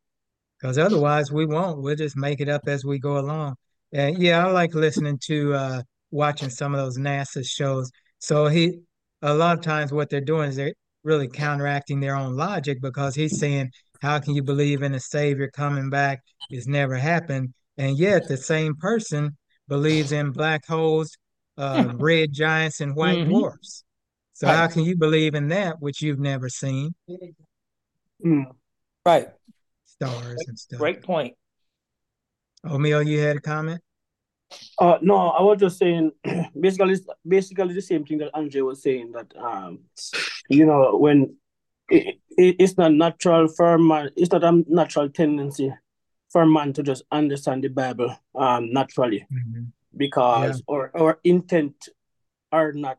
Because 0.61 0.77
otherwise, 0.77 1.33
we 1.33 1.47
won't. 1.47 1.81
We'll 1.81 1.97
just 1.97 2.16
make 2.16 2.41
it 2.41 2.51
up 2.51 2.62
as 2.66 2.85
we 2.85 2.99
go 2.99 3.16
along. 3.16 3.57
And 3.93 4.18
yeah, 4.23 4.47
I 4.47 4.51
like 4.51 4.75
listening 4.75 5.18
to 5.25 5.55
uh, 5.55 5.83
watching 6.11 6.51
some 6.51 6.75
of 6.75 6.81
those 6.81 6.99
NASA 6.99 7.47
shows. 7.47 7.91
So 8.19 8.47
he, 8.47 8.81
a 9.23 9.35
lot 9.35 9.59
of 9.59 9.65
times, 9.65 9.93
what 9.93 10.11
they're 10.11 10.21
doing 10.21 10.51
is 10.51 10.57
they're 10.57 10.75
really 11.05 11.29
counteracting 11.29 12.01
their 12.01 12.17
own 12.17 12.37
logic 12.37 12.79
because 12.83 13.15
he's 13.15 13.39
saying, 13.39 13.71
"How 14.01 14.19
can 14.19 14.35
you 14.35 14.43
believe 14.43 14.83
in 14.83 14.95
a 14.95 15.01
Savior 15.01 15.51
coming 15.51 15.91
back? 15.91 16.21
It's 16.51 16.67
never 16.67 16.97
happened." 16.97 17.55
And 17.79 17.99
yet, 17.99 18.29
the 18.29 18.37
same 18.37 18.77
person 18.77 19.37
believes 19.69 20.13
in 20.13 20.33
black 20.33 20.67
holes, 20.67 21.17
uh, 21.57 21.93
red 21.95 22.33
giants, 22.33 22.81
and 22.81 22.95
white 22.95 23.19
mm-hmm. 23.19 23.31
dwarfs. 23.31 23.85
So 24.35 24.47
right. 24.47 24.57
how 24.57 24.69
can 24.69 24.85
you 24.85 24.97
believe 24.97 25.35
in 25.35 25.49
that 25.49 25.81
which 25.81 26.01
you've 26.01 26.19
never 26.19 26.49
seen? 26.49 26.95
Mm. 28.25 28.47
Right. 29.05 29.29
Stars 29.87 30.43
and 30.47 30.59
stuff. 30.59 30.79
Great 30.79 31.03
point. 31.03 31.35
O'Meal, 32.65 33.03
you 33.03 33.19
had 33.21 33.37
a 33.37 33.41
comment? 33.41 33.81
Uh, 34.78 34.98
no, 35.01 35.16
I 35.16 35.42
was 35.42 35.61
just 35.61 35.78
saying, 35.78 36.12
basically, 36.61 36.96
basically 37.26 37.74
the 37.74 37.82
same 37.82 38.05
thing 38.05 38.18
that 38.18 38.30
Andre 38.34 38.62
was 38.62 38.82
saying 38.82 39.12
that, 39.12 39.32
um, 39.36 39.80
you 40.48 40.66
know, 40.66 40.96
when 40.96 41.36
it, 41.88 42.18
it, 42.36 42.57
it's 42.59 42.76
not 42.76 42.92
natural 42.92 43.48
for 43.48 43.78
man, 43.78 44.11
it's 44.16 44.32
not 44.32 44.44
a 44.44 44.64
natural 44.68 45.09
tendency 45.09 45.72
for 46.30 46.46
man 46.46 46.72
to 46.74 46.82
just 46.82 47.03
understand 47.11 47.64
the 47.64 47.68
Bible 47.68 48.16
um 48.34 48.72
naturally, 48.72 49.26
mm-hmm. 49.32 49.64
because 49.96 50.62
yeah. 50.68 50.74
our 50.74 50.90
our 50.94 51.18
intent 51.24 51.88
are 52.53 52.72
not 52.72 52.98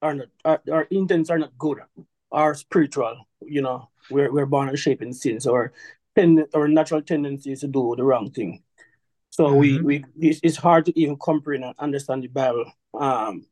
are 0.00 0.14
not 0.14 0.28
our, 0.44 0.62
our 0.70 0.82
intents 0.90 1.30
are 1.30 1.38
not 1.38 1.56
good, 1.58 1.78
are 2.30 2.54
spiritual. 2.54 3.28
You 3.40 3.62
know, 3.62 3.88
we're 4.10 4.32
we're 4.32 4.46
born 4.46 4.68
and 4.68 4.78
shaped 4.78 5.02
in 5.02 5.12
sins, 5.12 5.46
or 5.46 5.72
ten, 6.14 6.46
our 6.54 6.68
natural 6.68 7.02
tendency 7.02 7.52
is 7.52 7.60
to 7.60 7.68
do 7.68 7.94
the 7.96 8.04
wrong 8.04 8.30
thing. 8.30 8.62
So 9.32 9.46
mm-hmm. 9.46 9.56
we 9.56 9.80
we 9.80 10.04
it's, 10.20 10.40
it's, 10.42 10.56
hard 10.58 10.84
to 10.84 11.00
even 11.00 11.16
comprehend 11.16 11.64
and 11.64 11.74
understand 11.78 12.22
the 12.22 12.28
Bible 12.28 12.70
um, 12.92 13.46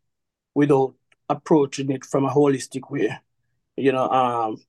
without 0.55 0.95
approaching 1.31 1.91
it 1.91 2.05
from 2.05 2.27
a 2.27 2.29
holistic 2.29 2.91
way. 2.91 3.19
You 3.77 3.93
know, 3.93 4.07
um, 4.11 4.63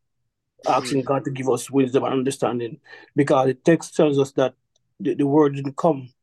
asking 0.66 1.01
God 1.01 1.26
to 1.26 1.32
give 1.32 1.49
us 1.49 1.70
wisdom 1.70 2.05
and 2.05 2.14
understanding, 2.14 2.80
because 3.14 3.47
the 3.47 3.55
text 3.55 3.93
tells 3.93 4.18
us 4.18 4.32
that 4.34 4.53
the, 5.01 5.16
the 5.16 5.28
word 5.28 5.55
didn't 5.55 5.76
come, 5.76 6.14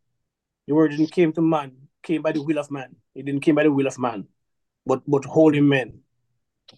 the 0.67 0.75
word 0.75 0.93
didn't 0.93 1.13
came 1.13 1.35
to 1.35 1.43
man, 1.43 1.77
came 2.03 2.23
by 2.23 2.33
the 2.33 2.43
will 2.43 2.59
of 2.59 2.71
man. 2.71 2.97
It 3.15 3.27
didn't 3.27 3.43
came 3.43 3.57
by 3.57 3.65
the 3.65 3.73
will 3.73 3.87
of 3.87 3.99
man, 3.99 4.27
but 4.87 5.03
but 5.07 5.27
holy 5.27 5.61
men 5.61 6.01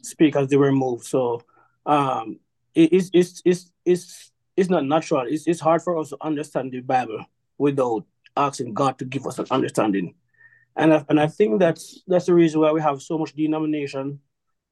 speak 0.03 0.35
as 0.35 0.49
they 0.49 0.57
were 0.57 0.73
moved. 0.73 1.05
So 1.05 1.43
um, 1.87 2.41
it, 2.75 2.93
it's 2.93 3.11
it's 3.13 3.41
it's 3.45 3.71
it's 3.85 4.33
it's 4.57 4.69
not 4.69 4.85
natural. 4.85 5.27
It's 5.29 5.47
it's 5.47 5.61
hard 5.61 5.83
for 5.83 5.97
us 5.97 6.09
to 6.09 6.17
understand 6.21 6.73
the 6.73 6.81
Bible 6.81 7.25
without 7.61 8.05
asking 8.37 8.73
God 8.73 8.99
to 8.99 9.05
give 9.05 9.27
us 9.27 9.39
an 9.39 9.47
understanding. 9.51 10.15
And 10.77 10.95
I, 10.95 11.05
and 11.09 11.21
I 11.21 11.27
think 11.27 11.61
that's 11.61 12.03
that's 12.07 12.27
the 12.27 12.35
reason 12.35 12.61
why 12.61 12.73
we 12.73 12.81
have 12.81 13.03
so 13.03 13.19
much 13.19 13.35
denomination 13.35 14.21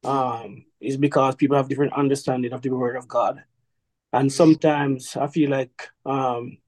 um, 0.05 0.65
is 0.81 0.97
because 0.97 1.35
people 1.35 1.57
have 1.57 1.69
different 1.69 1.93
understanding 1.93 2.53
of 2.53 2.63
the 2.63 2.71
word 2.71 2.97
of 2.97 3.07
God. 3.07 3.45
And 4.13 4.33
sometimes 4.33 5.17
I 5.17 5.27
feel 5.27 5.51
like 5.51 5.89
um, 6.07 6.59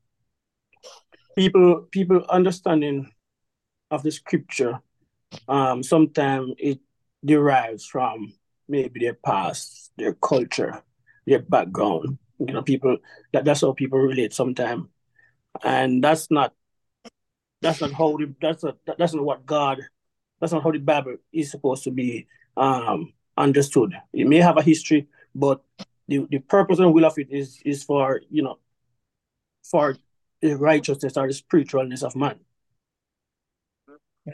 people 1.37 1.89
people 1.91 2.25
understanding 2.29 3.11
of 3.91 4.03
the 4.03 4.11
scripture 4.13 4.83
um, 5.49 5.83
sometimes 5.83 6.53
it 6.59 6.81
derives 7.25 7.87
from 7.87 8.33
maybe 8.69 9.01
their 9.01 9.15
past, 9.15 9.93
their 9.97 10.15
culture, 10.15 10.83
their 11.27 11.41
background. 11.41 12.19
You 12.39 12.53
know, 12.55 12.63
people 12.63 12.99
that, 13.33 13.45
that's 13.45 13.61
how 13.61 13.73
people 13.73 13.99
relate 13.99 14.33
sometimes 14.33 14.87
and 15.63 16.03
that's 16.03 16.31
not 16.31 16.53
that's 17.63 17.81
not 17.81 17.93
how 17.93 18.17
the, 18.17 18.35
that's 18.41 18.65
not 18.65 18.77
that's 18.99 19.15
not 19.15 19.25
what 19.25 19.47
God 19.47 19.81
that's 20.41 20.53
not 20.53 20.63
how 20.63 20.71
the 20.71 20.79
Bible 20.79 21.17
is 21.33 21.51
supposed 21.51 21.85
to 21.85 21.91
be 21.91 22.27
um, 22.57 23.13
understood. 23.37 23.95
It 24.13 24.27
may 24.27 24.39
have 24.39 24.57
a 24.57 24.63
history, 24.63 25.07
but 25.35 25.63
the, 26.09 26.27
the 26.31 26.39
purpose 26.39 26.79
and 26.79 26.93
will 26.95 27.05
of 27.05 27.19
it 27.19 27.29
is 27.31 27.61
is 27.65 27.85
for 27.85 28.23
you 28.31 28.43
know 28.43 28.59
for 29.63 29.97
the 30.41 30.55
righteousness 30.55 31.17
or 31.17 31.29
the 31.29 31.35
spiritualness 31.35 32.03
of 32.03 32.17
man. 32.17 32.41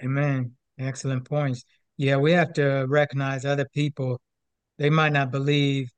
Amen. 0.02 0.52
Excellent 0.78 1.28
points. 1.28 1.64
Yeah, 1.96 2.16
we 2.16 2.32
have 2.32 2.52
to 2.54 2.86
recognize 2.88 3.44
other 3.44 3.66
people. 3.72 4.20
They 4.78 4.90
might 4.90 5.12
not 5.12 5.30
believe 5.30 5.90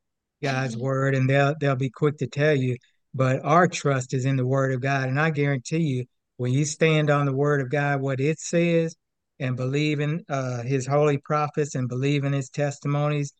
God's 0.43 0.77
word, 0.77 1.15
and 1.15 1.29
they'll 1.29 1.55
they'll 1.61 1.77
be 1.77 1.91
quick 1.91 2.19
to 2.19 2.27
tell 2.27 2.55
you 2.55 2.77
but 3.15 3.45
our 3.45 3.69
trust 3.69 4.15
is 4.15 4.25
in 4.25 4.37
the 4.37 4.47
word 4.47 4.73
of 4.73 4.81
God. 4.81 5.09
And 5.09 5.21
I 5.21 5.31
guarantee 5.31 5.79
you, 5.79 6.05
when 6.37 6.53
you 6.53 6.65
stand 6.65 7.11
on 7.11 7.27
the 7.27 7.35
word 7.35 7.61
of 7.61 7.71
God, 7.71 8.01
what 8.01 8.21
it 8.21 8.39
says, 8.39 8.95
and 9.41 9.57
believe 9.57 10.01
in 10.01 10.25
uh, 10.29 10.63
his 10.63 10.87
holy 10.87 11.19
prophets 11.19 11.75
and 11.75 11.89
believe 11.89 12.25
in 12.25 12.33
his 12.33 12.51
testimonies, 12.51 13.33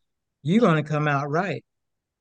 you're 0.43 0.61
going 0.61 0.83
to 0.83 0.89
come 0.89 1.09
out 1.09 1.29
right. 1.31 1.65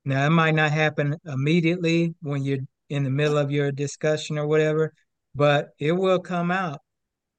Now, 0.04 0.26
it 0.26 0.30
might 0.30 0.54
not 0.54 0.72
happen 0.72 1.16
immediately 1.26 2.14
when 2.22 2.42
you're 2.42 2.58
in 2.88 3.04
the 3.04 3.10
middle 3.10 3.38
of 3.38 3.50
your 3.50 3.70
discussion 3.72 4.38
or 4.38 4.46
whatever, 4.46 4.92
but 5.34 5.68
it 5.78 5.92
will 5.92 6.18
come 6.18 6.50
out 6.50 6.80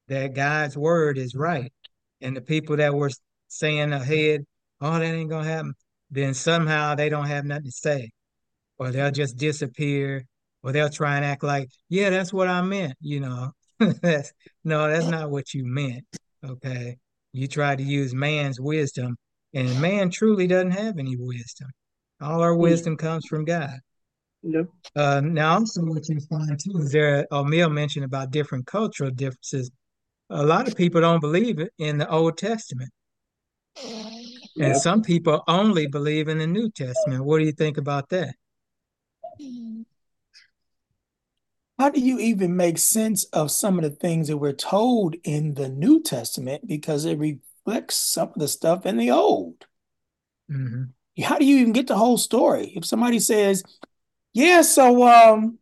that 0.08 0.36
God's 0.36 0.78
word 0.78 1.18
is 1.18 1.36
right. 1.36 1.74
And 2.22 2.36
the 2.36 2.42
people 2.42 2.78
that 2.78 2.94
were 2.94 3.12
saying 3.48 3.94
ahead 3.94 4.46
oh, 4.82 5.00
that 5.00 5.04
ain't 5.04 5.30
gonna 5.30 5.48
happen, 5.48 5.74
then 6.10 6.34
somehow 6.34 6.96
they 6.96 7.10
don't 7.10 7.28
have 7.28 7.46
nothing 7.46 7.66
to 7.66 7.72
say, 7.72 8.10
or 8.80 8.92
they'll 8.92 9.12
just 9.12 9.38
disappear, 9.38 10.26
or 10.64 10.72
they'll 10.72 10.90
try 10.90 11.18
and 11.18 11.26
act 11.26 11.44
like, 11.44 11.70
yeah, 11.90 12.10
that's 12.10 12.34
what 12.34 12.48
I 12.48 12.62
meant. 12.62 12.96
You 13.02 13.20
know, 13.20 13.52
that's 14.02 14.34
no, 14.64 14.88
that's 14.88 15.08
not 15.08 15.30
what 15.30 15.54
you 15.54 15.66
meant. 15.66 16.06
Okay, 16.44 16.98
you 17.34 17.48
tried 17.48 17.80
to 17.80 17.84
use 17.84 18.14
man's 18.14 18.60
wisdom, 18.60 19.18
and 19.54 19.80
man 19.82 20.10
truly 20.10 20.48
doesn't 20.48 20.72
have 20.72 20.98
any 20.98 21.16
wisdom. 21.18 21.70
All 22.22 22.42
our 22.42 22.56
wisdom 22.56 22.98
comes 22.98 23.26
from 23.28 23.46
God. 23.46 23.78
Yeah. 24.42 24.64
Uh, 24.96 25.22
now, 25.22 25.60
also 25.60 25.82
what 25.82 26.08
you 26.08 26.20
find 26.22 26.58
too 26.60 26.78
is 26.80 26.92
there. 26.92 27.28
O'Meal 27.32 27.70
mentioned 27.70 28.06
about 28.06 28.32
different 28.32 28.66
cultural 28.66 29.12
differences. 29.12 29.70
A 30.30 30.46
lot 30.46 30.68
of 30.68 30.76
people 30.76 31.02
don't 31.02 31.20
believe 31.20 31.60
it 31.60 31.74
in 31.78 31.98
the 31.98 32.10
Old 32.10 32.38
Testament, 32.38 32.92
and 34.58 34.78
some 34.78 35.02
people 35.02 35.44
only 35.48 35.88
believe 35.88 36.30
in 36.30 36.38
the 36.38 36.48
New 36.48 36.70
Testament. 36.70 37.26
What 37.26 37.40
do 37.40 37.46
you 37.46 37.52
think 37.52 37.78
about 37.78 38.10
that? 38.10 38.36
How 41.80 41.90
do 41.90 42.02
you 42.02 42.20
even 42.20 42.58
make 42.58 42.78
sense 42.78 43.24
of 43.26 43.52
some 43.52 43.78
of 43.78 43.84
the 43.84 43.90
things 43.90 44.28
that 44.28 44.38
we're 44.38 44.52
told 44.52 45.16
in 45.24 45.54
the 45.54 45.70
New 45.70 46.04
Testament 46.04 46.68
because 46.68 47.06
it 47.06 47.18
reflects 47.18 47.96
some 47.96 48.30
of 48.30 48.36
the 48.36 48.50
stuff 48.50 48.86
in 48.86 48.98
the 48.98 49.12
Old? 49.12 49.66
Mm-hmm. 50.52 51.24
How 51.24 51.38
do 51.38 51.46
you 51.46 51.60
even 51.60 51.72
get 51.72 51.88
the 51.88 51.96
whole 51.96 52.18
story? 52.18 52.74
If 52.76 52.86
somebody 52.86 53.20
says, 53.20 53.64
"Yeah, 54.34 54.62
so 54.62 55.08
um, 55.08 55.58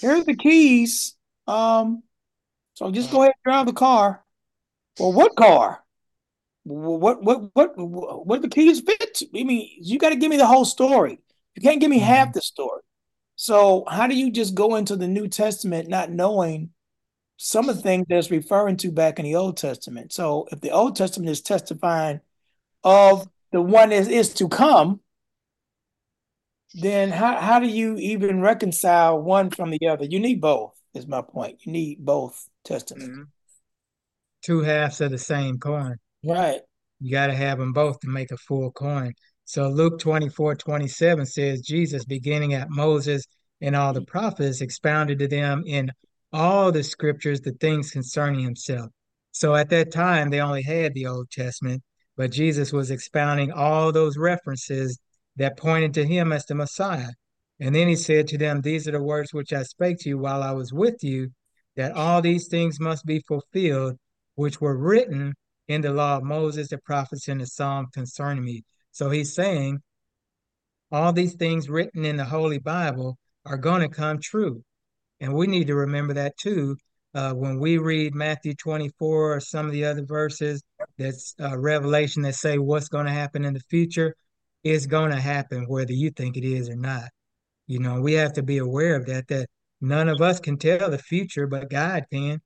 here's 0.00 0.24
the 0.24 0.36
keys," 0.36 1.16
um, 1.48 2.04
so 2.74 2.90
just 2.92 3.10
go 3.10 3.22
ahead 3.22 3.34
and 3.44 3.52
drive 3.52 3.66
the 3.66 3.72
car. 3.72 4.24
Well, 5.00 5.12
what 5.12 5.34
car? 5.34 5.82
What 6.62 7.22
what 7.22 7.54
what 7.54 7.76
what, 7.76 8.26
what 8.26 8.42
the 8.42 8.48
keys 8.48 8.80
fit? 8.80 9.14
To? 9.14 9.26
I 9.40 9.44
mean, 9.44 9.68
you 9.80 9.98
got 9.98 10.10
to 10.10 10.16
give 10.16 10.30
me 10.30 10.36
the 10.36 10.46
whole 10.46 10.64
story. 10.64 11.18
You 11.56 11.62
can't 11.62 11.80
give 11.80 11.90
me 11.90 11.98
mm-hmm. 11.98 12.06
half 12.06 12.32
the 12.32 12.40
story. 12.40 12.82
So 13.40 13.84
how 13.88 14.06
do 14.06 14.14
you 14.14 14.30
just 14.30 14.54
go 14.54 14.76
into 14.76 14.96
the 14.96 15.08
New 15.08 15.26
Testament 15.26 15.88
not 15.88 16.10
knowing 16.10 16.72
some 17.38 17.70
of 17.70 17.76
the 17.76 17.82
things 17.82 18.04
that's 18.06 18.30
referring 18.30 18.76
to 18.76 18.92
back 18.92 19.18
in 19.18 19.24
the 19.24 19.36
Old 19.36 19.56
Testament? 19.56 20.12
So 20.12 20.46
if 20.52 20.60
the 20.60 20.72
Old 20.72 20.94
Testament 20.94 21.30
is 21.30 21.40
testifying 21.40 22.20
of 22.84 23.26
the 23.50 23.62
one 23.62 23.88
that 23.88 24.08
is 24.08 24.34
to 24.34 24.48
come, 24.50 25.00
then 26.74 27.08
how, 27.08 27.40
how 27.40 27.60
do 27.60 27.66
you 27.66 27.96
even 27.96 28.42
reconcile 28.42 29.18
one 29.22 29.48
from 29.48 29.70
the 29.70 29.88
other? 29.88 30.04
You 30.04 30.20
need 30.20 30.42
both, 30.42 30.78
is 30.92 31.06
my 31.06 31.22
point. 31.22 31.64
You 31.64 31.72
need 31.72 32.04
both 32.04 32.46
testaments. 32.62 33.08
Mm-hmm. 33.08 33.22
Two 34.42 34.60
halves 34.60 35.00
of 35.00 35.12
the 35.12 35.18
same 35.18 35.58
coin. 35.58 35.96
Right. 36.22 36.60
You 37.00 37.10
got 37.10 37.28
to 37.28 37.34
have 37.34 37.56
them 37.56 37.72
both 37.72 38.00
to 38.00 38.08
make 38.08 38.32
a 38.32 38.36
full 38.36 38.70
coin. 38.70 39.14
So 39.50 39.68
Luke 39.68 39.98
24, 39.98 40.54
27 40.54 41.26
says, 41.26 41.60
Jesus, 41.60 42.04
beginning 42.04 42.54
at 42.54 42.70
Moses 42.70 43.24
and 43.60 43.74
all 43.74 43.92
the 43.92 44.04
prophets, 44.04 44.60
expounded 44.60 45.18
to 45.18 45.26
them 45.26 45.64
in 45.66 45.90
all 46.32 46.70
the 46.70 46.84
scriptures 46.84 47.40
the 47.40 47.50
things 47.54 47.90
concerning 47.90 48.44
himself. 48.44 48.92
So 49.32 49.56
at 49.56 49.68
that 49.70 49.90
time, 49.90 50.30
they 50.30 50.38
only 50.38 50.62
had 50.62 50.94
the 50.94 51.08
Old 51.08 51.32
Testament, 51.32 51.82
but 52.16 52.30
Jesus 52.30 52.72
was 52.72 52.92
expounding 52.92 53.50
all 53.50 53.90
those 53.90 54.16
references 54.16 55.00
that 55.34 55.56
pointed 55.56 55.94
to 55.94 56.06
him 56.06 56.30
as 56.30 56.46
the 56.46 56.54
Messiah. 56.54 57.10
And 57.58 57.74
then 57.74 57.88
he 57.88 57.96
said 57.96 58.28
to 58.28 58.38
them, 58.38 58.60
These 58.60 58.86
are 58.86 58.92
the 58.92 59.02
words 59.02 59.34
which 59.34 59.52
I 59.52 59.64
spake 59.64 59.98
to 60.02 60.10
you 60.10 60.18
while 60.18 60.44
I 60.44 60.52
was 60.52 60.72
with 60.72 61.02
you, 61.02 61.30
that 61.74 61.90
all 61.90 62.22
these 62.22 62.46
things 62.46 62.78
must 62.78 63.04
be 63.04 63.18
fulfilled, 63.26 63.96
which 64.36 64.60
were 64.60 64.78
written 64.78 65.34
in 65.66 65.80
the 65.80 65.92
law 65.92 66.18
of 66.18 66.22
Moses, 66.22 66.68
the 66.68 66.78
prophets, 66.78 67.26
and 67.26 67.40
the 67.40 67.46
Psalms 67.46 67.88
concerning 67.92 68.44
me. 68.44 68.62
So 68.92 69.10
he's 69.10 69.34
saying 69.34 69.80
all 70.92 71.12
these 71.12 71.34
things 71.34 71.68
written 71.68 72.04
in 72.04 72.16
the 72.16 72.24
Holy 72.24 72.58
Bible 72.58 73.18
are 73.46 73.56
going 73.56 73.82
to 73.82 73.88
come 73.88 74.18
true. 74.20 74.62
And 75.20 75.34
we 75.34 75.46
need 75.46 75.68
to 75.68 75.74
remember 75.74 76.14
that 76.14 76.36
too. 76.36 76.76
Uh, 77.12 77.32
when 77.32 77.58
we 77.58 77.78
read 77.78 78.14
Matthew 78.14 78.54
24 78.54 79.34
or 79.34 79.40
some 79.40 79.66
of 79.66 79.72
the 79.72 79.84
other 79.84 80.04
verses 80.04 80.62
that's 80.96 81.34
uh, 81.40 81.58
revelation 81.58 82.22
that 82.22 82.36
say 82.36 82.58
what's 82.58 82.88
going 82.88 83.06
to 83.06 83.12
happen 83.12 83.44
in 83.44 83.52
the 83.52 83.62
future 83.68 84.14
is 84.62 84.86
going 84.86 85.10
to 85.10 85.20
happen 85.20 85.64
whether 85.66 85.92
you 85.92 86.10
think 86.10 86.36
it 86.36 86.44
is 86.44 86.68
or 86.68 86.76
not. 86.76 87.08
You 87.66 87.80
know, 87.80 88.00
we 88.00 88.12
have 88.14 88.34
to 88.34 88.42
be 88.42 88.58
aware 88.58 88.94
of 88.94 89.06
that, 89.06 89.26
that 89.28 89.48
none 89.80 90.08
of 90.08 90.20
us 90.20 90.38
can 90.38 90.56
tell 90.56 90.90
the 90.90 90.98
future, 90.98 91.46
but 91.46 91.70
God 91.70 92.04
can. 92.12 92.40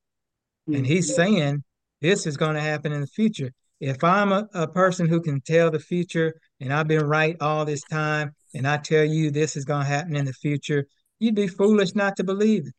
And 0.67 0.87
he's 0.87 1.15
saying 1.15 1.63
this 2.01 2.27
is 2.27 2.37
going 2.37 2.55
to 2.55 2.61
happen 2.61 2.93
in 2.93 3.03
the 3.03 3.07
future. 3.07 3.51
If 3.85 4.03
I'm 4.03 4.33
a, 4.33 4.49
a 4.55 4.67
person 4.67 5.07
who 5.07 5.21
can 5.21 5.43
tell 5.43 5.71
the 5.71 5.79
future 5.79 6.41
and 6.59 6.73
I've 6.73 6.89
been 6.89 7.05
right 7.05 7.37
all 7.43 7.67
this 7.67 7.83
time, 7.83 8.35
and 8.55 8.67
I 8.67 8.79
tell 8.79 9.05
you 9.05 9.31
this 9.31 9.57
is 9.57 9.67
going 9.67 9.83
to 9.83 9.89
happen 9.89 10.17
in 10.17 10.25
the 10.25 10.33
future, 10.33 10.87
you'd 11.19 11.35
be 11.35 11.49
foolish 11.49 11.95
not 11.95 12.17
to 12.17 12.25
believe 12.25 12.67
it. 12.67 12.75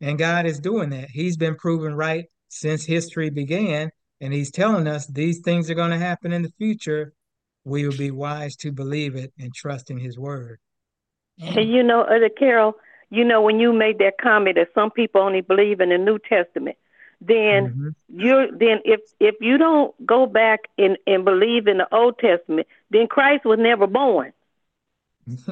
And 0.00 0.18
God 0.18 0.46
is 0.46 0.58
doing 0.58 0.88
that. 0.90 1.10
He's 1.10 1.36
been 1.36 1.54
proven 1.54 1.94
right 1.94 2.24
since 2.48 2.86
history 2.86 3.28
began, 3.28 3.90
and 4.22 4.32
He's 4.32 4.50
telling 4.50 4.86
us 4.86 5.06
these 5.06 5.40
things 5.40 5.70
are 5.70 5.74
going 5.74 5.90
to 5.90 5.98
happen 5.98 6.32
in 6.32 6.40
the 6.40 6.52
future. 6.56 7.12
We 7.64 7.86
will 7.86 7.96
be 7.96 8.10
wise 8.10 8.56
to 8.56 8.72
believe 8.72 9.16
it 9.16 9.34
and 9.38 9.54
trust 9.54 9.90
in 9.90 9.98
His 9.98 10.18
word. 10.18 10.60
And 11.42 11.70
you 11.70 11.82
know, 11.82 12.00
other 12.04 12.30
Carrell, 12.30 12.72
you 13.10 13.24
know, 13.24 13.42
when 13.42 13.60
you 13.60 13.74
made 13.74 13.98
that 13.98 14.14
comment 14.18 14.56
that 14.56 14.68
some 14.74 14.90
people 14.90 15.20
only 15.20 15.42
believe 15.42 15.80
in 15.80 15.90
the 15.90 15.98
New 15.98 16.18
Testament, 16.18 16.78
then 17.20 17.68
mm-hmm. 17.68 17.88
you're 18.08 18.50
then 18.50 18.80
if 18.84 19.00
if 19.20 19.36
you 19.40 19.58
don't 19.58 19.94
go 20.06 20.26
back 20.26 20.60
and 20.78 20.98
and 21.06 21.24
believe 21.24 21.66
in 21.66 21.78
the 21.78 21.94
Old 21.94 22.18
Testament, 22.18 22.66
then 22.90 23.06
Christ 23.06 23.44
was 23.44 23.58
never 23.58 23.86
born. 23.86 24.32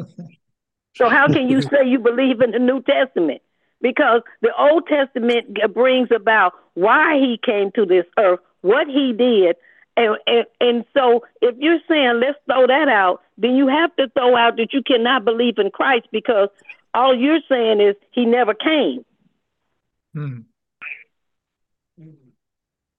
so 0.96 1.08
how 1.08 1.26
can 1.26 1.48
you 1.48 1.62
say 1.62 1.86
you 1.86 1.98
believe 1.98 2.40
in 2.40 2.52
the 2.52 2.58
New 2.58 2.82
Testament? 2.82 3.42
Because 3.80 4.22
the 4.40 4.54
Old 4.56 4.86
Testament 4.86 5.58
brings 5.74 6.10
about 6.14 6.54
why 6.74 7.18
he 7.18 7.38
came 7.42 7.70
to 7.72 7.84
this 7.84 8.06
earth, 8.18 8.40
what 8.60 8.86
he 8.86 9.12
did, 9.12 9.56
and, 9.96 10.16
and 10.26 10.46
and 10.60 10.84
so 10.94 11.24
if 11.40 11.56
you're 11.58 11.80
saying 11.88 12.20
let's 12.20 12.38
throw 12.46 12.66
that 12.66 12.88
out, 12.88 13.22
then 13.38 13.56
you 13.56 13.68
have 13.68 13.94
to 13.96 14.08
throw 14.10 14.36
out 14.36 14.56
that 14.56 14.72
you 14.72 14.82
cannot 14.82 15.24
believe 15.24 15.58
in 15.58 15.70
Christ 15.70 16.08
because 16.12 16.48
all 16.92 17.14
you're 17.14 17.40
saying 17.48 17.80
is 17.80 17.96
he 18.12 18.24
never 18.24 18.54
came. 18.54 19.04
Hmm. 20.14 20.40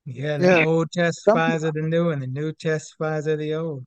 Yeah, 0.06 0.38
the 0.38 0.46
yeah. 0.46 0.66
old 0.66 0.92
testifies 0.92 1.64
of 1.64 1.74
the 1.74 1.82
new, 1.82 2.12
and 2.12 2.22
the 2.22 2.28
new 2.28 2.54
testifies 2.54 3.26
of 3.26 3.40
the 3.40 3.56
old. 3.56 3.86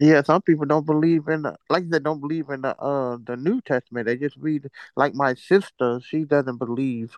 Yeah, 0.00 0.22
some 0.22 0.42
people 0.42 0.64
don't 0.64 0.86
believe 0.86 1.28
in 1.28 1.42
the 1.42 1.56
like 1.68 1.90
they 1.90 1.98
don't 1.98 2.20
believe 2.20 2.48
in 2.50 2.62
the 2.62 2.76
uh 2.78 3.18
the 3.22 3.36
New 3.36 3.60
Testament. 3.60 4.06
They 4.06 4.16
just 4.16 4.36
read 4.36 4.68
like 4.96 5.14
my 5.14 5.34
sister, 5.34 6.00
she 6.04 6.24
doesn't 6.24 6.58
believe 6.58 7.16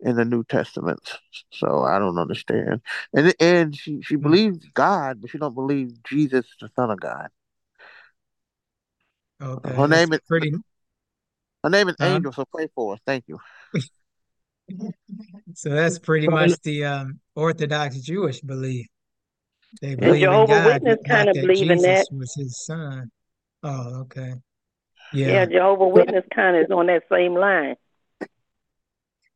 in 0.00 0.16
the 0.16 0.24
New 0.24 0.44
Testament. 0.44 1.00
So 1.50 1.82
I 1.82 1.98
don't 1.98 2.18
understand. 2.18 2.80
And 3.12 3.34
and 3.40 3.76
she 3.76 4.00
she 4.02 4.14
hmm. 4.14 4.22
believes 4.22 4.64
God, 4.72 5.20
but 5.20 5.30
she 5.30 5.38
don't 5.38 5.54
believe 5.54 6.02
Jesus 6.04 6.46
the 6.60 6.70
Son 6.76 6.90
of 6.90 7.00
God. 7.00 7.28
Okay. 9.42 9.74
Her 9.74 9.88
name 9.88 10.12
is 10.12 10.20
pretty 10.26 10.52
her 11.64 11.70
name 11.70 11.88
is 11.88 11.96
uh-huh. 11.98 12.16
Angel, 12.16 12.32
so 12.32 12.44
pray 12.44 12.68
for 12.74 12.94
us. 12.94 13.00
Thank 13.06 13.24
you. 13.28 13.38
so 15.54 15.70
that's 15.70 15.98
pretty 15.98 16.28
much 16.28 16.52
the 16.62 16.84
um, 16.84 17.20
Orthodox 17.34 18.00
Jewish 18.00 18.40
belief. 18.40 18.86
They 19.80 19.94
believe 19.94 20.22
Jehovah 20.22 20.42
in 20.42 20.48
God, 20.48 20.66
Witness 20.66 20.98
kind 21.06 21.28
of 21.28 21.34
believe 21.34 21.58
Jesus 21.58 21.84
in 21.84 21.92
that. 21.94 22.06
Was 22.12 22.34
his 22.34 22.64
son. 22.64 23.10
Oh, 23.62 24.00
okay. 24.02 24.34
Yeah. 25.14 25.28
Yeah, 25.28 25.46
Jehovah 25.46 25.88
Witness 25.88 26.24
kind 26.34 26.56
of 26.56 26.64
is 26.64 26.70
on 26.70 26.86
that 26.86 27.04
same 27.10 27.34
line. 27.34 27.76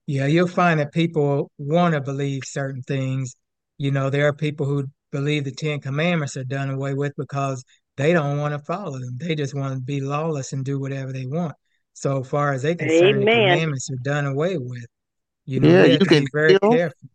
Yeah, 0.06 0.26
you'll 0.26 0.46
find 0.46 0.78
that 0.78 0.92
people 0.92 1.50
want 1.58 1.94
to 1.94 2.00
believe 2.00 2.42
certain 2.44 2.82
things. 2.82 3.34
You 3.78 3.90
know, 3.90 4.08
there 4.08 4.26
are 4.28 4.32
people 4.32 4.66
who 4.66 4.86
believe 5.10 5.44
the 5.44 5.52
Ten 5.52 5.80
Commandments 5.80 6.36
are 6.36 6.44
done 6.44 6.70
away 6.70 6.94
with 6.94 7.12
because 7.16 7.64
they 7.96 8.12
don't 8.12 8.38
want 8.38 8.52
to 8.52 8.58
follow 8.60 8.98
them. 8.98 9.16
They 9.18 9.34
just 9.34 9.54
want 9.54 9.74
to 9.74 9.80
be 9.80 10.00
lawless 10.00 10.52
and 10.52 10.64
do 10.64 10.78
whatever 10.78 11.12
they 11.12 11.26
want. 11.26 11.54
So 11.94 12.22
far 12.22 12.52
as 12.52 12.62
they 12.62 12.74
concerned, 12.74 13.22
the 13.22 13.30
commandments 13.30 13.90
are 13.90 13.96
done 13.96 14.26
away 14.26 14.58
with. 14.58 14.86
You 15.46 15.60
know, 15.60 15.68
yeah, 15.68 15.84
you 15.84 15.98
can 15.98 16.24
be 16.24 16.28
very 16.32 16.58
kill, 16.58 16.70
careful. 16.70 17.08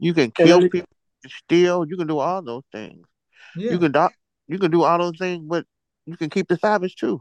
You 0.00 0.14
can 0.14 0.30
kill 0.30 0.68
people, 0.68 0.88
steal. 1.28 1.86
You 1.86 1.96
can 1.96 2.06
do 2.06 2.18
all 2.18 2.42
those 2.42 2.64
things. 2.72 3.06
Yeah. 3.54 3.72
You 3.72 3.78
can 3.78 3.92
do, 3.92 4.08
you 4.48 4.58
can 4.58 4.70
do 4.70 4.82
all 4.82 4.98
those 4.98 5.18
things, 5.18 5.44
but 5.46 5.66
you 6.06 6.16
can 6.16 6.30
keep 6.30 6.48
the 6.48 6.56
Sabbath 6.56 6.96
too. 6.96 7.20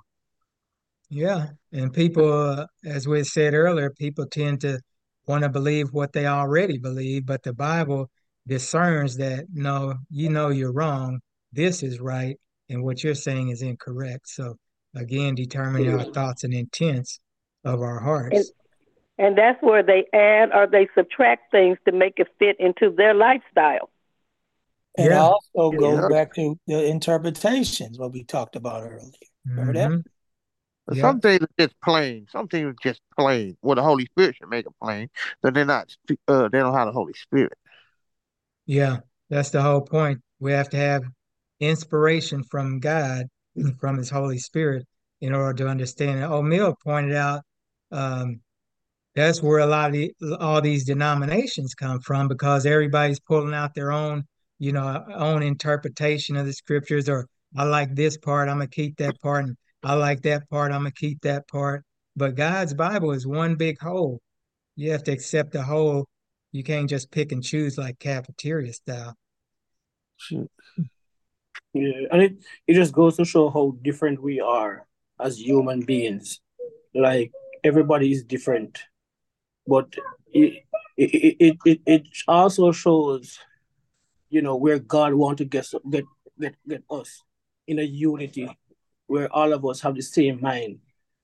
Yeah, 1.09 1.47
and 1.73 1.91
people, 1.91 2.32
uh, 2.32 2.67
as 2.86 3.07
we 3.07 3.23
said 3.23 3.53
earlier, 3.53 3.89
people 3.89 4.27
tend 4.27 4.61
to 4.61 4.80
want 5.27 5.43
to 5.43 5.49
believe 5.49 5.89
what 5.91 6.13
they 6.13 6.27
already 6.27 6.77
believe, 6.77 7.25
but 7.25 7.43
the 7.43 7.53
Bible 7.53 8.09
discerns 8.47 9.17
that 9.17 9.47
no, 9.51 9.95
you 10.09 10.30
know 10.30 10.49
you're 10.49 10.71
wrong. 10.71 11.19
This 11.51 11.84
is 11.84 11.99
right, 11.99 12.39
and 12.69 12.84
what 12.84 13.03
you're 13.03 13.15
saying 13.15 13.49
is 13.49 13.61
incorrect. 13.61 14.30
So 14.30 14.55
again, 14.95 15.36
determining 15.36 15.93
our 15.93 16.05
thoughts 16.05 16.43
and 16.43 16.53
intents 16.53 17.19
of 17.65 17.82
our 17.82 17.99
hearts. 17.99 18.36
And, 18.36 18.45
and 19.20 19.38
that's 19.38 19.61
where 19.61 19.84
they 19.84 20.05
add 20.13 20.51
or 20.53 20.65
they 20.65 20.88
subtract 20.95 21.51
things 21.51 21.78
to 21.86 21.91
make 21.91 22.13
it 22.17 22.28
fit 22.39 22.55
into 22.57 22.89
their 22.89 23.13
lifestyle. 23.13 23.91
And 24.97 25.09
yeah. 25.09 25.22
also 25.22 25.78
goes 25.78 25.99
yeah. 26.01 26.07
back 26.09 26.34
to 26.36 26.57
the 26.65 26.86
interpretations, 26.86 27.99
what 27.99 28.13
we 28.13 28.24
talked 28.24 28.55
about 28.55 28.84
earlier. 28.84 29.11
Remember 29.45 29.74
mm-hmm. 29.74 29.95
that? 29.95 30.95
Yeah. 30.95 31.01
Some 31.01 31.20
things 31.20 31.41
are 31.43 31.49
just 31.59 31.76
plain. 31.82 32.28
Some 32.32 32.47
things 32.47 32.65
are 32.65 32.76
just 32.82 33.01
plain. 33.17 33.57
Well, 33.61 33.76
the 33.76 33.84
Holy 33.84 34.05
Spirit 34.05 34.38
should 34.38 34.49
make 34.49 34.65
it 34.65 34.72
plain, 34.82 35.09
but 35.41 35.53
they're 35.53 35.65
not. 35.65 35.93
Uh, 36.28 36.47
they 36.47 36.57
don't 36.57 36.74
have 36.74 36.88
the 36.88 36.93
Holy 36.93 37.13
Spirit. 37.13 37.53
Yeah, 38.65 38.97
that's 39.30 39.51
the 39.51 39.61
whole 39.61 39.82
point. 39.82 40.22
We 40.39 40.53
have 40.53 40.70
to 40.70 40.78
have 40.78 41.03
inspiration 41.59 42.43
from 42.43 42.80
God, 42.80 43.28
from 43.80 43.97
His 43.97 44.09
Holy 44.09 44.39
Spirit, 44.39 44.88
in 45.22 45.36
order 45.36 45.63
to 45.63 45.70
understand 45.70 46.22
it. 46.22 46.24
O'Mill 46.24 46.76
pointed 46.84 47.15
out 47.15 47.43
um, 47.91 48.41
that's 49.16 49.41
where 49.41 49.60
a 49.60 49.66
lot 49.66 49.89
of 49.89 49.93
the, 49.93 50.38
all 50.39 50.62
these 50.62 50.86
denominations 50.86 51.74
come 51.74 51.99
from 51.99 52.28
because 52.28 52.66
everybody's 52.66 53.20
pulling 53.20 53.53
out 53.53 53.74
their 53.74 53.91
own, 53.91 54.24
you 54.60 54.72
know, 54.72 55.03
own 55.14 55.43
interpretation 55.43 56.36
of 56.36 56.45
the 56.45 56.53
scriptures. 56.53 57.10
Or 57.10 57.28
I 57.57 57.64
like 57.64 57.95
this 57.95 58.18
part, 58.18 58.49
I'm 58.49 58.57
gonna 58.57 58.68
keep 58.68 58.97
that 58.97 59.20
part, 59.22 59.45
and 59.45 59.57
I 59.84 59.95
like 59.95 60.22
that 60.24 60.49
part. 60.49 60.72
I'm 60.72 60.82
gonna 60.82 60.91
keep 60.91 61.22
that 61.22 61.47
part. 61.47 61.84
But 62.16 62.36
God's 62.36 62.74
Bible 62.74 63.12
is 63.12 63.26
one 63.26 63.55
big 63.55 63.80
whole. 63.80 64.20
You 64.76 64.91
have 64.91 65.03
to 65.03 65.12
accept 65.12 65.51
the 65.51 65.64
whole. 65.64 66.07
You 66.51 66.64
can't 66.64 66.89
just 66.89 67.12
pick 67.12 67.32
and 67.32 67.43
choose 67.43 67.78
like 67.78 67.99
cafeteria 67.99 68.74
style. 68.74 69.16
Yeah, 71.74 71.91
and 72.12 72.22
it, 72.22 72.34
it 72.68 72.74
just 72.74 72.93
goes 72.93 73.18
to 73.18 73.26
show 73.26 73.49
how 73.49 73.76
different 73.82 74.22
we 74.22 74.39
are 74.39 74.88
as 75.20 75.39
human 75.39 75.82
beings. 75.82 76.39
Like 76.95 77.32
everybody 77.64 78.12
is 78.12 78.24
different, 78.24 78.80
but 79.70 79.93
it 80.34 80.63
it 80.97 81.38
it, 81.39 81.57
it, 81.65 81.80
it 81.86 82.07
also 82.28 82.72
shows, 82.72 83.39
you 84.30 84.41
know, 84.41 84.55
where 84.55 84.80
God 84.80 85.13
want 85.13 85.38
to 85.38 85.45
get 85.45 85.67
get 85.89 86.05
get 86.39 86.55
get 86.67 86.84
us 86.89 87.24
in 87.67 87.80
a 87.80 87.84
unity 87.84 88.49
where 89.07 89.32
all 89.34 89.53
of 89.53 89.65
us 89.65 89.82
have 89.82 89.95
the 89.95 90.01
same 90.01 90.39
mind, 90.41 90.80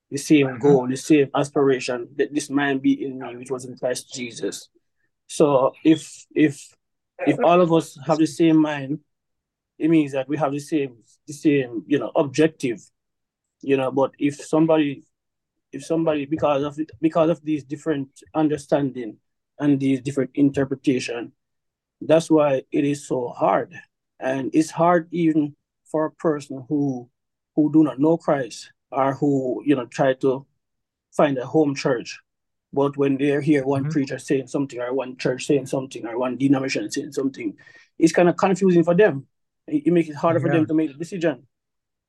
the 0.10 0.18
same 0.18 0.48
mm-hmm. 0.48 0.60
goal, 0.60 0.88
the 0.88 0.98
same 0.98 1.30
aspiration, 1.36 2.08
that 2.16 2.34
this 2.34 2.50
mind 2.50 2.82
be 2.82 3.06
in 3.06 3.20
me, 3.20 3.36
which 3.36 3.52
was 3.52 3.66
in 3.66 3.78
Christ 3.78 4.14
Jesus. 4.14 4.70
So 5.28 5.74
if 5.84 6.26
if 6.36 6.74
if 7.26 7.38
all 7.44 7.62
of 7.62 7.72
us 7.74 7.98
have 8.06 8.18
the 8.18 8.28
same 8.28 8.58
mind, 8.58 9.00
it 9.78 9.90
means 9.90 10.12
that 10.14 10.28
we 10.28 10.38
have 10.38 10.52
the 10.52 10.60
same 10.60 10.98
the 11.28 11.34
same, 11.34 11.84
you 11.88 12.00
know, 12.00 12.12
objective. 12.16 12.80
You 13.62 13.78
know, 13.78 13.92
but 13.92 14.12
if 14.20 14.36
somebody 14.36 15.04
if 15.76 15.84
somebody 15.84 16.26
because 16.26 16.64
of 16.64 16.80
because 17.02 17.30
of 17.30 17.44
these 17.44 17.64
different 17.64 18.10
understanding 18.34 19.18
and 19.60 19.80
these 19.80 20.02
different 20.02 20.32
interpretation, 20.34 21.34
that's 22.02 22.30
why 22.30 22.64
it 22.72 22.84
is 22.86 23.08
so 23.08 23.28
hard. 23.28 23.74
And 24.20 24.50
it's 24.54 24.72
hard 24.72 25.08
even 25.12 25.56
for 25.92 26.06
a 26.06 26.12
person 26.12 26.66
who 26.70 27.10
who 27.56 27.72
do 27.72 27.84
not 27.84 28.00
know 28.00 28.18
Christ 28.18 28.72
or 28.92 29.14
who, 29.14 29.62
you 29.66 29.76
know, 29.76 29.86
try 29.86 30.14
to 30.14 30.46
find 31.16 31.38
a 31.38 31.46
home 31.46 31.76
church. 31.76 32.20
But 32.72 32.98
when 32.98 33.18
they 33.18 33.42
hear 33.42 33.66
one 33.66 33.84
mm-hmm. 33.84 33.92
preacher 33.92 34.20
saying 34.20 34.48
something 34.48 34.80
or 34.80 34.94
one 34.94 35.18
church 35.18 35.46
saying 35.46 35.68
something 35.68 36.06
or 36.06 36.18
one 36.18 36.38
denomination 36.38 36.90
saying 36.92 37.14
something, 37.14 37.56
it's 38.00 38.14
kind 38.14 38.30
of 38.30 38.38
confusing 38.38 38.84
for 38.84 38.96
them. 38.96 39.28
It, 39.68 39.88
it 39.88 39.92
makes 39.92 40.10
it 40.10 40.16
harder 40.16 40.40
yeah. 40.40 40.46
for 40.46 40.52
them 40.54 40.66
to 40.68 40.74
make 40.74 40.90
a 40.92 40.94
decision. 40.94 41.48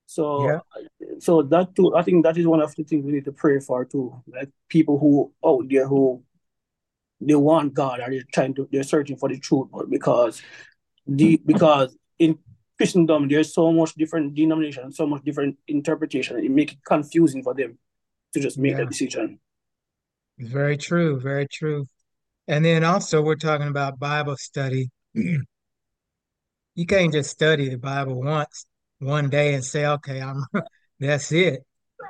So, 0.07 0.49
yeah. 0.49 1.07
so 1.19 1.43
that 1.43 1.75
too, 1.75 1.95
I 1.97 2.03
think 2.03 2.25
that 2.25 2.39
is 2.39 2.47
one 2.47 2.61
of 2.61 2.75
the 2.75 2.85
things 2.85 3.05
we 3.05 3.13
need 3.13 3.25
to 3.25 3.33
pray 3.33 3.59
for 3.59 3.85
too. 3.85 4.23
Like 4.27 4.51
people 4.69 4.99
who 4.99 5.33
out 5.45 5.69
there 5.69 5.87
who 5.87 6.23
they 7.21 7.35
want 7.35 7.75
God 7.75 8.01
or 8.01 8.11
they're 8.11 8.23
trying 8.33 8.55
to, 8.55 8.69
they're 8.71 8.85
searching 8.85 9.17
for 9.17 9.29
the 9.29 9.39
truth, 9.39 9.69
but 9.73 9.91
because 9.91 10.43
the 11.07 11.41
because 11.45 11.97
in 12.19 12.39
Christendom, 12.77 13.29
there's 13.29 13.55
so 13.55 13.73
much 13.73 13.95
different 13.95 14.35
denomination, 14.35 14.93
so 14.93 15.07
much 15.07 15.25
different 15.25 15.57
interpretation. 15.67 16.39
It 16.39 16.51
makes 16.51 16.73
it 16.73 16.79
confusing 16.87 17.43
for 17.43 17.55
them 17.55 17.79
to 18.35 18.41
just 18.41 18.59
make 18.59 18.77
yeah. 18.77 18.83
a 18.83 18.87
decision. 18.87 19.41
Very 20.39 20.77
true, 20.77 21.19
very 21.19 21.49
true. 21.49 21.87
And 22.47 22.65
then 22.65 22.85
also 22.85 23.23
we're 23.23 23.37
talking 23.37 23.69
about 23.69 23.99
Bible 23.99 24.37
study. 24.37 24.91
you 25.15 26.87
can't 26.87 27.13
just 27.13 27.31
study 27.31 27.71
the 27.71 27.79
Bible 27.79 28.23
once, 28.23 28.67
one 28.99 29.29
day 29.29 29.55
and 29.55 29.65
say, 29.65 29.87
okay, 29.87 30.21
I'm 30.21 30.45
that's 31.01 31.33
it. 31.33 31.61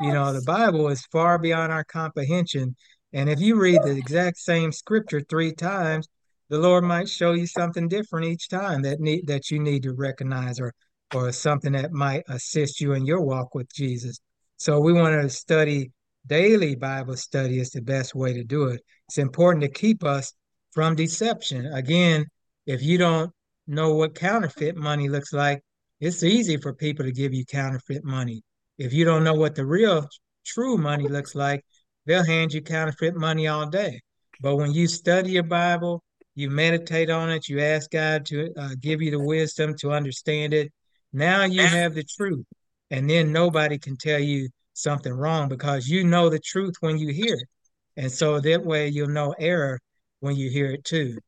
You 0.01 0.12
know, 0.12 0.32
the 0.32 0.43
Bible 0.43 0.89
is 0.89 1.07
far 1.07 1.39
beyond 1.39 1.72
our 1.72 1.84
comprehension. 1.84 2.76
And 3.12 3.30
if 3.30 3.41
you 3.41 3.57
read 3.57 3.82
the 3.82 3.97
exact 3.97 4.39
same 4.39 4.72
scripture 4.72 5.20
three 5.20 5.53
times, 5.53 6.07
the 6.49 6.59
Lord 6.59 6.84
might 6.84 7.09
show 7.09 7.32
you 7.32 7.47
something 7.47 7.89
different 7.89 8.26
each 8.26 8.49
time 8.49 8.82
that 8.82 9.01
need 9.01 9.26
that 9.26 9.51
you 9.51 9.59
need 9.59 9.82
to 9.84 9.95
recognize 9.95 10.61
or 10.61 10.72
or 11.14 11.32
something 11.32 11.72
that 11.72 11.93
might 11.93 12.24
assist 12.28 12.80
you 12.80 12.93
in 12.93 13.07
your 13.07 13.20
walk 13.20 13.55
with 13.55 13.72
Jesus. 13.72 14.20
So 14.57 14.80
we 14.80 14.93
want 14.93 15.20
to 15.20 15.28
study 15.28 15.91
daily 16.26 16.74
Bible 16.74 17.16
study 17.16 17.61
is 17.61 17.70
the 17.70 17.82
best 17.82 18.14
way 18.14 18.32
to 18.32 18.45
do 18.45 18.64
it. 18.64 18.80
It's 19.09 19.18
important 19.18 19.62
to 19.62 19.70
keep 19.70 20.05
us 20.05 20.32
from 20.72 20.97
deception. 20.97 21.66
Again, 21.66 22.26
if 22.66 22.82
you 22.82 22.99
don't 22.99 23.32
know 23.66 23.95
what 23.95 24.14
counterfeit 24.14 24.76
money 24.76 25.09
looks 25.09 25.32
like, 25.32 25.62
it's 26.01 26.22
easy 26.22 26.57
for 26.57 26.74
people 26.74 27.05
to 27.05 27.12
give 27.12 27.32
you 27.32 27.44
counterfeit 27.44 28.05
money. 28.05 28.42
If 28.78 28.92
you 28.92 29.05
don't 29.05 29.24
know 29.24 29.34
what 29.34 29.55
the 29.55 29.64
real 29.64 30.07
true 30.44 30.76
money 30.76 31.09
looks 31.09 31.34
like, 31.34 31.64
they'll 32.05 32.24
hand 32.24 32.53
you 32.53 32.62
counterfeit 32.62 33.16
money 33.16 33.49
all 33.49 33.66
day. 33.66 34.01
But 34.40 34.57
when 34.57 34.72
you 34.72 34.86
study 34.86 35.32
your 35.32 35.42
Bible, 35.42 36.03
you 36.34 36.51
meditate 36.51 37.09
on 37.09 37.30
it, 37.30 37.49
you 37.49 37.61
ask 37.61 37.90
God 37.90 38.26
to 38.26 38.53
uh, 38.59 38.70
give 38.80 39.01
you 39.01 39.11
the 39.11 39.22
wisdom 39.22 39.74
to 39.78 39.92
understand 39.92 40.53
it. 40.53 40.70
Now 41.12 41.44
you 41.44 41.62
have 41.62 41.94
the 41.94 42.05
truth, 42.05 42.44
and 42.90 43.09
then 43.09 43.32
nobody 43.32 43.78
can 43.78 43.97
tell 43.97 44.20
you 44.20 44.51
something 44.74 45.12
wrong 45.12 45.49
because 45.49 45.88
you 45.88 46.05
know 46.05 46.28
the 46.28 46.38
truth 46.38 46.74
when 46.80 46.99
you 46.99 47.12
hear 47.12 47.34
it. 47.34 47.49
And 47.97 48.12
so 48.12 48.38
that 48.40 48.64
way 48.64 48.88
you'll 48.88 49.09
know 49.09 49.34
error 49.38 49.80
when 50.20 50.36
you 50.36 50.51
hear 50.51 50.66
it 50.66 50.84
too. 50.84 51.18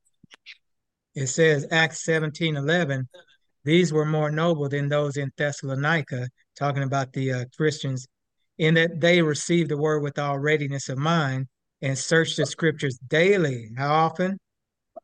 It 1.14 1.28
says 1.28 1.66
Acts 1.70 2.04
17 2.04 2.56
11, 2.56 3.08
these 3.68 3.92
were 3.92 4.06
more 4.06 4.30
noble 4.30 4.66
than 4.66 4.88
those 4.88 5.18
in 5.18 5.30
Thessalonica, 5.36 6.30
talking 6.56 6.84
about 6.84 7.12
the 7.12 7.32
uh, 7.32 7.44
Christians, 7.54 8.08
in 8.56 8.72
that 8.76 8.98
they 8.98 9.20
received 9.20 9.70
the 9.70 9.76
word 9.76 10.02
with 10.02 10.18
all 10.18 10.38
readiness 10.38 10.88
of 10.88 10.96
mind 10.96 11.48
and 11.82 11.98
searched 11.98 12.38
the 12.38 12.46
scriptures 12.46 12.98
daily. 13.08 13.68
How 13.76 13.92
often? 13.92 14.38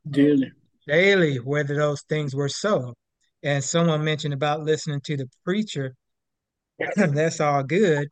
daily. 0.09 0.51
Daily 0.87 1.37
whether 1.37 1.77
those 1.77 2.01
things 2.09 2.35
were 2.35 2.49
so. 2.49 2.95
And 3.43 3.63
someone 3.63 4.03
mentioned 4.03 4.33
about 4.33 4.63
listening 4.63 5.03
to 5.05 5.19
the 5.19 5.29
preacher. 5.45 5.95
That's 6.97 7.41
all 7.41 7.65
good. 7.65 8.09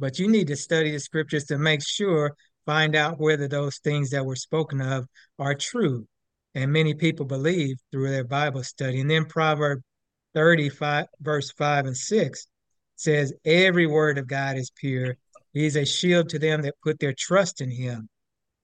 But 0.00 0.18
you 0.18 0.26
need 0.26 0.46
to 0.46 0.56
study 0.56 0.90
the 0.90 1.00
scriptures 1.00 1.44
to 1.48 1.58
make 1.58 1.86
sure 1.86 2.34
find 2.64 2.96
out 2.96 3.20
whether 3.20 3.46
those 3.46 3.76
things 3.76 4.08
that 4.10 4.24
were 4.24 4.36
spoken 4.36 4.80
of 4.80 5.06
are 5.38 5.54
true 5.54 6.06
and 6.54 6.72
many 6.72 6.94
people 6.94 7.26
believe 7.26 7.76
through 7.90 8.10
their 8.10 8.24
bible 8.24 8.62
study 8.62 9.00
and 9.00 9.10
then 9.10 9.24
proverb 9.24 9.80
35 10.34 11.06
verse 11.20 11.50
5 11.52 11.86
and 11.86 11.96
6 11.96 12.46
says 12.96 13.32
every 13.44 13.86
word 13.86 14.18
of 14.18 14.26
god 14.26 14.56
is 14.56 14.70
pure 14.70 15.16
he's 15.52 15.76
a 15.76 15.84
shield 15.84 16.28
to 16.28 16.38
them 16.38 16.62
that 16.62 16.74
put 16.82 16.98
their 16.98 17.14
trust 17.16 17.60
in 17.60 17.70
him 17.70 18.08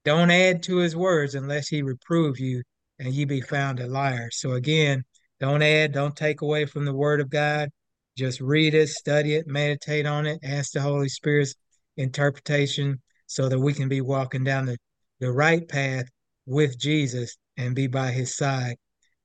don't 0.03 0.31
add 0.31 0.63
to 0.63 0.77
his 0.77 0.95
words 0.95 1.35
unless 1.35 1.67
he 1.67 1.83
reprove 1.83 2.39
you 2.39 2.63
and 3.01 3.13
you 3.13 3.25
be 3.25 3.41
found 3.41 3.79
a 3.79 3.87
liar. 3.87 4.29
So 4.31 4.53
again, 4.53 5.03
don't 5.39 5.61
add, 5.61 5.91
don't 5.91 6.15
take 6.15 6.41
away 6.41 6.65
from 6.65 6.85
the 6.85 6.93
word 6.93 7.19
of 7.19 7.29
God. 7.29 7.69
Just 8.17 8.41
read 8.41 8.73
it, 8.73 8.89
study 8.89 9.35
it, 9.35 9.47
meditate 9.47 10.05
on 10.05 10.25
it, 10.25 10.39
ask 10.43 10.71
the 10.71 10.81
Holy 10.81 11.09
Spirit's 11.09 11.55
interpretation 11.97 13.01
so 13.25 13.47
that 13.49 13.59
we 13.59 13.73
can 13.73 13.89
be 13.89 14.01
walking 14.01 14.43
down 14.43 14.65
the, 14.65 14.77
the 15.19 15.31
right 15.31 15.67
path 15.67 16.05
with 16.45 16.77
Jesus 16.77 17.37
and 17.57 17.75
be 17.75 17.87
by 17.87 18.11
his 18.11 18.35
side. 18.35 18.75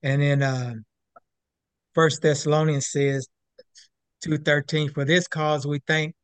And 0.03 0.23
then 0.23 0.43
uh, 0.43 0.75
First 1.95 2.23
Thessalonians 2.23 2.91
says 2.91 3.27
2.13, 4.25 4.93
for 4.93 5.05
this 5.05 5.27
cause 5.29 5.67
we 5.67 5.81
thank, 5.87 6.15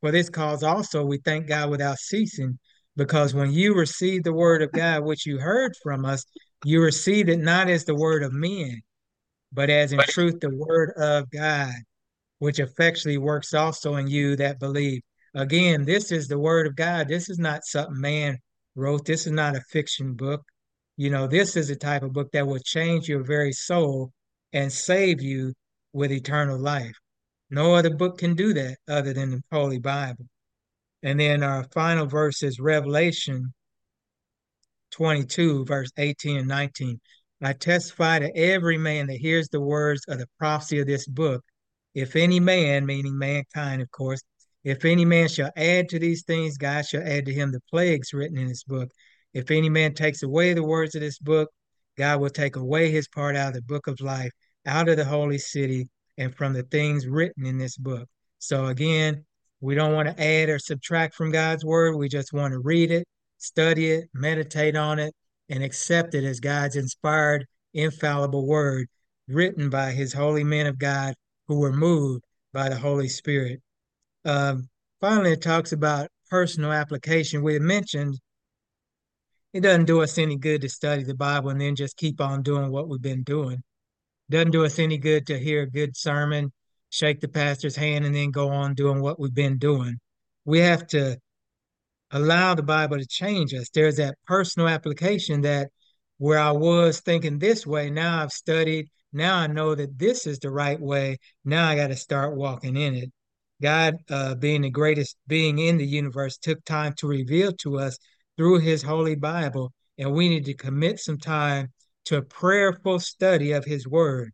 for 0.00 0.10
this 0.10 0.28
cause 0.28 0.62
also 0.62 1.04
we 1.04 1.18
thank 1.18 1.46
God 1.46 1.70
without 1.70 1.98
ceasing, 1.98 2.58
because 2.96 3.34
when 3.34 3.52
you 3.52 3.74
received 3.74 4.24
the 4.24 4.32
word 4.32 4.62
of 4.62 4.72
God, 4.72 5.04
which 5.04 5.26
you 5.26 5.38
heard 5.38 5.74
from 5.82 6.04
us, 6.04 6.24
you 6.64 6.82
received 6.82 7.28
it 7.28 7.38
not 7.38 7.68
as 7.68 7.84
the 7.84 7.94
word 7.94 8.22
of 8.22 8.32
men, 8.32 8.82
but 9.52 9.70
as 9.70 9.92
in 9.92 10.00
truth 10.00 10.40
the 10.40 10.54
word 10.54 10.92
of 10.96 11.30
God, 11.30 11.72
which 12.38 12.58
effectually 12.58 13.18
works 13.18 13.54
also 13.54 13.96
in 13.96 14.08
you 14.08 14.36
that 14.36 14.58
believe. 14.58 15.02
Again, 15.34 15.84
this 15.84 16.12
is 16.12 16.28
the 16.28 16.38
word 16.38 16.66
of 16.66 16.76
God. 16.76 17.08
This 17.08 17.30
is 17.30 17.38
not 17.38 17.64
something 17.64 18.00
man 18.00 18.38
wrote. 18.74 19.04
This 19.04 19.26
is 19.26 19.32
not 19.32 19.56
a 19.56 19.60
fiction 19.70 20.14
book. 20.14 20.42
You 21.02 21.10
know, 21.10 21.26
this 21.26 21.56
is 21.56 21.68
a 21.68 21.74
type 21.74 22.04
of 22.04 22.12
book 22.12 22.30
that 22.30 22.46
will 22.46 22.60
change 22.60 23.08
your 23.08 23.24
very 23.24 23.52
soul 23.52 24.12
and 24.52 24.72
save 24.72 25.20
you 25.20 25.52
with 25.92 26.12
eternal 26.12 26.56
life. 26.56 26.94
No 27.50 27.74
other 27.74 27.90
book 27.90 28.18
can 28.18 28.36
do 28.36 28.54
that 28.54 28.76
other 28.86 29.12
than 29.12 29.32
the 29.32 29.40
Holy 29.50 29.80
Bible. 29.80 30.26
And 31.02 31.18
then 31.18 31.42
our 31.42 31.64
final 31.72 32.06
verse 32.06 32.44
is 32.44 32.60
Revelation 32.60 33.52
22, 34.92 35.64
verse 35.64 35.90
18 35.96 36.36
and 36.36 36.46
19. 36.46 37.00
I 37.42 37.52
testify 37.54 38.20
to 38.20 38.36
every 38.36 38.78
man 38.78 39.08
that 39.08 39.16
hears 39.16 39.48
the 39.48 39.60
words 39.60 40.02
of 40.06 40.20
the 40.20 40.28
prophecy 40.38 40.78
of 40.78 40.86
this 40.86 41.08
book. 41.08 41.42
If 41.96 42.14
any 42.14 42.38
man, 42.38 42.86
meaning 42.86 43.18
mankind, 43.18 43.82
of 43.82 43.90
course, 43.90 44.22
if 44.62 44.84
any 44.84 45.04
man 45.04 45.26
shall 45.26 45.50
add 45.56 45.88
to 45.88 45.98
these 45.98 46.22
things, 46.22 46.58
God 46.58 46.86
shall 46.86 47.02
add 47.02 47.26
to 47.26 47.34
him 47.34 47.50
the 47.50 47.60
plagues 47.68 48.12
written 48.12 48.38
in 48.38 48.46
this 48.46 48.62
book. 48.62 48.88
If 49.34 49.50
any 49.50 49.68
man 49.68 49.94
takes 49.94 50.22
away 50.22 50.54
the 50.54 50.62
words 50.62 50.94
of 50.94 51.00
this 51.00 51.18
book, 51.18 51.50
God 51.96 52.20
will 52.20 52.30
take 52.30 52.56
away 52.56 52.90
his 52.90 53.08
part 53.08 53.36
out 53.36 53.48
of 53.48 53.54
the 53.54 53.62
book 53.62 53.86
of 53.86 54.00
life, 54.00 54.32
out 54.66 54.88
of 54.88 54.96
the 54.96 55.04
holy 55.04 55.38
city, 55.38 55.88
and 56.18 56.34
from 56.34 56.52
the 56.52 56.62
things 56.64 57.06
written 57.06 57.46
in 57.46 57.58
this 57.58 57.76
book. 57.76 58.08
So 58.38 58.66
again, 58.66 59.24
we 59.60 59.74
don't 59.74 59.94
want 59.94 60.08
to 60.08 60.22
add 60.22 60.48
or 60.48 60.58
subtract 60.58 61.14
from 61.14 61.30
God's 61.30 61.64
word. 61.64 61.96
We 61.96 62.08
just 62.08 62.32
want 62.32 62.52
to 62.52 62.58
read 62.58 62.90
it, 62.90 63.06
study 63.38 63.92
it, 63.92 64.08
meditate 64.12 64.76
on 64.76 64.98
it, 64.98 65.14
and 65.48 65.62
accept 65.62 66.14
it 66.14 66.24
as 66.24 66.40
God's 66.40 66.76
inspired, 66.76 67.46
infallible 67.74 68.46
word 68.46 68.88
written 69.28 69.70
by 69.70 69.92
his 69.92 70.12
holy 70.12 70.44
men 70.44 70.66
of 70.66 70.78
God 70.78 71.14
who 71.46 71.58
were 71.60 71.72
moved 71.72 72.24
by 72.52 72.68
the 72.68 72.76
Holy 72.76 73.08
Spirit. 73.08 73.60
Um, 74.24 74.68
finally, 75.00 75.32
it 75.32 75.42
talks 75.42 75.72
about 75.72 76.08
personal 76.30 76.72
application. 76.72 77.42
We 77.42 77.54
had 77.54 77.62
mentioned 77.62 78.18
it 79.52 79.60
doesn't 79.60 79.84
do 79.84 80.02
us 80.02 80.18
any 80.18 80.36
good 80.36 80.62
to 80.62 80.68
study 80.68 81.02
the 81.02 81.14
Bible 81.14 81.50
and 81.50 81.60
then 81.60 81.76
just 81.76 81.96
keep 81.96 82.20
on 82.20 82.42
doing 82.42 82.70
what 82.70 82.88
we've 82.88 83.02
been 83.02 83.22
doing. 83.22 83.62
Doesn't 84.30 84.52
do 84.52 84.64
us 84.64 84.78
any 84.78 84.96
good 84.96 85.26
to 85.26 85.38
hear 85.38 85.62
a 85.62 85.70
good 85.70 85.96
sermon, 85.96 86.52
shake 86.90 87.20
the 87.20 87.28
pastor's 87.28 87.76
hand, 87.76 88.04
and 88.04 88.14
then 88.14 88.30
go 88.30 88.48
on 88.48 88.74
doing 88.74 89.02
what 89.02 89.20
we've 89.20 89.34
been 89.34 89.58
doing. 89.58 89.98
We 90.44 90.60
have 90.60 90.86
to 90.88 91.18
allow 92.10 92.54
the 92.54 92.62
Bible 92.62 92.98
to 92.98 93.06
change 93.06 93.52
us. 93.52 93.68
There's 93.68 93.96
that 93.96 94.16
personal 94.26 94.68
application 94.68 95.42
that 95.42 95.68
where 96.18 96.38
I 96.38 96.52
was 96.52 97.00
thinking 97.00 97.38
this 97.38 97.66
way, 97.66 97.90
now 97.90 98.22
I've 98.22 98.32
studied, 98.32 98.88
now 99.12 99.36
I 99.36 99.48
know 99.48 99.74
that 99.74 99.98
this 99.98 100.26
is 100.26 100.38
the 100.38 100.50
right 100.50 100.80
way. 100.80 101.18
Now 101.44 101.68
I 101.68 101.76
got 101.76 101.88
to 101.88 101.96
start 101.96 102.36
walking 102.36 102.76
in 102.76 102.94
it. 102.94 103.12
God, 103.60 103.96
uh, 104.10 104.34
being 104.34 104.62
the 104.62 104.70
greatest 104.70 105.16
being 105.26 105.58
in 105.58 105.76
the 105.76 105.86
universe, 105.86 106.38
took 106.38 106.64
time 106.64 106.94
to 106.98 107.06
reveal 107.06 107.52
to 107.62 107.78
us 107.78 107.98
through 108.42 108.58
his 108.58 108.82
holy 108.82 109.14
Bible, 109.14 109.72
and 109.98 110.12
we 110.12 110.28
need 110.28 110.44
to 110.46 110.54
commit 110.54 110.98
some 110.98 111.16
time 111.16 111.68
to 112.06 112.16
a 112.16 112.22
prayerful 112.22 112.98
study 112.98 113.52
of 113.52 113.64
his 113.64 113.86
word. 113.86 114.32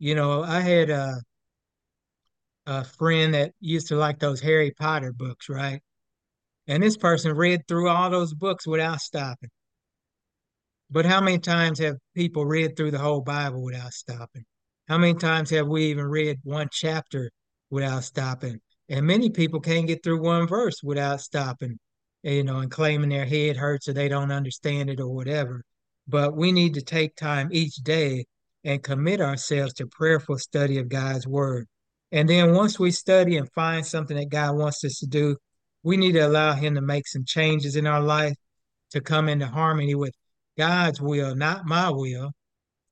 You 0.00 0.16
know, 0.16 0.42
I 0.42 0.58
had 0.58 0.90
a, 0.90 1.14
a 2.66 2.82
friend 2.82 3.34
that 3.34 3.52
used 3.60 3.86
to 3.86 3.94
like 3.94 4.18
those 4.18 4.40
Harry 4.40 4.72
Potter 4.72 5.12
books, 5.12 5.48
right? 5.48 5.80
And 6.66 6.82
this 6.82 6.96
person 6.96 7.36
read 7.36 7.68
through 7.68 7.88
all 7.88 8.10
those 8.10 8.34
books 8.34 8.66
without 8.66 9.00
stopping. 9.00 9.50
But 10.90 11.06
how 11.06 11.20
many 11.20 11.38
times 11.38 11.78
have 11.78 11.98
people 12.16 12.44
read 12.44 12.76
through 12.76 12.90
the 12.90 12.98
whole 12.98 13.20
Bible 13.20 13.62
without 13.62 13.92
stopping? 13.92 14.44
How 14.88 14.98
many 14.98 15.14
times 15.14 15.50
have 15.50 15.68
we 15.68 15.84
even 15.84 16.06
read 16.06 16.40
one 16.42 16.66
chapter 16.72 17.30
without 17.70 18.02
stopping? 18.02 18.60
And 18.88 19.06
many 19.06 19.30
people 19.30 19.60
can't 19.60 19.86
get 19.86 20.02
through 20.02 20.20
one 20.20 20.48
verse 20.48 20.82
without 20.82 21.20
stopping, 21.20 21.78
you 22.22 22.44
know, 22.44 22.58
and 22.58 22.70
claiming 22.70 23.10
their 23.10 23.26
head 23.26 23.56
hurts 23.56 23.88
or 23.88 23.92
they 23.92 24.08
don't 24.08 24.32
understand 24.32 24.90
it 24.90 25.00
or 25.00 25.08
whatever. 25.08 25.62
But 26.08 26.36
we 26.36 26.52
need 26.52 26.74
to 26.74 26.82
take 26.82 27.16
time 27.16 27.48
each 27.52 27.76
day 27.76 28.26
and 28.64 28.82
commit 28.82 29.20
ourselves 29.20 29.74
to 29.74 29.86
prayerful 29.86 30.38
study 30.38 30.78
of 30.78 30.88
God's 30.88 31.26
word. 31.26 31.66
And 32.12 32.28
then 32.28 32.54
once 32.54 32.78
we 32.78 32.90
study 32.90 33.36
and 33.36 33.50
find 33.52 33.84
something 33.84 34.16
that 34.16 34.28
God 34.28 34.56
wants 34.56 34.84
us 34.84 34.98
to 35.00 35.06
do, 35.06 35.36
we 35.82 35.96
need 35.96 36.12
to 36.12 36.26
allow 36.26 36.52
him 36.52 36.74
to 36.74 36.80
make 36.80 37.06
some 37.06 37.24
changes 37.24 37.76
in 37.76 37.86
our 37.86 38.00
life 38.00 38.34
to 38.90 39.00
come 39.00 39.28
into 39.28 39.46
harmony 39.46 39.94
with 39.94 40.14
God's 40.56 41.00
will, 41.00 41.34
not 41.34 41.66
my 41.66 41.90
will. 41.90 42.32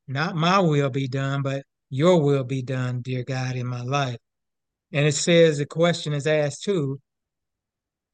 Not 0.06 0.36
my 0.36 0.58
will 0.58 0.90
be 0.90 1.08
done, 1.08 1.42
but 1.42 1.64
your 1.88 2.22
will 2.22 2.44
be 2.44 2.62
done, 2.62 3.00
dear 3.00 3.24
God, 3.24 3.56
in 3.56 3.66
my 3.66 3.82
life. 3.82 4.18
And 4.92 5.06
it 5.06 5.12
says 5.12 5.58
the 5.58 5.66
question 5.66 6.12
is 6.12 6.26
asked 6.26 6.62
too 6.62 7.00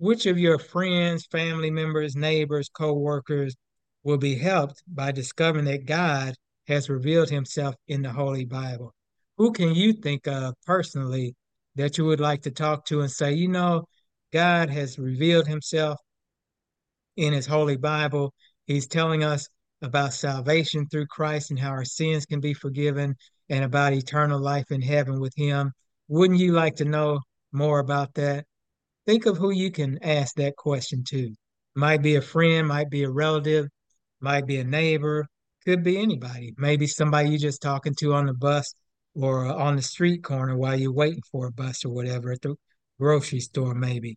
which 0.01 0.27
of 0.27 0.39
your 0.39 0.59
friends, 0.59 1.27
family 1.27 1.71
members, 1.71 2.17
neighbors, 2.17 2.71
co 2.71 2.95
workers 2.95 3.55
will 4.03 4.17
be 4.17 4.35
helped 4.35 4.83
by 4.89 5.13
discovering 5.13 5.67
that 5.67 5.85
God 5.85 6.35
has 6.67 6.89
revealed 6.89 7.29
himself 7.29 7.75
in 7.87 8.01
the 8.01 8.11
Holy 8.11 8.47
Bible? 8.47 8.95
Who 9.37 9.53
can 9.53 9.75
you 9.75 9.93
think 9.93 10.27
of 10.27 10.55
personally 10.67 11.35
that 11.77 11.99
you 11.99 12.07
would 12.07 12.21
like 12.21 12.43
to 12.43 12.51
talk 12.51 12.87
to 12.87 13.03
and 13.03 13.11
say, 13.11 13.33
you 13.33 13.49
know, 13.49 13.85
God 14.33 14.71
has 14.71 14.99
revealed 14.99 15.47
himself 15.47 15.99
in 17.17 17.35
his 17.35 17.47
Holy 17.47 17.77
Bible. 17.77 18.33
He's 18.67 18.87
telling 18.87 19.23
us 19.23 19.49
about 19.83 20.15
salvation 20.15 20.87
through 20.89 21.07
Christ 21.07 21.51
and 21.51 21.59
how 21.59 21.71
our 21.71 21.85
sins 21.85 22.25
can 22.25 22.41
be 22.41 22.55
forgiven 22.55 23.15
and 23.51 23.65
about 23.65 23.93
eternal 23.93 24.41
life 24.41 24.71
in 24.71 24.81
heaven 24.81 25.21
with 25.21 25.33
him. 25.37 25.73
Wouldn't 26.09 26.41
you 26.41 26.53
like 26.53 26.77
to 26.77 26.85
know 26.85 27.21
more 27.53 27.81
about 27.81 28.15
that? 28.15 28.47
Think 29.07 29.27
of 29.27 29.39
who 29.39 29.51
you 29.51 29.71
can 29.71 29.99
ask 30.03 30.35
that 30.37 30.57
question 30.57 31.05
to. 31.09 31.35
Might 31.75 32.03
be 32.03 32.17
a 32.17 32.23
friend, 32.23 32.69
might 32.69 32.91
be 32.91 33.05
a 33.05 33.11
relative, 33.11 33.67
might 34.21 34.47
be 34.47 34.59
a 34.59 34.65
neighbor, 34.65 35.27
could 35.65 35.83
be 35.83 35.99
anybody. 35.99 36.55
Maybe 36.59 36.87
somebody 36.87 37.31
you're 37.31 37.39
just 37.39 37.63
talking 37.63 37.95
to 37.97 38.15
on 38.15 38.27
the 38.27 38.35
bus 38.35 38.75
or 39.15 39.47
on 39.47 39.77
the 39.77 39.83
street 39.83 40.23
corner 40.23 40.57
while 40.57 40.79
you're 40.79 40.93
waiting 40.93 41.23
for 41.31 41.47
a 41.47 41.53
bus 41.53 41.85
or 41.85 41.91
whatever 41.91 42.33
at 42.33 42.43
the 42.43 42.55
grocery 42.99 43.41
store, 43.41 43.75
maybe. 43.75 44.17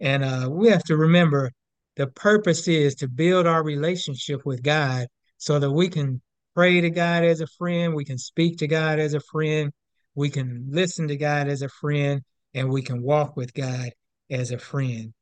And 0.00 0.24
uh, 0.24 0.48
we 0.50 0.68
have 0.68 0.84
to 0.84 0.96
remember 0.96 1.50
the 1.96 2.06
purpose 2.08 2.66
is 2.66 2.94
to 2.96 3.08
build 3.08 3.46
our 3.46 3.62
relationship 3.62 4.44
with 4.44 4.62
God 4.62 5.06
so 5.36 5.58
that 5.58 5.70
we 5.70 5.88
can 5.88 6.20
pray 6.54 6.80
to 6.80 6.90
God 6.90 7.24
as 7.24 7.40
a 7.40 7.46
friend, 7.46 7.94
we 7.94 8.04
can 8.04 8.18
speak 8.18 8.58
to 8.58 8.66
God 8.66 8.98
as 8.98 9.14
a 9.14 9.20
friend, 9.20 9.70
we 10.14 10.30
can 10.30 10.66
listen 10.70 11.08
to 11.08 11.16
God 11.16 11.48
as 11.48 11.62
a 11.62 11.68
friend, 11.68 12.22
and 12.54 12.70
we 12.70 12.82
can 12.82 13.02
walk 13.02 13.36
with 13.36 13.52
God 13.52 13.90
as 14.34 14.50
a 14.50 14.58
friend. 14.58 15.12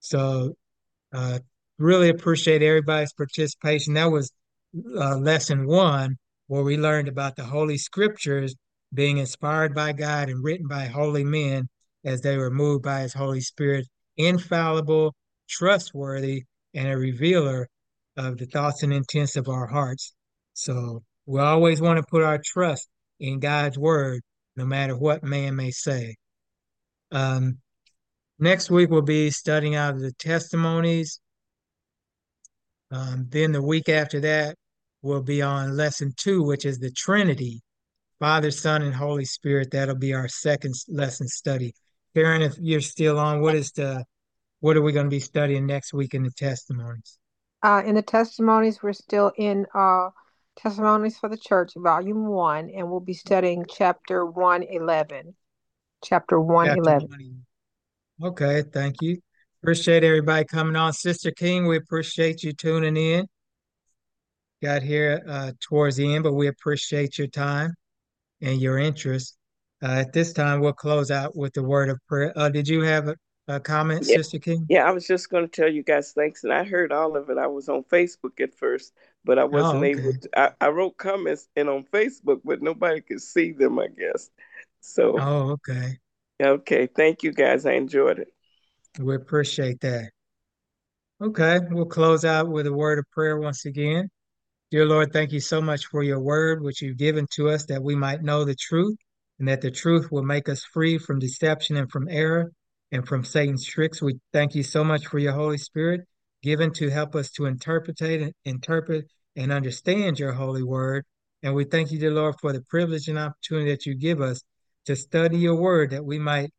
So, 0.00 0.54
uh, 1.12 1.38
really 1.78 2.08
appreciate 2.08 2.62
everybody's 2.62 3.12
participation. 3.12 3.94
That 3.94 4.10
was 4.10 4.30
uh, 4.96 5.16
lesson 5.16 5.66
one, 5.66 6.16
where 6.48 6.62
we 6.62 6.76
learned 6.76 7.08
about 7.08 7.36
the 7.36 7.44
Holy 7.44 7.78
Scriptures 7.78 8.54
being 8.92 9.18
inspired 9.18 9.74
by 9.74 9.92
God 9.92 10.28
and 10.28 10.42
written 10.42 10.66
by 10.66 10.86
holy 10.86 11.24
men 11.24 11.68
as 12.04 12.20
they 12.20 12.36
were 12.36 12.50
moved 12.50 12.84
by 12.84 13.00
His 13.00 13.14
Holy 13.14 13.40
Spirit, 13.40 13.86
infallible, 14.16 15.14
trustworthy, 15.48 16.44
and 16.74 16.88
a 16.88 16.96
revealer 16.96 17.68
of 18.16 18.38
the 18.38 18.46
thoughts 18.46 18.82
and 18.82 18.92
intents 18.92 19.36
of 19.36 19.48
our 19.48 19.66
hearts. 19.66 20.14
So 20.54 21.02
we 21.26 21.40
always 21.40 21.80
want 21.80 21.98
to 21.98 22.10
put 22.10 22.22
our 22.22 22.40
trust 22.44 22.88
in 23.20 23.40
God's 23.40 23.78
word, 23.78 24.22
no 24.56 24.64
matter 24.64 24.96
what 24.96 25.22
man 25.22 25.56
may 25.56 25.70
say. 25.70 26.16
Um, 27.10 27.58
next 28.38 28.70
week 28.70 28.90
we'll 28.90 29.02
be 29.02 29.30
studying 29.30 29.74
out 29.74 29.94
of 29.94 30.00
the 30.00 30.12
testimonies. 30.12 31.20
Um, 32.90 33.26
then 33.28 33.52
the 33.52 33.62
week 33.62 33.88
after 33.88 34.20
that, 34.20 34.56
we'll 35.02 35.22
be 35.22 35.42
on 35.42 35.76
lesson 35.76 36.12
two, 36.16 36.42
which 36.42 36.64
is 36.64 36.78
the 36.78 36.90
Trinity, 36.90 37.60
Father, 38.18 38.50
Son, 38.50 38.82
and 38.82 38.94
Holy 38.94 39.24
Spirit. 39.24 39.70
That'll 39.70 39.94
be 39.94 40.14
our 40.14 40.28
second 40.28 40.74
lesson 40.88 41.28
study. 41.28 41.74
Karen, 42.14 42.42
if 42.42 42.56
you're 42.58 42.80
still 42.80 43.18
on, 43.18 43.40
what 43.40 43.54
is 43.54 43.70
the 43.72 44.04
what 44.60 44.76
are 44.76 44.82
we 44.82 44.92
going 44.92 45.06
to 45.06 45.10
be 45.10 45.20
studying 45.20 45.66
next 45.66 45.92
week 45.92 46.14
in 46.14 46.24
the 46.24 46.32
testimonies? 46.32 47.18
Uh, 47.62 47.82
in 47.84 47.94
the 47.94 48.02
testimonies, 48.02 48.82
we're 48.82 48.92
still 48.92 49.32
in 49.36 49.66
uh, 49.74 50.08
Testimonies 50.58 51.16
for 51.16 51.28
the 51.28 51.36
Church, 51.36 51.72
Volume 51.76 52.26
1, 52.26 52.70
and 52.70 52.90
we'll 52.90 52.98
be 52.98 53.14
studying 53.14 53.64
Chapter 53.68 54.26
111. 54.26 55.34
Chapter 56.02 56.40
111. 56.40 57.46
Okay, 58.22 58.62
thank 58.72 59.00
you. 59.00 59.18
Appreciate 59.62 60.02
everybody 60.02 60.44
coming 60.44 60.74
on. 60.74 60.92
Sister 60.92 61.30
King, 61.30 61.66
we 61.66 61.76
appreciate 61.76 62.42
you 62.42 62.52
tuning 62.52 62.96
in. 62.96 63.26
Got 64.60 64.82
here 64.82 65.22
uh, 65.28 65.52
towards 65.60 65.96
the 65.96 66.14
end, 66.14 66.24
but 66.24 66.32
we 66.32 66.48
appreciate 66.48 67.16
your 67.16 67.28
time 67.28 67.74
and 68.40 68.60
your 68.60 68.78
interest. 68.78 69.36
Uh, 69.80 70.00
at 70.00 70.12
this 70.12 70.32
time, 70.32 70.60
we'll 70.60 70.72
close 70.72 71.12
out 71.12 71.36
with 71.36 71.54
the 71.54 71.62
word 71.62 71.90
of 71.90 71.98
prayer. 72.08 72.32
Uh, 72.34 72.48
did 72.48 72.66
you 72.66 72.82
have 72.82 73.06
a, 73.06 73.14
a 73.46 73.60
comment, 73.60 74.04
yeah. 74.04 74.16
Sister 74.16 74.40
King? 74.40 74.66
Yeah, 74.68 74.84
I 74.84 74.90
was 74.90 75.06
just 75.06 75.30
going 75.30 75.48
to 75.48 75.50
tell 75.50 75.72
you 75.72 75.84
guys 75.84 76.12
thanks, 76.12 76.42
and 76.42 76.52
I 76.52 76.64
heard 76.64 76.90
all 76.90 77.16
of 77.16 77.30
it. 77.30 77.38
I 77.38 77.46
was 77.46 77.68
on 77.68 77.84
Facebook 77.84 78.40
at 78.40 78.52
first, 78.52 78.92
but 79.24 79.38
I 79.38 79.44
wasn't 79.44 79.76
oh, 79.76 79.86
okay. 79.86 79.90
able 79.90 80.12
to. 80.20 80.28
I, 80.36 80.50
I, 80.60 80.68
wrote 80.70 80.96
comments 80.96 81.48
and 81.54 81.68
on 81.68 81.84
Facebook, 81.84 82.40
but 82.44 82.62
nobody 82.62 83.00
could 83.00 83.22
see 83.22 83.52
them. 83.52 83.78
I 83.78 83.86
guess. 83.86 84.30
So. 84.80 85.16
Oh, 85.20 85.50
okay. 85.50 85.98
Okay. 86.42 86.88
Thank 86.94 87.22
you, 87.22 87.32
guys. 87.32 87.66
I 87.66 87.72
enjoyed 87.72 88.18
it. 88.20 88.28
We 88.98 89.14
appreciate 89.14 89.80
that. 89.80 90.10
Okay, 91.20 91.58
we'll 91.70 91.86
close 91.86 92.24
out 92.24 92.48
with 92.48 92.66
a 92.68 92.72
word 92.72 93.00
of 93.00 93.04
prayer 93.10 93.38
once 93.38 93.64
again. 93.64 94.08
Dear 94.70 94.86
Lord, 94.86 95.12
thank 95.12 95.32
you 95.32 95.40
so 95.40 95.60
much 95.60 95.86
for 95.86 96.02
your 96.02 96.20
word, 96.20 96.62
which 96.62 96.80
you've 96.80 96.96
given 96.96 97.26
to 97.32 97.48
us 97.48 97.66
that 97.66 97.82
we 97.82 97.96
might 97.96 98.22
know 98.22 98.44
the 98.44 98.54
truth 98.54 98.96
and 99.38 99.48
that 99.48 99.60
the 99.60 99.70
truth 99.70 100.12
will 100.12 100.22
make 100.22 100.48
us 100.48 100.62
free 100.64 100.96
from 100.96 101.18
deception 101.18 101.76
and 101.76 101.90
from 101.90 102.08
error 102.08 102.52
and 102.92 103.06
from 103.06 103.24
Satan's 103.24 103.66
tricks. 103.66 104.00
We 104.00 104.20
thank 104.32 104.54
you 104.54 104.62
so 104.62 104.84
much 104.84 105.06
for 105.06 105.18
your 105.18 105.32
Holy 105.32 105.58
Spirit 105.58 106.02
given 106.42 106.72
to 106.74 106.88
help 106.88 107.16
us 107.16 107.30
to 107.32 107.46
interpret, 107.46 108.00
interpret 108.44 109.06
and 109.34 109.50
understand 109.52 110.18
your 110.18 110.32
holy 110.32 110.62
word. 110.62 111.04
And 111.42 111.54
we 111.54 111.64
thank 111.64 111.90
you, 111.90 111.98
dear 111.98 112.12
Lord, 112.12 112.36
for 112.40 112.52
the 112.52 112.62
privilege 112.62 113.08
and 113.08 113.18
opportunity 113.18 113.70
that 113.70 113.86
you 113.86 113.96
give 113.96 114.20
us 114.20 114.42
to 114.88 114.96
study 114.96 115.36
your 115.36 115.54
word 115.54 115.90
that 115.90 116.02
we 116.02 116.18
might 116.18 116.50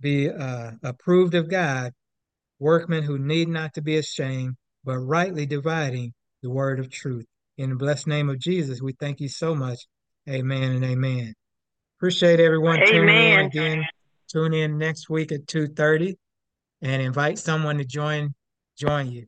be 0.00 0.28
uh, 0.28 0.72
approved 0.82 1.36
of 1.36 1.48
God, 1.48 1.92
workmen 2.58 3.04
who 3.04 3.16
need 3.16 3.46
not 3.46 3.74
to 3.74 3.80
be 3.80 3.96
ashamed, 3.96 4.56
but 4.82 4.98
rightly 4.98 5.46
dividing 5.46 6.12
the 6.42 6.50
word 6.50 6.80
of 6.80 6.90
truth. 6.90 7.26
In 7.58 7.70
the 7.70 7.76
blessed 7.76 8.08
name 8.08 8.28
of 8.28 8.40
Jesus, 8.40 8.82
we 8.82 8.92
thank 8.98 9.20
you 9.20 9.28
so 9.28 9.54
much. 9.54 9.86
Amen 10.28 10.72
and 10.72 10.84
amen. 10.84 11.32
Appreciate 11.96 12.40
everyone 12.40 12.78
amen. 12.78 12.88
tuning 12.88 13.32
in 13.32 13.38
again. 13.46 13.84
Tune 14.28 14.52
in 14.52 14.78
next 14.78 15.08
week 15.08 15.30
at 15.30 15.46
2.30 15.46 16.16
and 16.82 17.00
invite 17.00 17.38
someone 17.38 17.78
to 17.78 17.84
join 17.84 18.34
join 18.76 19.12
you. 19.12 19.26